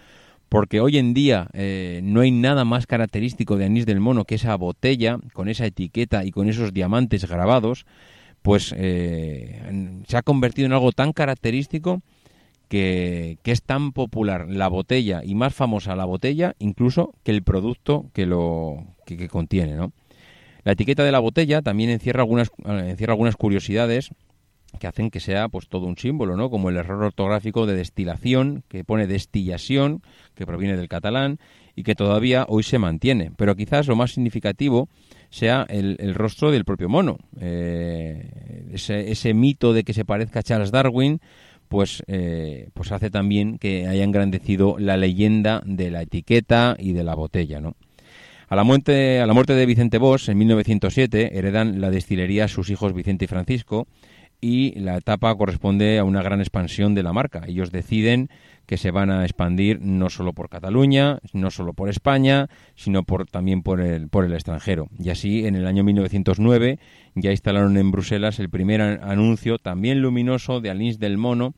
porque 0.50 0.80
hoy 0.80 0.98
en 0.98 1.14
día 1.14 1.50
eh, 1.54 2.02
no 2.04 2.22
hay 2.22 2.32
nada 2.32 2.64
más 2.66 2.88
característico 2.88 3.58
de 3.58 3.66
anís 3.66 3.86
del 3.86 4.00
mono 4.00 4.26
que 4.26 4.36
esa 4.36 4.56
botella 4.56 5.20
con 5.34 5.50
esa 5.50 5.66
etiqueta 5.66 6.24
y 6.24 6.32
con 6.32 6.48
esos 6.48 6.74
diamantes 6.74 7.28
grabados, 7.28 7.86
pues 8.42 8.74
eh, 8.78 9.62
se 10.08 10.18
ha 10.18 10.22
convertido 10.22 10.68
en 10.68 10.74
algo 10.74 10.92
tan 10.92 11.12
característico 11.12 12.02
que, 12.70 13.38
es 13.44 13.64
tan 13.64 13.92
popular 13.92 14.48
la 14.50 14.68
botella 14.68 15.22
y 15.24 15.36
más 15.36 15.54
famosa 15.54 15.96
la 15.96 16.06
botella 16.06 16.56
incluso 16.60 17.14
que 17.24 17.32
el 17.32 17.44
producto 17.44 18.10
que 18.14 18.26
lo 18.26 18.86
que, 19.06 19.28
contiene, 19.28 19.76
¿no? 19.76 19.92
La 20.64 20.74
etiqueta 20.74 21.04
de 21.04 21.14
la 21.14 21.20
botella 21.20 21.62
también 21.62 21.90
encierra 21.90 22.24
algunas, 22.24 22.52
encierra 22.66 23.14
algunas 23.14 23.38
curiosidades 23.38 24.12
que 24.78 24.88
hacen 24.88 25.10
que 25.10 25.20
sea 25.20 25.50
pues 25.50 25.68
todo 25.68 25.86
un 25.86 25.98
símbolo, 25.98 26.36
¿no? 26.36 26.50
Como 26.50 26.70
el 26.70 26.78
error 26.78 27.04
ortográfico 27.04 27.66
de 27.66 27.76
destilación, 27.76 28.64
que 28.68 28.84
pone 28.84 29.08
destillación, 29.08 30.02
que 30.36 30.46
proviene 30.46 30.78
del 30.78 30.88
catalán 30.88 31.40
y 31.76 31.84
que 31.84 31.96
todavía 31.96 32.46
hoy 32.48 32.64
se 32.64 32.80
mantiene. 32.80 33.32
Pero 33.38 33.56
quizás 33.56 33.88
lo 33.88 33.96
más 33.96 34.12
significativo 34.12 34.90
sea 35.30 35.66
el, 35.70 36.16
rostro 36.16 36.52
del 36.52 36.66
propio 36.66 36.90
mono. 36.90 37.18
Eh, 37.40 38.70
ese, 38.74 39.12
ese, 39.12 39.34
mito 39.34 39.74
de 39.74 39.84
que 39.84 39.94
se 39.94 40.06
parezca 40.06 40.40
a 40.40 40.44
Charles 40.44 40.72
Darwin 40.72 41.20
pues, 41.68 42.04
eh, 42.08 42.70
pues 42.74 42.92
hace 42.92 43.10
también 43.10 43.58
que 43.58 43.88
haya 43.88 44.04
engrandecido 44.04 44.78
la 44.80 44.98
leyenda 44.98 45.62
de 45.66 45.92
la 45.92 46.02
etiqueta 46.02 46.76
y 46.80 46.94
de 46.94 47.04
la 47.04 47.16
botella, 47.16 47.60
¿no? 47.60 47.76
A 48.50 48.56
la, 48.56 48.64
muerte, 48.64 49.20
a 49.20 49.26
la 49.26 49.34
muerte 49.34 49.54
de 49.54 49.66
Vicente 49.66 49.98
Bosch, 49.98 50.30
en 50.30 50.38
1907, 50.38 51.38
heredan 51.38 51.82
la 51.82 51.90
destilería 51.90 52.48
sus 52.48 52.70
hijos 52.70 52.94
Vicente 52.94 53.26
y 53.26 53.28
Francisco 53.28 53.88
y 54.40 54.80
la 54.80 54.98
etapa 54.98 55.36
corresponde 55.36 55.98
a 55.98 56.04
una 56.04 56.22
gran 56.22 56.40
expansión 56.40 56.94
de 56.94 57.04
la 57.04 57.14
marca. 57.14 57.44
Ellos 57.48 57.72
deciden 57.72 58.30
que 58.66 58.78
se 58.78 58.92
van 58.92 59.10
a 59.10 59.24
expandir 59.24 59.80
no 59.82 60.10
solo 60.10 60.34
por 60.34 60.50
Cataluña, 60.50 61.20
no 61.34 61.50
solo 61.52 61.74
por 61.74 61.90
España, 61.90 62.48
sino 62.76 63.04
por, 63.04 63.26
también 63.26 63.64
por 63.64 63.82
el, 63.82 64.10
por 64.10 64.26
el 64.26 64.34
extranjero. 64.34 64.90
Y 65.00 65.10
así, 65.10 65.48
en 65.48 65.56
el 65.56 65.66
año 65.66 65.84
1909, 65.84 66.78
ya 67.16 67.32
instalaron 67.32 67.78
en 67.78 67.92
Bruselas 67.92 68.40
el 68.40 68.50
primer 68.50 68.82
anuncio, 68.82 69.58
también 69.58 70.02
luminoso, 70.02 70.60
de 70.60 70.70
Alins 70.70 71.00
del 71.00 71.18
Mono, 71.18 71.56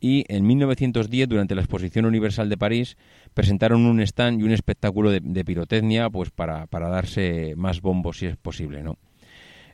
y 0.00 0.24
en 0.28 0.46
1910, 0.46 1.28
durante 1.28 1.54
la 1.54 1.62
Exposición 1.62 2.04
Universal 2.04 2.48
de 2.48 2.58
París, 2.58 2.96
presentaron 3.32 3.86
un 3.86 4.00
stand 4.00 4.40
y 4.40 4.44
un 4.44 4.52
espectáculo 4.52 5.10
de, 5.10 5.44
pirotecnia 5.44 6.10
pues 6.10 6.30
para, 6.30 6.66
para 6.66 6.88
darse 6.88 7.54
más 7.56 7.80
bombos 7.80 8.18
si 8.18 8.26
es 8.26 8.36
posible, 8.36 8.82
¿no? 8.82 8.98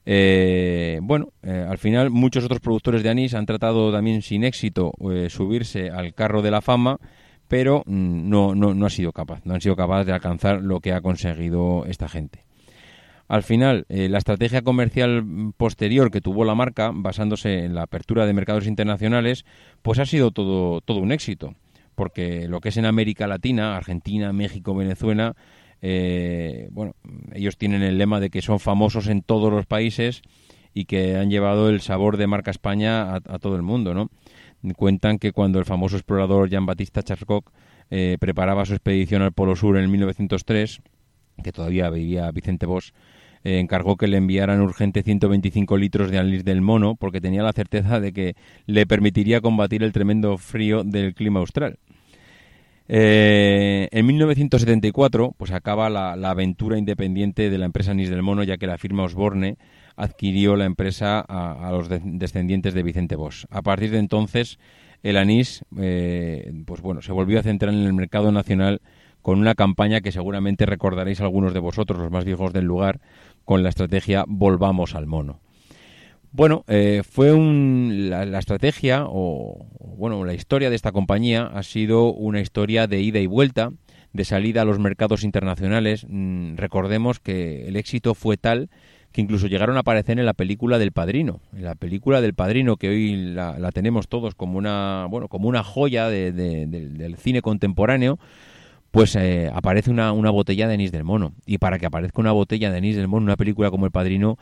Eh, 0.07 0.99
bueno, 1.03 1.33
eh, 1.43 1.67
al 1.69 1.79
final 1.79 2.11
muchos 2.11 2.45
otros 2.45 2.61
productores 2.61 3.03
de 3.03 3.11
anís 3.11 3.35
han 3.35 3.47
tratado 3.47 3.93
también 3.93 4.23
sin 4.23 4.45
éxito 4.45 4.93
eh, 5.13 5.29
subirse 5.29 5.91
al 5.91 6.15
carro 6.15 6.43
de 6.43 6.51
la 6.51 6.63
fama, 6.63 6.99
pero 7.49 7.83
mm, 7.87 8.29
no, 8.29 8.55
no, 8.55 8.75
no 8.75 8.87
ha 8.87 8.91
sido 8.91 9.13
capaz, 9.13 9.45
no 9.45 9.55
han 9.55 9.61
sido 9.61 9.77
capaces 9.77 10.07
de 10.07 10.13
alcanzar 10.13 10.63
lo 10.63 10.81
que 10.81 10.93
ha 10.93 11.01
conseguido 11.01 11.85
esta 11.87 12.09
gente. 12.09 12.45
Al 13.29 13.45
final, 13.45 13.87
la 13.89 14.19
estrategia 14.19 14.63
comercial 14.63 15.25
posterior 15.57 16.11
que 16.11 16.21
tuvo 16.21 16.45
la 16.45 16.57
marca, 16.57 16.91
basándose 16.93 17.65
en 17.65 17.77
la 17.77 17.83
apertura 17.83 18.27
de 18.27 18.33
mercados 18.33 18.67
internacionales, 18.67 19.45
pues 19.83 20.01
ha 20.01 20.05
sido 20.05 20.33
todo, 20.33 20.81
todo 20.81 20.99
un 20.99 21.13
éxito, 21.13 21.55
porque 21.95 22.49
lo 22.49 22.61
que 22.61 22.71
es 22.71 22.77
en 22.77 22.87
América 22.87 23.29
Latina, 23.29 23.77
Argentina, 23.77 24.33
México, 24.33 24.75
Venezuela, 24.75 25.37
eh, 25.83 26.69
bueno, 26.73 26.95
ellos 27.33 27.57
tienen 27.57 27.83
el 27.83 27.99
lema 27.99 28.21
de 28.21 28.31
que 28.31 28.43
son 28.43 28.61
famosos 28.61 29.09
en 29.09 29.23
todos 29.23 29.53
los 29.53 29.67
países 29.67 30.23
y 30.75 30.85
que 30.85 31.17
han 31.17 31.31
llevado 31.31 31.69
el 31.69 31.81
sabor 31.81 32.17
de 32.17 32.27
marca 32.27 32.51
España 32.51 33.15
a, 33.15 33.39
todo 33.39 33.57
el 33.57 33.63
mundo, 33.63 33.95
¿no? 33.95 34.11
Cuentan 34.77 35.19
que 35.19 35.33
cuando 35.33 35.59
el 35.59 35.65
famoso 35.65 35.97
explorador 35.97 36.51
Jean-Baptiste 36.51 37.03
Charcot 37.03 37.45
eh, 37.91 38.19
preparaba 38.21 38.67
su 38.67 38.75
expedición 38.75 39.23
al 39.23 39.33
Polo 39.33 39.57
Sur 39.57 39.79
en 39.79 39.91
1903, 39.91 40.81
que 41.43 41.53
todavía 41.53 41.89
vivía 41.89 42.31
Vicente 42.31 42.67
Bosch, 42.67 42.93
eh, 43.43 43.59
encargó 43.59 43.97
que 43.97 44.07
le 44.07 44.19
enviaran 44.19 44.61
urgente 44.61 45.03
125 45.03 45.79
litros 45.79 46.11
de 46.11 46.19
anís 46.19 46.45
del 46.45 46.61
mono 46.61 46.95
porque 46.95 47.23
tenía 47.23 47.43
la 47.43 47.55
certeza 47.55 47.99
de 47.99 48.13
que 48.13 48.35
le 48.67 48.87
permitiría 48.87 49.41
combatir 49.41 49.83
el 49.83 49.93
tremendo 49.93 50.37
frío 50.37 50.85
del 50.85 51.15
clima 51.15 51.41
austral. 51.41 51.79
Eh, 52.93 53.89
en 53.93 54.05
1974, 54.05 55.33
pues 55.39 55.53
acaba 55.53 55.89
la, 55.89 56.11
aventura 56.29 56.77
independiente 56.77 57.49
de 57.49 57.57
la 57.57 57.67
empresa 57.67 57.93
Anís 57.93 58.11
del 58.11 58.25
Mono, 58.25 58.43
ya 58.43 58.57
que 58.57 58.67
la 58.67 58.79
firma 58.79 59.05
Osborne 59.05 59.59
adquirió 59.95 60.57
la 60.57 60.65
empresa 60.65 61.21
a, 61.21 61.71
los 61.71 61.89
descendientes 61.89 62.75
de 62.75 62.83
Vicente 62.83 63.15
Bosch. 63.15 63.45
A 63.49 63.63
partir 63.63 63.93
de 63.93 63.99
entonces, 63.99 64.59
el 65.05 65.19
anís, 65.19 65.65
eh, 65.79 66.53
pues 66.67 66.81
bueno, 66.81 67.01
se 67.01 67.13
volvió 67.13 67.39
a 67.39 67.45
centrar 67.45 67.73
en 67.73 67.83
el 67.83 67.93
mercado 67.93 68.33
nacional 68.33 68.81
con 69.23 69.39
una 69.39 69.55
campaña 69.55 70.01
que 70.01 70.11
seguramente 70.11 70.67
recordaréis 70.67 71.21
algunos 71.21 71.55
de 71.55 71.61
vosotros, 71.61 72.01
los 72.01 72.11
más 72.11 72.25
viejos 72.25 72.53
del 72.53 72.65
lugar, 72.65 72.99
con 73.45 73.63
la 73.63 73.69
estrategia 73.69 74.25
Volvamos 74.27 74.97
al 74.97 75.07
mono. 75.07 75.39
Bueno, 76.33 76.65
eh, 76.69 77.03
fue 77.09 77.33
un, 77.33 78.07
la, 78.09 78.39
estrategia 78.39 79.05
o, 79.07 79.67
bueno, 79.97 80.25
la 80.25 80.33
historia 80.33 80.71
de 80.71 80.77
esta 80.77 80.93
compañía 80.93 81.47
ha 81.47 81.65
sido 81.65 82.13
una 82.13 82.41
historia 82.41 82.87
de 82.87 83.01
ida 83.01 83.19
y 83.19 83.27
vuelta, 83.27 83.73
de 84.13 84.25
salida 84.25 84.63
a 84.63 84.65
los 84.65 84.79
mercados 84.79 85.25
internacionales. 85.25 86.07
Mm, 86.09 86.57
recordemos 86.57 87.19
que 87.19 87.67
el 87.67 87.77
éxito 87.77 88.15
fue 88.15 88.37
tal 88.37 88.71
que 89.11 89.21
incluso 89.21 89.49
llegaron 89.49 89.77
a 89.77 89.81
aparecer 89.81 90.21
en 90.21 90.27
la 90.27 90.35
película 90.35 90.79
del 90.79 90.93
Padrino, 90.93 91.41
en 91.53 91.65
la 91.65 91.75
película 91.75 92.21
del 92.21 92.35
Padrino 92.35 92.77
que 92.77 92.91
hoy 92.91 93.17
la, 93.17 93.73
tenemos 93.73 94.07
todos 94.07 94.37
como 94.37 94.57
una, 94.57 95.09
bueno, 95.11 95.27
como 95.27 95.49
una 95.49 95.65
joya 95.65 96.09
del 96.09 97.17
cine 97.19 97.43
contemporáneo, 97.43 98.21
pues 98.93 99.17
eh, 99.17 99.51
aparece 99.53 99.91
una, 99.91 100.13
una, 100.13 100.31
botella 100.31 100.69
de 100.69 100.75
anís 100.75 100.93
del 100.93 101.03
mono. 101.03 101.33
Y 101.45 101.59
para 101.59 101.81
que 101.81 101.87
aparezca 101.87 102.21
una 102.21 102.31
botella 102.31 102.71
de 102.71 102.79
anís 102.79 102.95
del 102.95 103.09
mono 103.09 103.23
en 103.23 103.31
una 103.31 103.37
película 103.37 103.71
como 103.71 103.85
El 103.85 103.93
Padrino, 103.93 104.39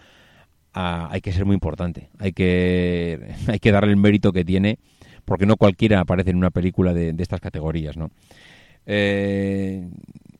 ah, 0.78 1.08
hay 1.10 1.20
que 1.20 1.32
ser 1.32 1.44
muy 1.44 1.54
importante. 1.54 2.08
Hay 2.18 2.32
que, 2.32 3.34
hay 3.48 3.58
que 3.58 3.72
darle 3.72 3.90
el 3.90 3.96
mérito 3.96 4.32
que 4.32 4.44
tiene, 4.44 4.78
porque 5.24 5.46
no 5.46 5.56
cualquiera 5.56 6.00
aparece 6.00 6.30
en 6.30 6.36
una 6.36 6.50
película 6.50 6.94
de, 6.94 7.14
estas 7.18 7.40
categorías, 7.40 7.96
¿no? 7.96 8.10
Eh, 8.86 9.86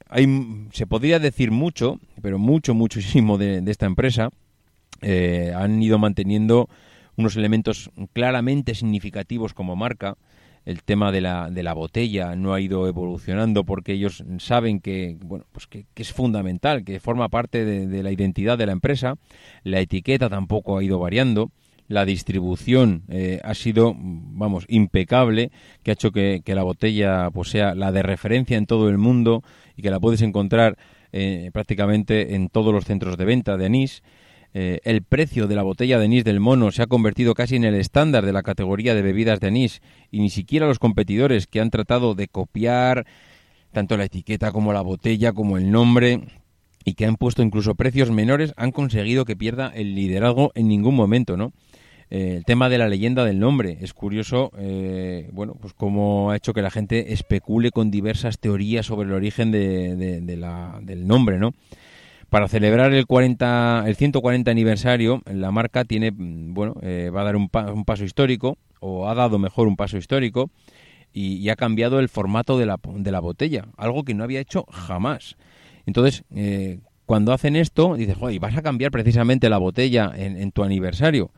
hay, 0.08 0.26
se 0.72 0.86
podría 0.86 1.18
decir 1.18 1.50
mucho, 1.50 2.00
pero 2.22 2.38
mucho, 2.38 2.74
muchísimo 2.74 3.36
de, 3.36 3.62
esta 3.66 3.86
empresa. 3.86 4.30
Eh, 5.00 5.52
han 5.54 5.80
ido 5.82 5.98
manteniendo 5.98 6.68
unos 7.16 7.36
elementos 7.36 7.90
claramente 8.12 8.74
significativos 8.74 9.54
como 9.54 9.76
marca 9.76 10.16
el 10.64 10.82
tema 10.82 11.12
de 11.12 11.20
la, 11.20 11.50
de 11.50 11.62
la 11.62 11.72
botella 11.72 12.36
no 12.36 12.54
ha 12.54 12.60
ido 12.60 12.86
evolucionando 12.88 13.64
porque 13.64 13.92
ellos 13.92 14.24
saben 14.38 14.80
que, 14.80 15.16
bueno, 15.22 15.46
pues 15.52 15.66
que, 15.66 15.86
es 15.96 16.12
fundamental, 16.12 16.84
que 16.84 17.00
forma 17.00 17.28
parte 17.28 17.64
de, 17.64 18.02
la 18.02 18.12
identidad 18.12 18.58
de 18.58 18.66
la 18.66 18.72
empresa. 18.72 19.14
La 19.64 19.80
etiqueta 19.80 20.28
tampoco 20.28 20.78
ha 20.78 20.84
ido 20.84 20.98
variando. 20.98 21.50
La 21.88 22.04
distribución 22.04 23.04
eh, 23.08 23.40
ha 23.42 23.54
sido, 23.54 23.94
vamos, 23.96 24.66
impecable, 24.68 25.50
que 25.82 25.90
ha 25.90 25.94
hecho 25.94 26.10
que, 26.10 26.42
la 26.46 26.62
botella 26.62 27.30
pues, 27.32 27.48
sea 27.48 27.74
la 27.74 27.92
de 27.92 28.02
referencia 28.02 28.58
en 28.58 28.66
todo 28.66 28.90
el 28.90 28.98
mundo 28.98 29.42
y 29.74 29.82
que 29.82 29.90
la 29.90 29.98
puedes 29.98 30.20
encontrar 30.20 30.76
eh, 31.12 31.50
prácticamente 31.54 32.34
en 32.34 32.50
todos 32.50 32.74
los 32.74 32.84
centros 32.84 33.16
de 33.16 33.24
venta 33.24 33.56
de 33.56 33.66
anís. 33.66 34.02
Eh, 34.54 34.80
el 34.84 35.02
precio 35.02 35.46
de 35.46 35.54
la 35.54 35.62
botella 35.62 35.98
de 35.98 36.06
anís 36.06 36.24
del 36.24 36.40
mono 36.40 36.72
se 36.72 36.82
ha 36.82 36.86
convertido 36.86 37.34
casi 37.34 37.56
en 37.56 37.64
el 37.64 37.74
estándar 37.74 38.24
de 38.24 38.32
la 38.32 38.42
categoría 38.42 38.94
de 38.94 39.02
bebidas 39.02 39.40
de 39.40 39.48
anís 39.48 39.82
y 40.10 40.20
ni 40.20 40.30
siquiera 40.30 40.66
los 40.66 40.78
competidores 40.78 41.46
que 41.46 41.60
han 41.60 41.70
tratado 41.70 42.14
de 42.14 42.28
copiar 42.28 43.06
tanto 43.72 43.96
la 43.98 44.04
etiqueta 44.04 44.50
como 44.50 44.72
la 44.72 44.80
botella 44.80 45.32
como 45.32 45.58
el 45.58 45.70
nombre 45.70 46.22
y 46.84 46.94
que 46.94 47.04
han 47.04 47.16
puesto 47.16 47.42
incluso 47.42 47.74
precios 47.74 48.10
menores 48.10 48.54
han 48.56 48.72
conseguido 48.72 49.26
que 49.26 49.36
pierda 49.36 49.70
el 49.74 49.94
liderazgo 49.94 50.50
en 50.54 50.68
ningún 50.68 50.94
momento, 50.94 51.36
¿no? 51.36 51.52
Eh, 52.10 52.36
el 52.38 52.44
tema 52.46 52.70
de 52.70 52.78
la 52.78 52.88
leyenda 52.88 53.26
del 53.26 53.38
nombre 53.38 53.76
es 53.82 53.92
curioso, 53.92 54.50
eh, 54.56 55.28
bueno, 55.32 55.54
pues 55.60 55.74
cómo 55.74 56.30
ha 56.30 56.36
hecho 56.36 56.54
que 56.54 56.62
la 56.62 56.70
gente 56.70 57.12
especule 57.12 57.70
con 57.70 57.90
diversas 57.90 58.38
teorías 58.38 58.86
sobre 58.86 59.08
el 59.08 59.14
origen 59.14 59.52
de 59.52 60.36
la, 60.38 60.78
del 60.82 61.06
nombre, 61.06 61.38
¿no? 61.38 61.52
Para 62.30 62.46
celebrar 62.46 62.92
el 62.92 63.06
40, 63.06 63.84
el 63.86 63.96
140 63.96 64.50
aniversario, 64.50 65.22
la 65.24 65.50
marca 65.50 65.84
tiene, 65.84 66.10
mm, 66.10 66.52
bueno, 66.52 66.74
eh, 66.82 67.10
va 67.14 67.22
a 67.22 67.24
dar 67.24 67.36
un, 67.36 67.48
paso 67.48 68.04
histórico 68.04 68.58
o 68.80 69.08
ha 69.08 69.14
dado 69.14 69.38
mejor 69.38 69.66
un 69.66 69.76
paso 69.76 69.96
histórico 69.96 70.50
y, 71.12 71.48
ha 71.48 71.56
cambiado 71.56 71.98
el 72.00 72.10
formato 72.10 72.58
de 72.58 72.66
la, 72.66 72.78
de 72.82 73.10
la, 73.10 73.20
botella, 73.20 73.64
algo 73.78 74.04
que 74.04 74.12
no 74.12 74.24
había 74.24 74.40
hecho 74.40 74.66
jamás. 74.70 75.36
Entonces, 75.86 76.24
eh, 76.34 76.80
cuando 77.06 77.32
hacen 77.32 77.56
esto, 77.56 77.94
dices, 77.96 78.18
joder, 78.18 78.38
¿vas 78.40 78.56
a 78.58 78.62
cambiar 78.62 78.90
precisamente 78.90 79.48
la 79.48 79.56
botella 79.56 80.12
en, 80.14 80.52
tu 80.52 80.62
aniversario? 80.62 81.30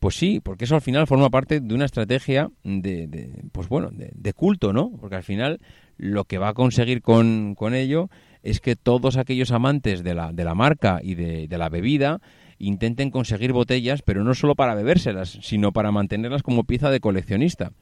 Pues 0.00 0.16
sí, 0.16 0.40
porque 0.40 0.64
eso 0.64 0.74
al 0.74 0.80
final 0.80 1.06
forma 1.06 1.30
parte 1.30 1.60
de 1.60 1.72
una 1.72 1.84
estrategia 1.84 2.50
de, 2.64 3.32
pues 3.52 3.68
bueno, 3.68 3.90
de, 3.92 4.32
culto, 4.32 4.72
¿no? 4.72 4.90
Porque 5.00 5.14
al 5.14 5.22
final 5.22 5.60
lo 5.96 6.24
que 6.24 6.38
va 6.38 6.48
a 6.48 6.54
conseguir 6.54 7.00
con, 7.02 7.54
con 7.54 7.74
ello 7.74 8.10
es 8.42 8.60
que 8.60 8.76
todos 8.76 9.16
aquellos 9.16 9.52
amantes 9.52 10.02
de 10.02 10.14
la, 10.14 10.32
de 10.32 10.44
la 10.44 10.54
marca 10.54 11.00
y 11.02 11.14
de, 11.14 11.48
la 11.58 11.68
bebida 11.68 12.20
intenten 12.58 13.10
conseguir 13.10 13.52
botellas, 13.52 14.02
pero 14.02 14.24
no 14.24 14.34
solo 14.34 14.54
para 14.54 14.74
bebérselas, 14.74 15.38
sino 15.42 15.72
para 15.72 15.92
mantenerlas 15.92 16.42
como 16.42 16.64
pieza 16.64 16.90
de 16.90 17.00
coleccionista. 17.00 17.72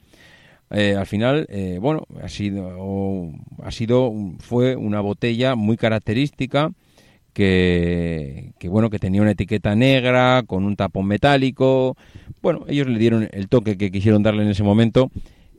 Eh, 0.69 0.95
al 0.95 1.05
final, 1.05 1.45
eh, 1.49 1.77
bueno, 1.81 2.03
ha 2.21 2.29
sido, 2.29 3.31
ha 3.61 3.71
sido, 3.71 4.13
fue 4.39 4.75
una 4.75 5.01
botella 5.01 5.55
muy 5.55 5.77
característica 5.77 6.71
que, 7.33 8.53
que, 8.57 8.69
bueno, 8.69 8.89
que 8.89 8.99
tenía 8.99 9.21
una 9.21 9.31
etiqueta 9.31 9.75
negra 9.75 10.43
con 10.47 10.63
un 10.63 10.75
tapón 10.75 11.07
metálico. 11.07 11.97
Bueno, 12.41 12.65
ellos 12.67 12.87
le 12.87 12.99
dieron 12.99 13.29
el 13.31 13.49
toque 13.49 13.77
que 13.77 13.91
quisieron 13.91 14.23
darle 14.23 14.43
en 14.43 14.49
ese 14.49 14.63
momento 14.63 15.11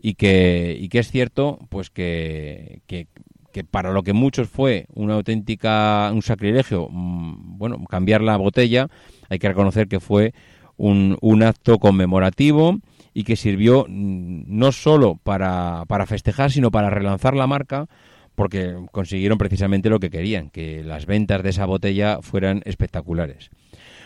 y 0.02 0.14
que, 0.14 0.76
y 0.78 0.88
que 0.88 0.98
es 0.98 1.10
cierto, 1.10 1.58
pues 1.68 1.90
que, 1.90 2.80
que 2.86 3.06
que 3.52 3.64
para 3.64 3.92
lo 3.92 4.02
que 4.02 4.12
muchos 4.12 4.48
fue 4.48 4.86
una 4.94 5.14
auténtica 5.14 6.10
un 6.12 6.22
sacrilegio, 6.22 6.88
mm, 6.90 7.58
bueno, 7.58 7.84
cambiar 7.84 8.22
la 8.22 8.36
botella, 8.36 8.88
hay 9.28 9.38
que 9.38 9.48
reconocer 9.48 9.88
que 9.88 10.00
fue 10.00 10.34
un, 10.76 11.16
un 11.20 11.42
acto 11.42 11.78
conmemorativo 11.78 12.80
y 13.14 13.24
que 13.24 13.36
sirvió 13.36 13.86
mm, 13.88 14.44
no 14.46 14.72
solo 14.72 15.18
para, 15.22 15.84
para 15.86 16.06
festejar, 16.06 16.50
sino 16.50 16.70
para 16.70 16.90
relanzar 16.90 17.34
la 17.34 17.46
marca, 17.46 17.86
porque 18.34 18.74
consiguieron 18.90 19.38
precisamente 19.38 19.90
lo 19.90 20.00
que 20.00 20.10
querían, 20.10 20.50
que 20.50 20.82
las 20.82 21.06
ventas 21.06 21.42
de 21.42 21.50
esa 21.50 21.66
botella 21.66 22.18
fueran 22.22 22.62
espectaculares. 22.64 23.50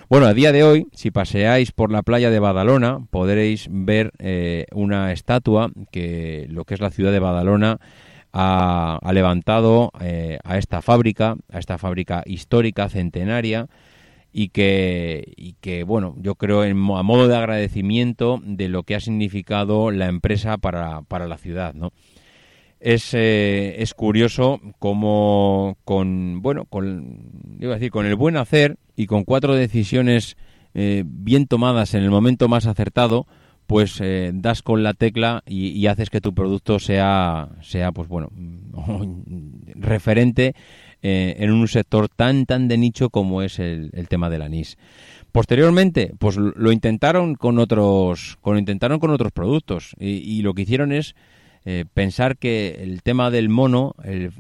Bueno, 0.09 0.27
a 0.27 0.35
día 0.35 0.53
de 0.53 0.63
hoy, 0.63 0.87
si 0.93 1.11
paseáis 1.11 1.73
por 1.73 1.91
la 1.91 2.03
playa 2.03 2.31
de 2.31 2.39
Badalona, 2.39 3.01
podréis 3.11 3.67
ver 3.71 4.13
eh, 4.21 4.67
una 4.73 5.13
estatua 5.13 5.73
que 5.91 6.47
lo 6.49 6.65
que 6.65 6.75
es 6.75 6.81
la 6.81 6.91
ciudad 6.91 7.11
de 7.11 7.19
Badalona 7.19 7.81
ha, 8.39 9.13
levantado 9.13 9.91
eh, 10.01 10.39
a 10.45 10.59
esta 10.59 10.83
fábrica, 10.83 11.37
a 11.51 11.59
esta 11.59 11.79
fábrica 11.79 12.23
histórica, 12.27 12.91
centenaria, 12.91 13.69
y 14.31 14.51
que, 14.51 15.33
y 15.37 15.55
que 15.55 15.85
bueno, 15.85 16.15
yo 16.19 16.35
creo 16.35 16.63
en, 16.65 16.73
a 16.73 17.03
modo 17.03 17.29
de 17.29 17.37
agradecimiento 17.37 18.39
de 18.45 18.69
lo 18.69 18.83
que 18.83 18.95
ha 18.95 19.01
significado 19.01 19.91
la 19.91 20.09
empresa 20.09 20.59
para, 20.59 21.01
para 21.03 21.27
la 21.27 21.39
ciudad, 21.39 21.73
¿no? 21.73 21.93
Es, 22.79 23.15
eh, 23.15 23.77
es 23.79 23.95
curioso 23.95 24.61
cómo 24.79 25.79
con, 25.85 26.43
bueno, 26.43 26.67
con, 26.67 27.31
iba 27.59 27.73
a 27.73 27.77
decir, 27.77 27.91
con 27.91 28.05
el 28.05 28.17
buen 28.17 28.37
hacer 28.37 28.77
y 28.95 29.07
con 29.07 29.25
cuatro 29.25 29.55
decisiones 29.55 30.37
eh, 30.75 31.05
bien 31.07 31.47
tomadas 31.47 31.95
en 31.95 32.03
el 32.03 32.11
momento 32.11 32.49
más 32.49 32.67
acertado, 32.67 33.27
pues 33.67 34.01
eh, 34.01 34.31
das 34.35 34.63
con 34.63 34.83
la 34.83 34.95
tecla 34.95 35.43
y, 35.47 35.87
haces 35.87 36.11
que 36.11 36.21
tu 36.21 36.35
producto 36.35 36.79
sea, 36.79 37.49
sea 37.63 37.93
pues 37.93 38.09
bueno, 38.09 38.31
referente 39.75 40.55
eh, 41.03 41.37
en 41.39 41.53
un 41.53 41.69
sector 41.69 42.09
tan 42.09 42.47
tan 42.47 42.69
de 42.69 42.79
nicho 42.79 43.11
como 43.11 43.43
es 43.43 43.59
el, 43.59 43.91
tema 44.09 44.31
del 44.31 44.43
anís. 44.43 44.79
Posteriormente, 45.33 46.13
pues 46.19 46.37
lo 46.37 46.73
intentaron 46.73 47.35
con 47.35 47.59
otros, 47.59 48.39
con, 48.41 48.59
intentaron 48.59 48.99
con 48.99 49.11
otros 49.11 49.33
productos 49.33 49.95
y, 49.99 50.41
lo 50.43 50.55
que 50.55 50.63
hicieron 50.63 50.93
es 50.93 51.15
eh, 51.65 51.85
pensar 51.93 52.39
que 52.39 52.79
el 52.81 53.03
tema 53.03 53.31
del 53.31 53.49
mono 53.49 53.95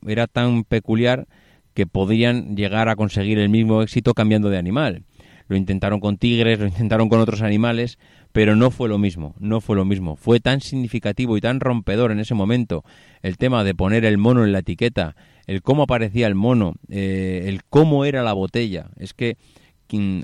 era 0.06 0.26
tan 0.26 0.64
peculiar 0.64 1.26
que 1.74 1.86
podían 1.86 2.56
llegar 2.56 2.88
a 2.88 2.96
conseguir 2.96 3.38
el 3.38 3.50
mismo 3.50 3.82
éxito 3.82 4.14
cambiando 4.14 4.48
de 4.48 4.56
animal. 4.56 5.02
Lo 5.48 5.56
intentaron 5.56 6.00
con 6.00 6.16
tigres, 6.16 6.58
lo 6.58 6.66
intentaron 6.66 7.08
con 7.08 7.20
otros 7.20 7.42
animales, 7.42 7.98
pero 8.36 8.54
no 8.54 8.70
fue 8.70 8.90
lo 8.90 8.98
mismo, 8.98 9.34
no 9.38 9.62
fue 9.62 9.76
lo 9.76 9.86
mismo. 9.86 10.14
Fue 10.14 10.40
tan 10.40 10.60
significativo 10.60 11.38
y 11.38 11.40
tan 11.40 11.58
rompedor 11.58 12.12
en 12.12 12.20
ese 12.20 12.34
momento 12.34 12.84
el 13.22 13.38
tema 13.38 13.64
de 13.64 13.74
poner 13.74 14.04
el 14.04 14.18
mono 14.18 14.44
en 14.44 14.52
la 14.52 14.58
etiqueta, 14.58 15.16
el 15.46 15.62
cómo 15.62 15.84
aparecía 15.84 16.26
el 16.26 16.34
mono, 16.34 16.74
eh, 16.90 17.44
el 17.46 17.64
cómo 17.64 18.04
era 18.04 18.22
la 18.22 18.34
botella. 18.34 18.90
Es 18.98 19.14
que 19.14 19.38
quien, 19.86 20.22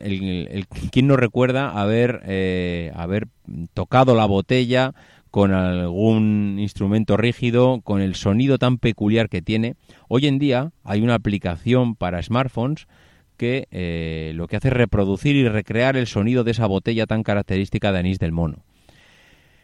no 1.04 1.16
recuerda 1.16 1.70
haber, 1.70 2.20
eh, 2.26 2.92
haber 2.94 3.28
tocado 3.72 4.14
la 4.14 4.26
botella 4.26 4.92
con 5.30 5.54
algún 5.54 6.58
instrumento 6.60 7.16
rígido, 7.16 7.80
con 7.80 8.02
el 8.02 8.14
sonido 8.14 8.58
tan 8.58 8.76
peculiar 8.76 9.30
que 9.30 9.40
tiene. 9.40 9.74
Hoy 10.08 10.26
en 10.26 10.38
día 10.38 10.72
hay 10.84 11.00
una 11.00 11.14
aplicación 11.14 11.96
para 11.96 12.22
smartphones 12.22 12.88
que 13.36 13.66
eh, 13.70 14.32
lo 14.34 14.48
que 14.48 14.56
hace 14.56 14.68
es 14.68 14.74
reproducir 14.74 15.36
y 15.36 15.48
recrear 15.48 15.96
el 15.96 16.06
sonido 16.06 16.44
de 16.44 16.52
esa 16.52 16.66
botella 16.66 17.06
tan 17.06 17.22
característica 17.22 17.92
de 17.92 17.98
anís 17.98 18.18
del 18.18 18.32
mono. 18.32 18.64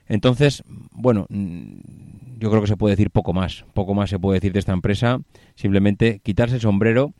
Entonces, 0.09 0.63
bueno, 0.91 1.27
mm, 1.29 2.39
yo 2.39 2.51
creo 2.51 2.63
que 2.63 2.69
se 2.69 2.77
puede 2.77 2.95
decir 2.95 3.11
poco 3.11 3.33
más, 3.33 3.65
poco 3.75 3.95
más 3.95 4.11
se 4.11 4.19
puede 4.19 4.37
decir 4.37 4.53
de 4.53 4.59
esta 4.59 4.73
empresa, 4.73 5.21
simplemente 5.55 6.21
quitarse 6.23 6.57
el 6.57 6.61
sombrero, 6.61 7.13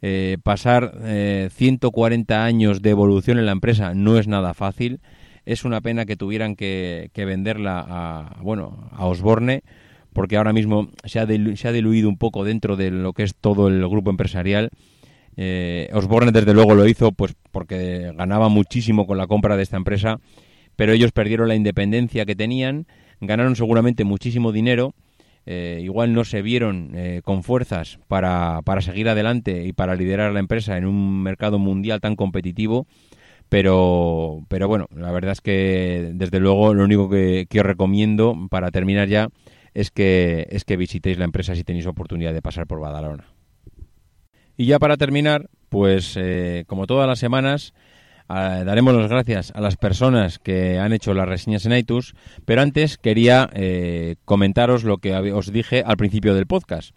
eh, 0.00 0.38
pasar 0.42 0.94
140 1.50 2.34
eh, 2.34 2.38
años 2.38 2.82
de 2.82 2.90
evolución 2.90 3.38
en 3.38 3.46
la 3.46 3.52
empresa 3.52 3.94
no 3.94 4.16
es 4.16 4.28
nada 4.28 4.54
fácil, 4.54 5.00
es 5.44 5.64
una 5.64 5.80
pena 5.80 6.04
que 6.06 6.16
tuvieran 6.16 6.54
que, 6.54 7.10
venderla 7.14 7.84
a, 7.88 8.42
bueno, 8.42 8.88
a 8.92 9.06
Osborne, 9.06 9.62
porque 10.12 10.36
ahora 10.36 10.52
mismo 10.52 10.90
se 11.04 11.18
ha, 11.18 11.26
se 11.26 11.68
ha 11.68 11.72
diluido 11.72 12.08
un 12.08 12.18
poco 12.18 12.44
dentro 12.44 12.76
de 12.76 12.90
lo 12.90 13.12
que 13.12 13.24
es 13.24 13.34
todo 13.34 13.68
el 13.68 13.86
grupo 13.88 14.10
empresarial 14.10 14.70
eh, 15.40 15.88
Osborne 15.92 16.32
desde 16.32 16.52
luego 16.52 16.74
lo 16.74 16.88
hizo 16.88 17.12
pues 17.12 17.36
porque 17.52 18.12
ganaba 18.16 18.48
muchísimo 18.48 19.06
con 19.06 19.18
la 19.18 19.28
compra 19.28 19.56
de 19.56 19.62
esta 19.62 19.76
empresa, 19.76 20.18
pero 20.74 20.92
ellos 20.92 21.12
perdieron 21.12 21.46
la 21.46 21.54
independencia 21.54 22.26
que 22.26 22.34
tenían, 22.34 22.88
ganaron 23.20 23.54
seguramente 23.54 24.02
muchísimo 24.02 24.50
dinero, 24.50 24.96
eh, 25.46 25.78
igual 25.80 26.12
no 26.12 26.24
se 26.24 26.42
vieron 26.42 26.90
eh, 26.94 27.20
con 27.22 27.44
fuerzas 27.44 28.00
para, 28.08 28.62
para 28.64 28.82
seguir 28.82 29.08
adelante 29.08 29.64
y 29.64 29.72
para 29.72 29.94
liderar 29.94 30.32
la 30.32 30.40
empresa 30.40 30.76
en 30.76 30.86
un 30.86 31.22
mercado 31.22 31.60
mundial 31.60 32.00
tan 32.00 32.16
competitivo. 32.16 32.88
Pero, 33.48 34.42
pero 34.48 34.66
bueno, 34.68 34.88
la 34.94 35.10
verdad 35.12 35.32
es 35.32 35.40
que 35.40 36.10
desde 36.14 36.40
luego 36.40 36.74
lo 36.74 36.84
único 36.84 37.08
que, 37.08 37.46
que 37.48 37.60
os 37.60 37.66
recomiendo 37.66 38.36
para 38.50 38.70
terminar 38.72 39.08
ya 39.08 39.28
es 39.72 39.90
que, 39.90 40.48
es 40.50 40.64
que 40.64 40.76
visitéis 40.76 41.16
la 41.16 41.24
empresa 41.24 41.54
si 41.54 41.62
tenéis 41.62 41.86
oportunidad 41.86 42.34
de 42.34 42.42
pasar 42.42 42.66
por 42.66 42.80
Badalona. 42.80 43.37
Y 44.58 44.66
ya 44.66 44.80
para 44.80 44.96
terminar, 44.96 45.48
pues 45.68 46.14
eh, 46.16 46.64
como 46.66 46.88
todas 46.88 47.06
las 47.06 47.20
semanas, 47.20 47.74
daremos 48.28 48.92
las 48.94 49.08
gracias 49.08 49.52
a 49.54 49.60
las 49.60 49.76
personas 49.76 50.40
que 50.40 50.80
han 50.80 50.92
hecho 50.92 51.14
las 51.14 51.28
reseñas 51.28 51.64
en 51.64 51.76
iTunes, 51.76 52.14
pero 52.44 52.60
antes 52.60 52.98
quería 52.98 53.48
eh, 53.54 54.16
comentaros 54.24 54.82
lo 54.82 54.98
que 54.98 55.14
os 55.14 55.52
dije 55.52 55.84
al 55.86 55.96
principio 55.96 56.34
del 56.34 56.48
podcast. 56.48 56.90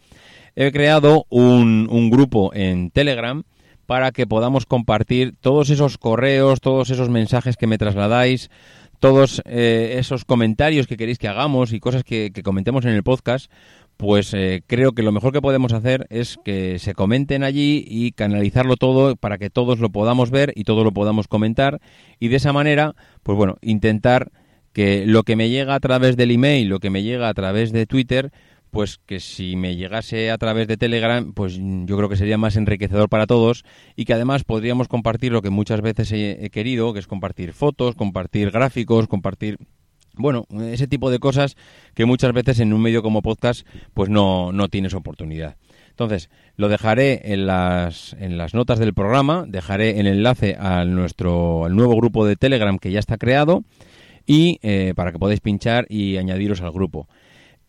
He 0.55 0.71
creado 0.71 1.27
un, 1.29 1.87
un 1.89 2.09
grupo 2.09 2.51
en 2.55 2.89
Telegram 2.89 3.43
para 3.85 4.11
que 4.11 4.25
podamos 4.25 4.65
compartir 4.65 5.35
todos 5.39 5.69
esos 5.69 5.99
correos, 5.99 6.61
todos 6.61 6.89
esos 6.89 7.09
mensajes 7.09 7.57
que 7.57 7.67
me 7.67 7.77
trasladáis, 7.77 8.49
todos 9.01 9.41
eh, 9.45 9.95
esos 9.97 10.25
comentarios 10.25 10.85
que 10.85 10.95
queréis 10.95 11.17
que 11.17 11.27
hagamos 11.27 11.73
y 11.73 11.79
cosas 11.79 12.03
que, 12.03 12.31
comentemos 12.43 12.85
en 12.85 12.91
el 12.91 13.01
podcast, 13.01 13.51
pues 13.97 14.33
eh, 14.33 14.63
creo 14.65 14.93
que 14.93 15.03
lo 15.03 15.11
mejor 15.11 15.31
que 15.31 15.41
podemos 15.41 15.73
hacer 15.73 16.07
es 16.09 16.37
que 16.43 16.79
se 16.79 16.93
comenten 16.93 17.43
allí 17.43 17.85
y 17.87 18.11
canalizarlo 18.11 18.75
todo 18.75 19.15
para 19.15 19.37
que 19.37 19.49
todos 19.49 19.79
lo 19.79 19.89
podamos 19.89 20.31
ver 20.31 20.53
y 20.55 20.63
todos 20.63 20.83
lo 20.83 20.91
podamos 20.91 21.27
comentar. 21.27 21.79
Y 22.19 22.29
de 22.29 22.37
esa 22.37 22.53
manera, 22.53 22.95
pues 23.23 23.37
bueno, 23.37 23.57
intentar 23.61 24.31
que 24.73 25.05
lo 25.05 25.23
que 25.23 25.35
me 25.35 25.49
llega 25.49 25.75
a 25.75 25.79
través 25.79 26.17
del 26.17 26.31
email, 26.31 26.67
lo 26.67 26.79
que 26.79 26.89
me 26.89 27.03
llega 27.03 27.29
a 27.29 27.33
través 27.33 27.71
de 27.71 27.85
Twitter, 27.85 28.31
pues 28.71 28.99
que 29.05 29.19
si 29.19 29.55
me 29.57 29.75
llegase 29.75 30.31
a 30.31 30.37
través 30.37 30.67
de 30.67 30.77
Telegram, 30.77 31.33
pues 31.33 31.59
yo 31.59 31.97
creo 31.97 32.09
que 32.09 32.15
sería 32.15 32.37
más 32.37 32.55
enriquecedor 32.55 33.09
para 33.09 33.27
todos 33.27 33.63
y 33.95 34.05
que 34.05 34.13
además 34.13 34.45
podríamos 34.45 34.87
compartir 34.87 35.33
lo 35.33 35.41
que 35.41 35.49
muchas 35.49 35.81
veces 35.81 36.11
he, 36.13 36.49
querido, 36.51 36.93
que 36.93 36.99
es 36.99 37.07
compartir 37.07 37.53
fotos, 37.53 37.95
compartir 37.95 38.49
gráficos, 38.49 39.07
compartir 39.07 39.57
bueno, 40.21 40.45
ese 40.61 40.87
tipo 40.87 41.09
de 41.11 41.19
cosas 41.19 41.55
que 41.93 42.05
muchas 42.05 42.33
veces 42.33 42.59
en 42.59 42.73
un 42.73 42.81
medio 42.81 43.03
como 43.03 43.21
podcast 43.21 43.65
pues 43.93 44.09
no, 44.09 44.51
no 44.51 44.69
tienes 44.69 44.93
oportunidad. 44.93 45.55
Entonces, 45.89 46.29
lo 46.55 46.69
dejaré 46.69 47.33
en 47.33 47.47
las, 47.47 48.15
en 48.19 48.37
las 48.37 48.53
notas 48.53 48.79
del 48.79 48.93
programa, 48.93 49.45
dejaré 49.47 49.99
el 49.99 50.07
enlace 50.07 50.55
a 50.59 50.85
nuestro 50.85 51.65
al 51.65 51.75
nuevo 51.75 51.95
grupo 51.95 52.25
de 52.25 52.35
Telegram 52.35 52.79
que 52.79 52.91
ya 52.91 52.99
está 52.99 53.17
creado 53.17 53.63
y 54.25 54.59
eh, 54.61 54.93
para 54.95 55.11
que 55.11 55.19
podáis 55.19 55.41
pinchar 55.41 55.85
y 55.89 56.17
añadiros 56.17 56.61
al 56.61 56.71
grupo 56.71 57.07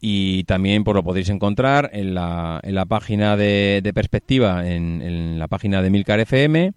y 0.04 0.42
también 0.44 0.82
pues, 0.82 0.96
lo 0.96 1.04
podéis 1.04 1.30
encontrar 1.30 1.88
en 1.92 2.12
la, 2.12 2.60
en 2.64 2.74
la 2.74 2.84
página 2.86 3.36
de, 3.36 3.80
de 3.82 3.94
perspectiva, 3.94 4.66
en, 4.68 5.00
en, 5.00 5.38
la 5.38 5.46
página 5.46 5.80
de 5.80 5.90
Milcar 5.90 6.18
FM, 6.18 6.72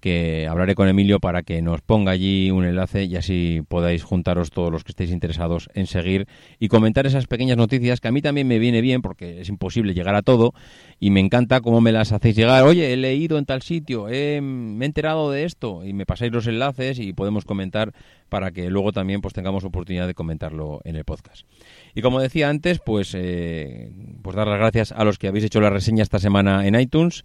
que 0.00 0.46
hablaré 0.48 0.74
con 0.74 0.88
Emilio 0.88 1.20
para 1.20 1.42
que 1.42 1.60
nos 1.62 1.80
ponga 1.80 2.12
allí 2.12 2.50
un 2.50 2.64
enlace 2.64 3.04
y 3.04 3.16
así 3.16 3.62
podáis 3.68 4.02
juntaros 4.02 4.50
todos 4.50 4.70
los 4.70 4.84
que 4.84 4.92
estéis 4.92 5.10
interesados 5.10 5.68
en 5.74 5.86
seguir 5.86 6.26
y 6.58 6.68
comentar 6.68 7.06
esas 7.06 7.26
pequeñas 7.26 7.56
noticias 7.56 8.00
que 8.00 8.08
a 8.08 8.12
mí 8.12 8.22
también 8.22 8.46
me 8.46 8.58
viene 8.58 8.80
bien 8.80 9.02
porque 9.02 9.40
es 9.40 9.48
imposible 9.48 9.94
llegar 9.94 10.14
a 10.14 10.22
todo 10.22 10.52
y 11.00 11.10
me 11.10 11.20
encanta 11.20 11.60
cómo 11.60 11.80
me 11.80 11.92
las 11.92 12.12
hacéis 12.12 12.36
llegar. 12.36 12.64
Oye, 12.64 12.92
he 12.92 12.96
leído 12.96 13.38
en 13.38 13.44
tal 13.44 13.62
sitio, 13.62 14.04
me 14.04 14.84
he 14.84 14.86
enterado 14.86 15.30
de 15.30 15.44
esto 15.44 15.84
y 15.84 15.92
me 15.92 16.06
pasáis 16.06 16.32
los 16.32 16.46
enlaces 16.46 16.98
y 16.98 17.12
podemos 17.12 17.44
comentar 17.44 17.92
para 18.28 18.50
que 18.50 18.70
luego 18.70 18.92
también 18.92 19.20
pues 19.20 19.34
tengamos 19.34 19.64
oportunidad 19.64 20.06
de 20.06 20.14
comentarlo 20.14 20.80
en 20.84 20.96
el 20.96 21.04
podcast. 21.04 21.46
Y 21.94 22.02
como 22.02 22.20
decía 22.20 22.48
antes, 22.48 22.78
pues, 22.78 23.14
eh, 23.14 23.90
pues 24.22 24.36
dar 24.36 24.46
las 24.46 24.58
gracias 24.58 24.92
a 24.92 25.04
los 25.04 25.18
que 25.18 25.28
habéis 25.28 25.44
hecho 25.44 25.60
la 25.60 25.70
reseña 25.70 26.02
esta 26.02 26.18
semana 26.18 26.66
en 26.66 26.78
iTunes, 26.78 27.24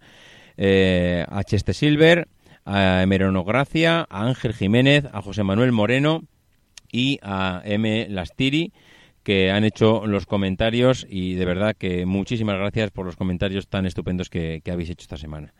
eh, 0.56 1.24
a 1.28 1.44
Cheste 1.44 1.74
Silver, 1.74 2.28
a 2.64 3.02
Emerono 3.02 3.44
Gracia, 3.44 4.06
a 4.08 4.26
Ángel 4.26 4.54
Jiménez, 4.54 5.06
a 5.12 5.22
José 5.22 5.42
Manuel 5.42 5.72
Moreno 5.72 6.22
y 6.90 7.18
a 7.22 7.62
M. 7.64 8.06
Lastiri 8.08 8.72
que 9.22 9.50
han 9.50 9.64
hecho 9.64 10.06
los 10.06 10.26
comentarios 10.26 11.06
y 11.08 11.34
de 11.34 11.44
verdad 11.46 11.74
que 11.76 12.04
muchísimas 12.04 12.56
gracias 12.56 12.90
por 12.90 13.06
los 13.06 13.16
comentarios 13.16 13.68
tan 13.68 13.86
estupendos 13.86 14.28
que 14.28 14.62
habéis 14.70 14.90
hecho 14.90 15.04
esta 15.04 15.16
semana. 15.16 15.54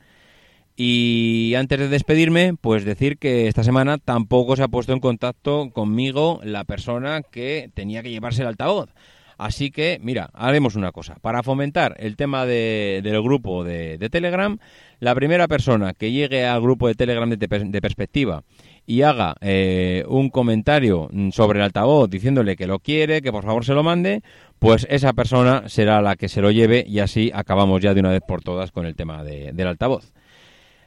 Y 0.77 1.55
antes 1.57 1.79
de 1.79 1.89
despedirme, 1.89 2.55
pues 2.61 2.85
decir 2.85 3.17
que 3.19 3.47
esta 3.47 3.63
semana 3.63 3.99
tampoco 3.99 4.57
se 4.57 4.65
ha 4.65 4.69
puesto 4.69 4.93
en 4.93 4.99
contacto 4.99 5.71
conmigo 5.71 6.41
la 6.43 6.65
persona 6.65 7.23
que 7.23 7.71
tenía 7.75 8.03
que 8.03 8.11
llevarse 8.11 8.43
el 8.43 8.49
altavoz. 8.49 8.91
Así 9.39 9.71
que, 9.71 9.99
mira, 10.03 10.31
haremos 10.33 10.77
una 10.77 10.93
cosa. 10.93 11.17
Para 11.21 11.43
fomentar 11.43 11.97
el 11.99 12.17
tema 12.17 12.47
del 12.47 13.23
grupo 13.23 13.65
de, 13.65 13.99
Telegram, 14.11 14.59
la 15.01 15.15
primera 15.15 15.49
persona 15.49 15.93
que 15.93 16.13
llegue 16.13 16.47
al 16.47 16.61
grupo 16.61 16.89
de 16.89 16.95
Telegram 16.95 17.29
de, 17.29 17.81
perspectiva 17.81 18.43
y 18.87 19.03
haga 19.03 19.35
eh, 19.41 20.05
un 20.09 20.31
comentario 20.31 21.09
sobre 21.33 21.59
el 21.59 21.65
altavoz 21.65 22.09
diciéndole 22.09 22.57
que 22.57 22.67
lo 22.67 22.79
quiere, 22.79 23.23
que 23.23 23.33
por 23.33 23.45
favor 23.45 23.65
se 23.65 23.75
lo 23.75 23.83
mande, 23.83 24.23
pues 24.59 24.87
esa 24.91 25.13
persona 25.13 25.69
será 25.69 26.01
la 26.03 26.17
que 26.17 26.29
se 26.29 26.41
lo 26.41 26.51
lleve 26.51 26.85
y 26.87 27.01
así 27.01 27.31
acabamos 27.35 27.81
ya 27.81 27.95
de 27.95 28.01
una 28.01 28.11
vez 28.11 28.23
por 28.27 28.43
todas 28.43 28.71
con 28.71 28.87
el 28.87 28.95
tema 28.95 29.25
del 29.25 29.67
altavoz. 29.67 30.13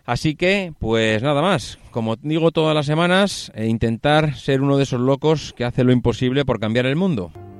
Así 0.06 0.36
que, 0.36 0.74
pues 0.80 1.22
nada 1.22 1.42
más. 1.42 1.80
Como 1.92 2.16
digo 2.16 2.52
todas 2.52 2.74
las 2.74 2.86
semanas, 2.86 3.52
e 3.56 3.68
intentar 3.68 4.36
ser 4.36 4.62
uno 4.62 4.78
de 4.78 4.84
esos 4.84 5.02
locos 5.02 5.54
que 5.54 5.66
hace 5.66 5.84
lo 5.84 5.92
imposible 5.92 6.46
por 6.46 6.62
cambiar 6.62 6.86
el 6.86 6.96
mundo. 6.96 7.34